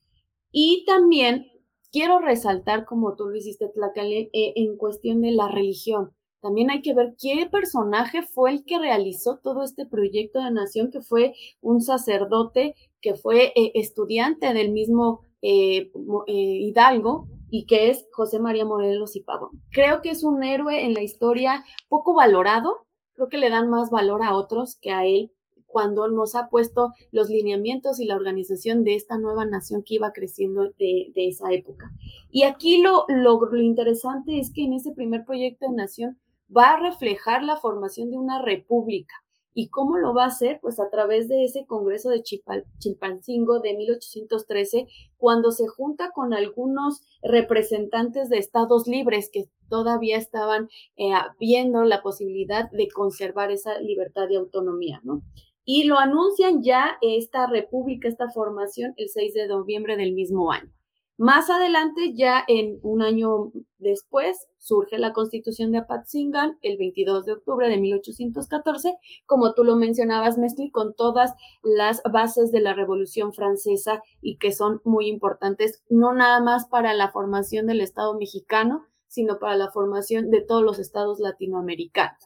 Y 0.51 0.85
también 0.87 1.49
quiero 1.95 2.19
resaltar, 2.19 2.85
como 2.85 3.15
tú 3.15 3.29
lo 3.29 3.37
hiciste, 3.37 3.69
Tlacale, 3.69 4.29
eh, 4.33 4.53
en 4.57 4.77
cuestión 4.77 5.21
de 5.21 5.31
la 5.31 5.47
religión. 5.49 6.11
también 6.43 6.71
hay 6.71 6.83
que 6.83 6.93
ver 6.93 7.15
qué 7.19 7.49
personaje 7.51 8.23
fue 8.23 8.51
el 8.51 8.65
que 8.67 8.79
realizó 8.79 9.39
todo 9.39 9.63
este 9.63 9.87
proyecto 9.87 10.41
de 10.43 10.51
nación, 10.51 10.91
que 10.91 11.01
fue 11.01 11.33
un 11.63 11.81
sacerdote, 11.81 12.75
que 13.01 13.15
fue 13.15 13.53
eh, 13.57 13.73
estudiante 13.77 14.53
del 14.53 14.73
mismo 14.73 15.21
eh, 15.41 15.91
Hidalgo 16.27 17.29
y 17.49 17.65
que 17.65 17.89
es 17.91 18.07
José 18.13 18.41
María 18.41 18.67
Morelos 18.67 19.17
y 19.17 19.21
Pavón. 19.21 19.63
Creo 19.71 20.03
que 20.03 20.11
es 20.11 20.23
un 20.25 20.43
héroe 20.43 20.85
en 20.85 20.93
la 20.95 21.03
historia 21.03 21.65
poco 21.89 22.13
valorado, 22.15 22.87
creo 23.15 23.29
que 23.29 23.39
le 23.39 23.49
dan 23.51 23.71
más 23.71 23.89
valor 23.91 24.23
a 24.23 24.35
otros 24.35 24.77
que 24.83 24.91
a 24.91 25.07
él 25.07 25.34
cuando 25.75 26.07
nos 26.07 26.37
ha 26.37 26.49
puesto 26.51 26.93
los 27.11 27.29
lineamientos 27.31 27.99
y 27.99 28.05
la 28.05 28.15
organización 28.15 28.85
de 28.85 28.95
esta 28.95 29.19
nueva 29.19 29.45
nación 29.45 29.83
que 29.83 29.97
iba 29.97 30.13
creciendo 30.13 30.71
de, 30.79 31.11
esa 31.17 31.51
época. 31.51 31.91
Y 32.31 32.45
aquí 32.45 32.81
lo, 32.81 33.07
lo, 33.09 33.57
interesante 33.57 34.39
es 34.39 34.53
que 34.53 34.63
en 34.63 34.75
ese 34.75 34.93
primer 34.93 35.25
proyecto 35.25 35.67
de 35.69 35.75
nación 35.75 36.17
va 36.57 36.75
a 36.75 36.81
reflejar 36.81 37.43
la 37.43 37.57
formación 37.57 38.13
de 38.13 38.19
una 38.19 38.41
república. 38.41 39.17
¿Y 39.53 39.69
cómo 39.69 39.99
lo 39.99 40.15
va 40.15 40.25
a 40.25 40.29
hacer? 40.29 40.61
Pues 40.63 40.79
a 40.79 40.91
través 40.91 41.29
de 41.29 41.45
ese 41.45 41.67
Congreso 41.67 42.11
de 42.11 42.23
Chilpancingo 42.23 43.59
de 43.59 43.75
1813, 43.75 44.87
cuando 45.17 45.51
se 45.51 45.67
junta 45.67 46.13
con 46.13 46.35
algunos 46.35 47.03
representantes 47.21 48.29
de 48.29 48.39
estados 48.39 48.87
libres 48.87 49.29
que 49.33 49.47
todavía 49.69 50.19
estaban 50.19 50.69
eh, 50.97 51.11
viendo 51.41 51.83
la 51.83 52.01
posibilidad 52.01 52.71
de 52.71 52.87
conservar 52.89 53.51
esa 53.51 53.81
libertad 53.81 54.29
y 54.31 54.37
autonomía, 54.37 55.01
¿no? 55.03 55.23
Y 55.65 55.85
lo 55.85 55.99
anuncian 55.99 56.63
ya 56.63 56.99
esta 57.01 57.47
república, 57.47 58.09
esta 58.09 58.31
formación, 58.31 58.95
el 58.97 59.09
6 59.09 59.35
de 59.35 59.49
noviembre 59.49 59.97
del 59.97 60.13
mismo 60.13 60.53
año. 60.53 60.71
Más 61.17 61.49
adelante, 61.49 62.13
ya 62.15 62.43
en 62.49 62.81
un 62.83 63.01
año 63.01 63.53
después, 63.79 64.49
surge 64.59 64.99
la 64.99 65.13
constitución 65.13 65.71
de 65.71 65.79
Apatzingan 65.79 66.59
el 66.61 66.77
22 66.77 67.25
de 67.25 67.33
octubre 67.35 67.69
de 67.69 67.79
1814, 67.79 68.97
como 69.25 69.55
tú 69.55 69.63
lo 69.63 69.77
mencionabas, 69.77 70.39
Mesli, 70.39 70.73
con 70.73 70.93
todas 70.95 71.33
las 71.63 72.03
bases 72.11 72.51
de 72.51 72.61
la 72.61 72.75
Revolución 72.75 73.33
Francesa 73.33 74.03
y 74.21 74.39
que 74.39 74.51
son 74.51 74.81
muy 74.85 75.07
importantes, 75.07 75.85
no 75.89 76.13
nada 76.13 76.41
más 76.41 76.67
para 76.67 76.95
la 76.95 77.13
formación 77.13 77.67
del 77.67 77.81
Estado 77.81 78.19
mexicano, 78.19 78.85
sino 79.07 79.39
para 79.39 79.55
la 79.55 79.71
formación 79.71 80.31
de 80.31 80.41
todos 80.41 80.65
los 80.65 80.81
estados 80.81 81.21
latinoamericanos. 81.21 82.19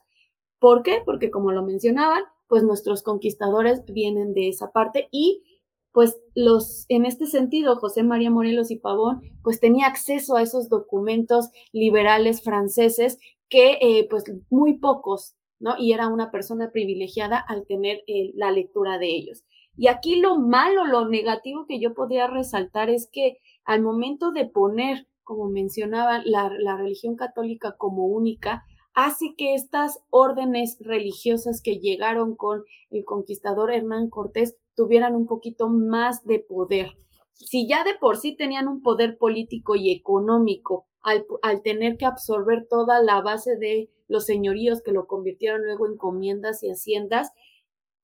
¿Por 0.58 0.82
qué? 0.82 1.02
Porque 1.04 1.30
como 1.30 1.52
lo 1.52 1.62
mencionaban, 1.62 2.22
pues 2.48 2.62
nuestros 2.62 3.02
conquistadores 3.02 3.84
vienen 3.86 4.34
de 4.34 4.48
esa 4.48 4.72
parte 4.72 5.08
y 5.10 5.42
pues 5.92 6.20
los, 6.34 6.84
en 6.88 7.06
este 7.06 7.26
sentido, 7.26 7.76
José 7.76 8.02
María 8.02 8.30
Morelos 8.30 8.70
y 8.70 8.76
Pavón, 8.76 9.20
pues 9.42 9.58
tenía 9.58 9.86
acceso 9.86 10.36
a 10.36 10.42
esos 10.42 10.68
documentos 10.68 11.48
liberales 11.72 12.42
franceses 12.42 13.18
que 13.48 13.78
eh, 13.80 14.06
pues 14.08 14.24
muy 14.50 14.78
pocos, 14.78 15.34
¿no? 15.58 15.74
Y 15.78 15.92
era 15.92 16.08
una 16.08 16.30
persona 16.30 16.70
privilegiada 16.70 17.38
al 17.38 17.66
tener 17.66 18.02
eh, 18.06 18.32
la 18.34 18.50
lectura 18.50 18.98
de 18.98 19.08
ellos. 19.08 19.44
Y 19.76 19.88
aquí 19.88 20.20
lo 20.20 20.38
malo, 20.38 20.84
lo 20.84 21.08
negativo 21.08 21.66
que 21.66 21.80
yo 21.80 21.94
podría 21.94 22.26
resaltar 22.26 22.90
es 22.90 23.08
que 23.10 23.38
al 23.64 23.82
momento 23.82 24.32
de 24.32 24.46
poner, 24.46 25.06
como 25.24 25.48
mencionaba, 25.48 26.22
la, 26.24 26.50
la 26.58 26.76
religión 26.76 27.16
católica 27.16 27.76
como 27.76 28.06
única, 28.06 28.64
hace 28.98 29.36
que 29.36 29.54
estas 29.54 30.00
órdenes 30.10 30.76
religiosas 30.80 31.62
que 31.62 31.78
llegaron 31.78 32.34
con 32.34 32.64
el 32.90 33.04
conquistador 33.04 33.72
Hernán 33.72 34.10
Cortés 34.10 34.56
tuvieran 34.74 35.14
un 35.14 35.28
poquito 35.28 35.68
más 35.68 36.24
de 36.24 36.40
poder. 36.40 36.96
Si 37.32 37.68
ya 37.68 37.84
de 37.84 37.94
por 37.94 38.16
sí 38.16 38.34
tenían 38.34 38.66
un 38.66 38.82
poder 38.82 39.16
político 39.16 39.76
y 39.76 39.92
económico 39.92 40.88
al, 41.00 41.62
tener 41.62 41.96
que 41.96 42.06
absorber 42.06 42.66
toda 42.68 43.00
la 43.00 43.20
base 43.20 43.54
de 43.56 43.88
los 44.08 44.26
señoríos 44.26 44.82
que 44.82 44.90
lo 44.90 45.06
convirtieron 45.06 45.62
luego 45.62 45.86
en 45.86 45.96
comiendas 45.96 46.64
y 46.64 46.70
haciendas, 46.70 47.30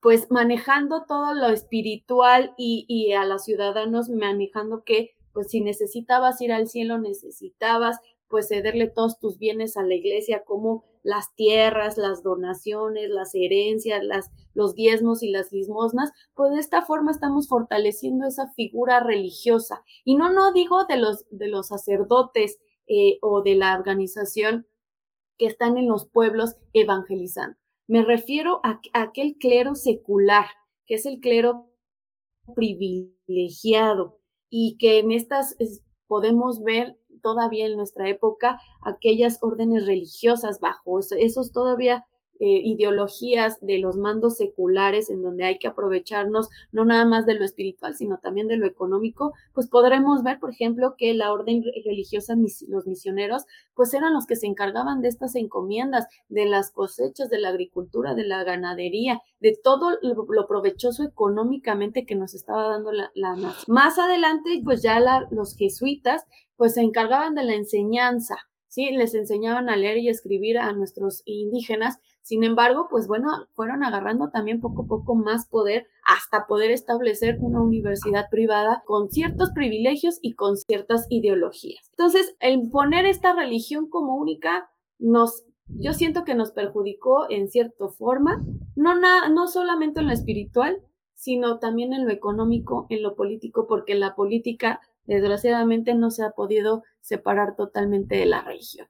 pues 0.01 0.31
manejando 0.31 1.07
todo 1.09 1.35
lo 1.35 1.49
espiritual 1.49 2.55
y, 2.57 2.85
y 2.87 3.15
a 3.15 3.25
los 3.25 3.43
ciudadanos 3.43 4.11
manejando 4.11 4.85
que, 4.85 5.17
pues 5.33 5.49
si 5.49 5.61
necesitabas 5.61 6.41
ir 6.41 6.53
al 6.53 6.69
cielo, 6.69 7.01
necesitabas 7.01 7.99
pues 8.35 8.49
cederle 8.49 8.89
todos 8.89 9.21
tus 9.21 9.39
bienes 9.39 9.77
a 9.77 9.85
la 9.85 9.95
iglesia, 9.95 10.43
como 10.45 10.83
las 11.05 11.33
tierras, 11.37 11.97
las 11.97 12.25
donaciones, 12.25 13.09
las 13.09 13.33
herencias, 13.33 14.03
las, 14.03 14.29
los 14.55 14.75
diezmos 14.75 15.23
y 15.23 15.31
las 15.31 15.53
limosnas, 15.53 16.11
pues 16.35 16.51
de 16.51 16.59
esta 16.59 16.83
forma 16.83 17.13
estamos 17.13 17.47
fortaleciendo 17.47 18.27
esa 18.27 18.51
figura 18.55 18.99
religiosa. 18.99 19.85
Y 20.05 20.17
no, 20.17 20.33
no 20.33 20.53
digo 20.53 20.85
de 20.87 20.97
los, 20.97 21.27
de 21.31 21.47
los 21.47 21.69
sacerdotes 21.69 22.59
eh, 22.89 23.19
o 23.23 23.43
de 23.43 23.55
la 23.55 23.79
organización 23.79 24.67
que 25.39 25.47
están 25.47 25.79
en 25.79 25.87
los 25.87 26.09
pueblos 26.09 26.57
evangelizando. 26.73 27.57
Me 27.87 28.03
refiero 28.03 28.59
a, 28.65 28.81
a 28.95 29.03
aquel 29.03 29.37
clero 29.39 29.77
secular, 29.77 30.47
que 30.87 30.97
es 30.97 31.07
el 31.07 31.21
clero 31.21 31.71
privilegiado 32.57 34.19
y 34.51 34.77
que 34.77 34.99
en 34.99 35.13
estas 35.13 35.55
podemos 36.09 36.63
ver 36.65 36.99
todavía 37.25 37.67
en 37.67 37.77
nuestra 37.77 38.07
época 38.09 38.61
aquellas 38.83 39.39
órdenes 39.41 39.87
religiosas 39.87 40.61
bajo 40.61 41.01
esos 41.01 41.51
todavía 41.53 42.05
eh, 42.41 42.61
ideologías 42.65 43.59
de 43.61 43.79
los 43.79 43.97
mandos 43.97 44.37
seculares 44.37 45.09
en 45.09 45.23
donde 45.23 45.45
hay 45.45 45.59
que 45.59 45.69
aprovecharnos 45.69 46.49
no 46.73 46.85
nada 46.85 47.05
más 47.05 47.27
de 47.27 47.35
lo 47.35 47.45
espiritual, 47.45 47.95
sino 47.95 48.19
también 48.19 48.49
de 48.49 48.57
lo 48.57 48.67
económico, 48.67 49.33
pues 49.53 49.69
podremos 49.69 50.23
ver, 50.23 50.41
por 50.41 50.51
ejemplo, 50.51 50.95
que 50.99 51.15
la 51.15 51.33
orden 51.33 51.63
religiosa, 51.85 52.35
los 52.69 52.87
misioneros, 52.87 53.45
pues 53.75 53.95
eran 53.95 54.15
los 54.15 54.27
que 54.27 54.37
se 54.37 54.47
encargaban 54.47 55.01
de 55.01 55.09
estas 55.09 55.37
encomiendas, 55.37 56.07
de 56.29 56.47
las 56.47 56.71
cosechas, 56.71 57.31
de 57.31 57.39
la 57.39 57.51
agricultura, 57.51 58.15
de 58.15 58.25
la 58.25 58.43
ganadería, 58.45 59.21
de 59.41 59.59
todo 59.63 59.99
lo, 60.03 60.47
provechoso 60.47 61.05
económicamente 61.05 62.05
que 62.05 62.15
nos 62.15 62.35
estaba 62.35 62.69
dando 62.69 62.93
la, 62.93 63.11
la 63.15 63.37
Más 63.69 63.99
adelante, 63.99 64.61
pues 64.65 64.83
ya 64.83 64.99
los 65.31 65.57
jesuitas, 65.57 66.25
pues 66.57 66.75
se 66.75 66.83
encargaban 66.83 67.35
de 67.35 67.45
la 67.45 67.55
enseñanza, 67.55 68.37
¿sí? 68.69 68.91
Les 68.91 69.15
enseñaban 69.15 69.69
a 69.69 69.77
leer 69.77 69.99
y 69.99 70.09
escribir 70.09 70.59
a 70.59 70.73
nuestros 70.73 71.23
indígenas. 71.25 71.99
Sin 72.25 72.43
embargo, 72.43 72.89
pues 72.91 73.07
bueno, 73.07 73.29
fueron 73.53 73.85
agarrando 73.85 74.31
también 74.31 74.63
poco 74.63 74.85
a 74.85 74.87
poco 74.87 75.15
más 75.15 75.47
poder 75.47 75.87
hasta 76.07 76.47
poder 76.47 76.71
establecer 76.71 77.37
una 77.41 77.61
universidad 77.61 78.31
privada 78.31 78.83
con 78.87 79.11
ciertos 79.11 79.51
privilegios 79.51 80.19
y 80.23 80.33
con 80.33 80.57
ciertas 80.57 81.07
ideologías. 81.11 81.87
Entonces, 81.91 82.35
el 82.41 82.71
poner 82.71 83.05
esta 83.05 83.35
religión 83.35 83.91
como 83.91 84.17
única 84.17 84.71
nos 84.99 85.45
yo 85.67 85.93
siento 85.93 86.25
que 86.25 86.35
nos 86.35 86.53
perjudicó 86.53 87.27
en 87.31 87.49
cierta 87.49 87.89
forma, 87.89 88.43
no, 88.77 88.95
no 88.95 89.47
solamente 89.49 90.01
en 90.01 90.07
lo 90.07 90.13
espiritual, 90.13 90.81
sino 91.15 91.59
también 91.59 91.93
en 91.93 92.05
lo 92.05 92.13
económico, 92.13 92.87
en 92.91 93.03
lo 93.03 93.15
político, 93.15 93.67
porque 93.67 93.95
la 93.95 94.15
política 94.15 94.81
desgraciadamente 95.05 95.95
no 95.95 96.11
se 96.11 96.25
ha 96.25 96.31
podido 96.31 96.83
separar 97.01 97.57
totalmente 97.57 98.17
de 98.17 98.27
la 98.27 98.43
religión. 98.43 98.89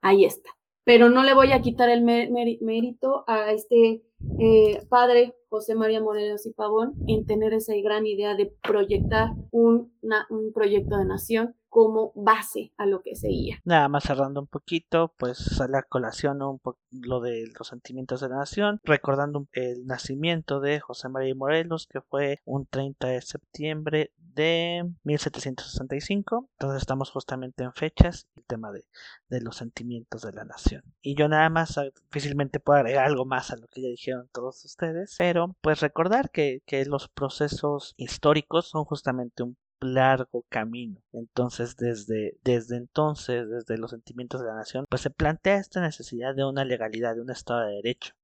Ahí 0.00 0.24
está. 0.24 0.50
Pero 0.84 1.08
no 1.10 1.22
le 1.22 1.34
voy 1.34 1.52
a 1.52 1.60
quitar 1.60 1.88
el 1.88 2.02
mérito 2.02 3.24
a 3.26 3.52
este 3.52 4.02
eh, 4.40 4.84
padre 4.88 5.34
José 5.48 5.74
María 5.74 6.00
Morelos 6.00 6.46
y 6.46 6.52
Pavón 6.52 6.94
en 7.06 7.26
tener 7.26 7.52
esa 7.52 7.74
gran 7.82 8.06
idea 8.06 8.34
de 8.34 8.52
proyectar 8.62 9.30
un, 9.50 9.92
un 10.30 10.52
proyecto 10.52 10.96
de 10.96 11.04
nación 11.04 11.54
como 11.72 12.12
base 12.14 12.70
a 12.76 12.84
lo 12.84 13.00
que 13.00 13.16
seguía. 13.16 13.58
Nada 13.64 13.88
más 13.88 14.04
cerrando 14.04 14.42
un 14.42 14.46
poquito, 14.46 15.14
pues 15.16 15.38
sale 15.38 15.78
a 15.78 15.82
colación 15.82 16.42
un 16.42 16.60
lo 16.90 17.20
de 17.22 17.50
los 17.58 17.68
sentimientos 17.68 18.20
de 18.20 18.28
la 18.28 18.36
nación, 18.36 18.78
recordando 18.84 19.46
el 19.52 19.86
nacimiento 19.86 20.60
de 20.60 20.80
José 20.80 21.08
María 21.08 21.34
Morelos, 21.34 21.86
que 21.86 22.02
fue 22.02 22.42
un 22.44 22.66
30 22.66 23.08
de 23.08 23.22
septiembre 23.22 24.12
de 24.18 24.86
1765. 25.04 26.50
Entonces 26.58 26.82
estamos 26.82 27.10
justamente 27.10 27.64
en 27.64 27.72
fechas, 27.72 28.28
el 28.36 28.44
tema 28.44 28.70
de, 28.70 28.84
de 29.30 29.40
los 29.40 29.56
sentimientos 29.56 30.20
de 30.20 30.32
la 30.32 30.44
nación. 30.44 30.82
Y 31.00 31.14
yo 31.14 31.26
nada 31.28 31.48
más 31.48 31.78
ah, 31.78 31.84
difícilmente 32.10 32.60
puedo 32.60 32.80
agregar 32.80 33.06
algo 33.06 33.24
más 33.24 33.50
a 33.50 33.56
lo 33.56 33.66
que 33.68 33.80
ya 33.80 33.88
dijeron 33.88 34.28
todos 34.30 34.62
ustedes, 34.66 35.16
pero 35.16 35.56
pues 35.62 35.80
recordar 35.80 36.30
que, 36.30 36.60
que 36.66 36.84
los 36.84 37.08
procesos 37.08 37.94
históricos 37.96 38.68
son 38.68 38.84
justamente 38.84 39.42
un 39.42 39.56
largo 39.82 40.44
camino. 40.48 41.00
Entonces, 41.12 41.76
desde, 41.76 42.38
desde 42.44 42.76
entonces, 42.76 43.48
desde 43.48 43.78
los 43.78 43.90
sentimientos 43.90 44.40
de 44.40 44.48
la 44.48 44.56
nación, 44.56 44.86
pues 44.88 45.02
se 45.02 45.10
plantea 45.10 45.56
esta 45.56 45.80
necesidad 45.80 46.34
de 46.34 46.44
una 46.44 46.64
legalidad, 46.64 47.14
de 47.14 47.22
un 47.22 47.30
Estado 47.30 47.66
de 47.66 47.74
Derecho 47.76 48.14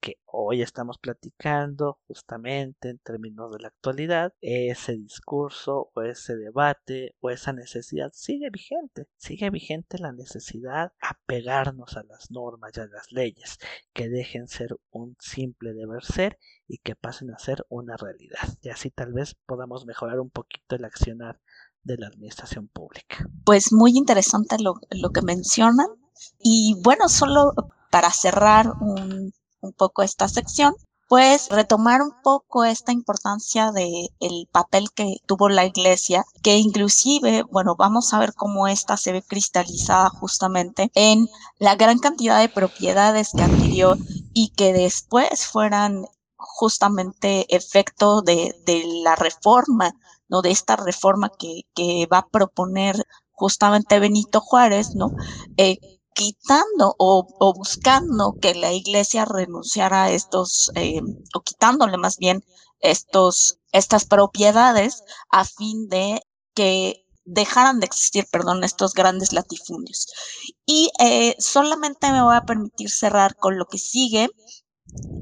que 0.00 0.18
hoy 0.26 0.62
estamos 0.62 0.98
platicando 0.98 1.98
justamente 2.06 2.90
en 2.90 2.98
términos 2.98 3.52
de 3.52 3.60
la 3.60 3.68
actualidad, 3.68 4.32
ese 4.40 4.92
discurso 4.96 5.90
o 5.94 6.02
ese 6.02 6.36
debate 6.36 7.14
o 7.20 7.30
esa 7.30 7.52
necesidad 7.52 8.10
sigue 8.12 8.50
vigente, 8.50 9.06
sigue 9.16 9.50
vigente 9.50 9.98
la 9.98 10.12
necesidad 10.12 10.92
a 11.00 11.18
pegarnos 11.26 11.96
a 11.96 12.02
las 12.04 12.30
normas 12.30 12.72
y 12.76 12.80
a 12.80 12.86
las 12.86 13.12
leyes, 13.12 13.58
que 13.92 14.08
dejen 14.08 14.48
ser 14.48 14.76
un 14.90 15.16
simple 15.18 15.72
deber 15.72 16.04
ser 16.04 16.38
y 16.66 16.78
que 16.78 16.96
pasen 16.96 17.30
a 17.30 17.38
ser 17.38 17.64
una 17.68 17.96
realidad. 17.96 18.58
Y 18.62 18.70
así 18.70 18.90
tal 18.90 19.12
vez 19.12 19.36
podamos 19.46 19.86
mejorar 19.86 20.20
un 20.20 20.30
poquito 20.30 20.76
el 20.76 20.84
accionar 20.84 21.40
de 21.82 21.98
la 21.98 22.06
administración 22.08 22.68
pública. 22.68 23.28
Pues 23.44 23.72
muy 23.72 23.96
interesante 23.96 24.56
lo, 24.58 24.74
lo 24.90 25.10
que 25.10 25.22
mencionan. 25.22 25.88
Y 26.38 26.76
bueno, 26.82 27.08
solo 27.08 27.52
para 27.90 28.10
cerrar 28.10 28.72
un, 28.80 29.23
un 29.64 29.72
poco 29.72 30.02
esta 30.02 30.28
sección, 30.28 30.74
pues 31.08 31.48
retomar 31.50 32.02
un 32.02 32.12
poco 32.22 32.64
esta 32.64 32.92
importancia 32.92 33.70
de 33.72 34.08
el 34.20 34.48
papel 34.50 34.90
que 34.94 35.16
tuvo 35.26 35.48
la 35.48 35.64
iglesia, 35.66 36.24
que 36.42 36.56
inclusive, 36.56 37.42
bueno, 37.50 37.76
vamos 37.76 38.12
a 38.12 38.18
ver 38.18 38.34
cómo 38.34 38.68
esta 38.68 38.96
se 38.96 39.12
ve 39.12 39.22
cristalizada 39.22 40.08
justamente 40.08 40.90
en 40.94 41.28
la 41.58 41.76
gran 41.76 41.98
cantidad 41.98 42.40
de 42.40 42.48
propiedades 42.48 43.30
que 43.36 43.42
adquirió 43.42 43.96
y 44.32 44.48
que 44.56 44.72
después 44.72 45.46
fueran 45.46 46.06
justamente 46.36 47.54
efecto 47.54 48.22
de, 48.22 48.54
de 48.64 48.84
la 49.02 49.14
reforma, 49.16 49.94
¿no? 50.28 50.42
De 50.42 50.50
esta 50.50 50.76
reforma 50.76 51.30
que, 51.38 51.62
que 51.74 52.06
va 52.10 52.18
a 52.18 52.28
proponer 52.28 53.04
justamente 53.30 53.98
Benito 53.98 54.40
Juárez, 54.40 54.94
¿no? 54.94 55.12
Eh, 55.56 55.78
quitando 56.14 56.94
o, 56.98 57.52
buscando 57.54 58.36
que 58.40 58.54
la 58.54 58.72
iglesia 58.72 59.24
renunciara 59.24 60.04
a 60.04 60.10
estos, 60.10 60.70
eh, 60.74 61.02
o 61.34 61.40
quitándole 61.42 61.98
más 61.98 62.16
bien 62.16 62.44
estos, 62.80 63.58
estas 63.72 64.04
propiedades 64.04 65.02
a 65.30 65.44
fin 65.44 65.88
de 65.88 66.22
que 66.54 67.06
dejaran 67.24 67.80
de 67.80 67.86
existir, 67.86 68.26
perdón, 68.30 68.64
estos 68.64 68.94
grandes 68.94 69.32
latifundios. 69.32 70.06
Y 70.66 70.90
eh, 71.00 71.34
solamente 71.38 72.12
me 72.12 72.22
voy 72.22 72.36
a 72.36 72.44
permitir 72.44 72.90
cerrar 72.90 73.34
con 73.36 73.58
lo 73.58 73.66
que 73.66 73.78
sigue, 73.78 74.28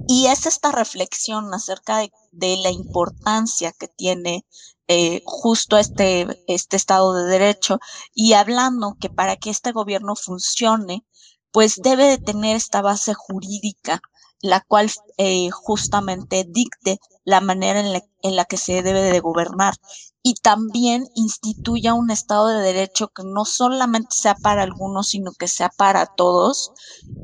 y 0.08 0.26
es 0.26 0.46
esta 0.46 0.72
reflexión 0.72 1.54
acerca 1.54 1.98
de, 1.98 2.12
de 2.32 2.56
la 2.58 2.70
importancia 2.70 3.72
que 3.72 3.88
tiene 3.88 4.44
eh, 4.92 5.22
justo 5.24 5.78
este, 5.78 6.26
este 6.46 6.76
Estado 6.76 7.14
de 7.14 7.24
Derecho 7.24 7.78
y 8.14 8.34
hablando 8.34 8.96
que 9.00 9.08
para 9.08 9.36
que 9.36 9.50
este 9.50 9.72
gobierno 9.72 10.16
funcione, 10.16 11.06
pues 11.50 11.80
debe 11.82 12.04
de 12.04 12.18
tener 12.18 12.56
esta 12.56 12.82
base 12.82 13.14
jurídica, 13.14 14.02
la 14.40 14.60
cual 14.60 14.90
eh, 15.16 15.50
justamente 15.50 16.44
dicte 16.48 16.98
la 17.24 17.40
manera 17.40 17.80
en 17.80 17.92
la, 17.92 18.02
en 18.22 18.36
la, 18.36 18.44
que 18.44 18.56
se 18.56 18.82
debe 18.82 19.00
de 19.00 19.20
gobernar 19.20 19.74
y 20.22 20.34
también 20.34 21.08
instituya 21.14 21.94
un 21.94 22.10
Estado 22.10 22.48
de 22.48 22.62
Derecho 22.62 23.08
que 23.08 23.22
no 23.24 23.44
solamente 23.44 24.14
sea 24.14 24.34
para 24.34 24.62
algunos, 24.62 25.08
sino 25.08 25.32
que 25.32 25.48
sea 25.48 25.70
para 25.70 26.06
todos 26.06 26.72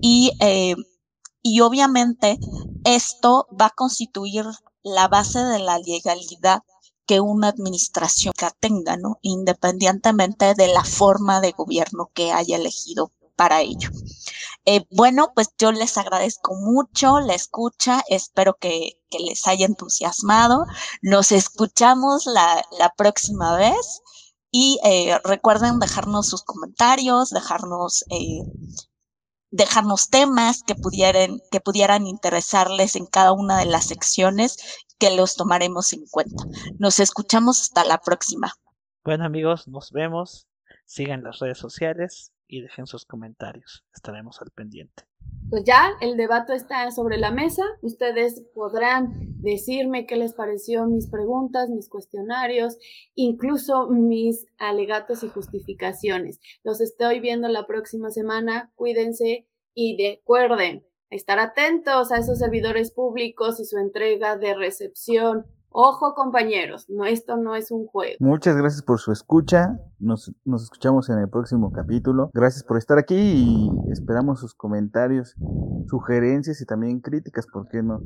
y 0.00 0.32
eh, 0.40 0.74
y 1.42 1.60
obviamente 1.60 2.38
esto 2.84 3.46
va 3.58 3.66
a 3.66 3.74
constituir 3.74 4.44
la 4.82 5.08
base 5.08 5.38
de 5.38 5.58
la 5.58 5.78
legalidad 5.78 6.60
que 7.08 7.20
una 7.20 7.48
administración 7.48 8.34
tenga, 8.60 8.96
¿no? 8.98 9.18
Independientemente 9.22 10.54
de 10.54 10.68
la 10.68 10.84
forma 10.84 11.40
de 11.40 11.52
gobierno 11.52 12.10
que 12.14 12.32
haya 12.32 12.56
elegido 12.56 13.10
para 13.34 13.62
ello. 13.62 13.90
Eh, 14.66 14.84
bueno, 14.90 15.32
pues 15.34 15.48
yo 15.58 15.72
les 15.72 15.96
agradezco 15.96 16.54
mucho 16.54 17.20
la 17.20 17.34
escucha, 17.34 18.02
espero 18.08 18.58
que, 18.60 19.00
les 19.18 19.46
haya 19.48 19.64
entusiasmado. 19.64 20.66
Nos 21.00 21.32
escuchamos 21.32 22.26
la, 22.26 22.62
la 22.78 22.92
próxima 22.94 23.56
vez 23.56 24.02
y 24.50 24.78
eh, 24.84 25.18
recuerden 25.24 25.78
dejarnos 25.78 26.28
sus 26.28 26.42
comentarios, 26.42 27.30
dejarnos 27.30 28.04
eh, 28.10 28.42
dejarnos 29.50 30.10
temas 30.10 30.62
que 30.62 30.74
pudieran, 30.74 31.40
que 31.50 31.60
pudieran 31.60 32.06
interesarles 32.06 32.96
en 32.96 33.06
cada 33.06 33.32
una 33.32 33.58
de 33.58 33.64
las 33.64 33.86
secciones 33.86 34.58
que 34.98 35.14
los 35.14 35.36
tomaremos 35.36 35.92
en 35.92 36.06
cuenta. 36.06 36.44
Nos 36.78 36.98
escuchamos 37.00 37.60
hasta 37.60 37.84
la 37.84 37.98
próxima. 37.98 38.52
Bueno 39.04 39.24
amigos, 39.24 39.68
nos 39.68 39.92
vemos. 39.92 40.46
Sigan 40.84 41.22
las 41.22 41.38
redes 41.38 41.58
sociales 41.58 42.32
y 42.46 42.62
dejen 42.62 42.86
sus 42.86 43.04
comentarios. 43.04 43.84
Estaremos 43.94 44.40
al 44.40 44.50
pendiente 44.50 45.08
pues 45.50 45.64
ya 45.64 45.92
el 46.00 46.16
debate 46.16 46.54
está 46.54 46.90
sobre 46.90 47.16
la 47.16 47.30
mesa. 47.30 47.62
Ustedes 47.80 48.42
podrán 48.54 49.14
decirme 49.40 50.06
qué 50.06 50.16
les 50.16 50.34
pareció 50.34 50.86
mis 50.86 51.08
preguntas, 51.08 51.70
mis 51.70 51.88
cuestionarios, 51.88 52.76
incluso 53.14 53.88
mis 53.88 54.46
alegatos 54.58 55.22
y 55.22 55.28
justificaciones. 55.28 56.40
Los 56.64 56.80
estoy 56.80 57.20
viendo 57.20 57.48
la 57.48 57.66
próxima 57.66 58.10
semana. 58.10 58.70
Cuídense 58.74 59.46
y 59.74 59.96
recuerden 59.96 60.84
estar 61.10 61.38
atentos 61.38 62.12
a 62.12 62.18
esos 62.18 62.38
servidores 62.38 62.92
públicos 62.92 63.60
y 63.60 63.64
su 63.64 63.78
entrega 63.78 64.36
de 64.36 64.54
recepción 64.54 65.46
Ojo 65.70 66.14
compañeros, 66.14 66.86
no, 66.88 67.04
esto 67.04 67.36
no 67.36 67.54
es 67.54 67.70
un 67.70 67.86
juego. 67.86 68.16
Muchas 68.20 68.56
gracias 68.56 68.82
por 68.82 68.98
su 68.98 69.12
escucha. 69.12 69.78
Nos, 69.98 70.32
nos 70.44 70.62
escuchamos 70.62 71.10
en 71.10 71.18
el 71.18 71.28
próximo 71.28 71.70
capítulo. 71.70 72.30
Gracias 72.32 72.64
por 72.64 72.78
estar 72.78 72.98
aquí 72.98 73.14
y 73.14 73.70
esperamos 73.92 74.40
sus 74.40 74.54
comentarios, 74.54 75.34
sugerencias 75.86 76.60
y 76.62 76.66
también 76.66 77.00
críticas, 77.00 77.46
¿por 77.46 77.68
qué 77.68 77.82
no? 77.82 78.00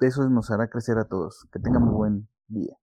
Eso 0.00 0.28
nos 0.30 0.52
hará 0.52 0.68
crecer 0.68 0.98
a 0.98 1.08
todos. 1.08 1.48
Que 1.52 1.58
tengan 1.58 1.82
un 1.82 1.94
buen 1.94 2.28
día. 2.46 2.76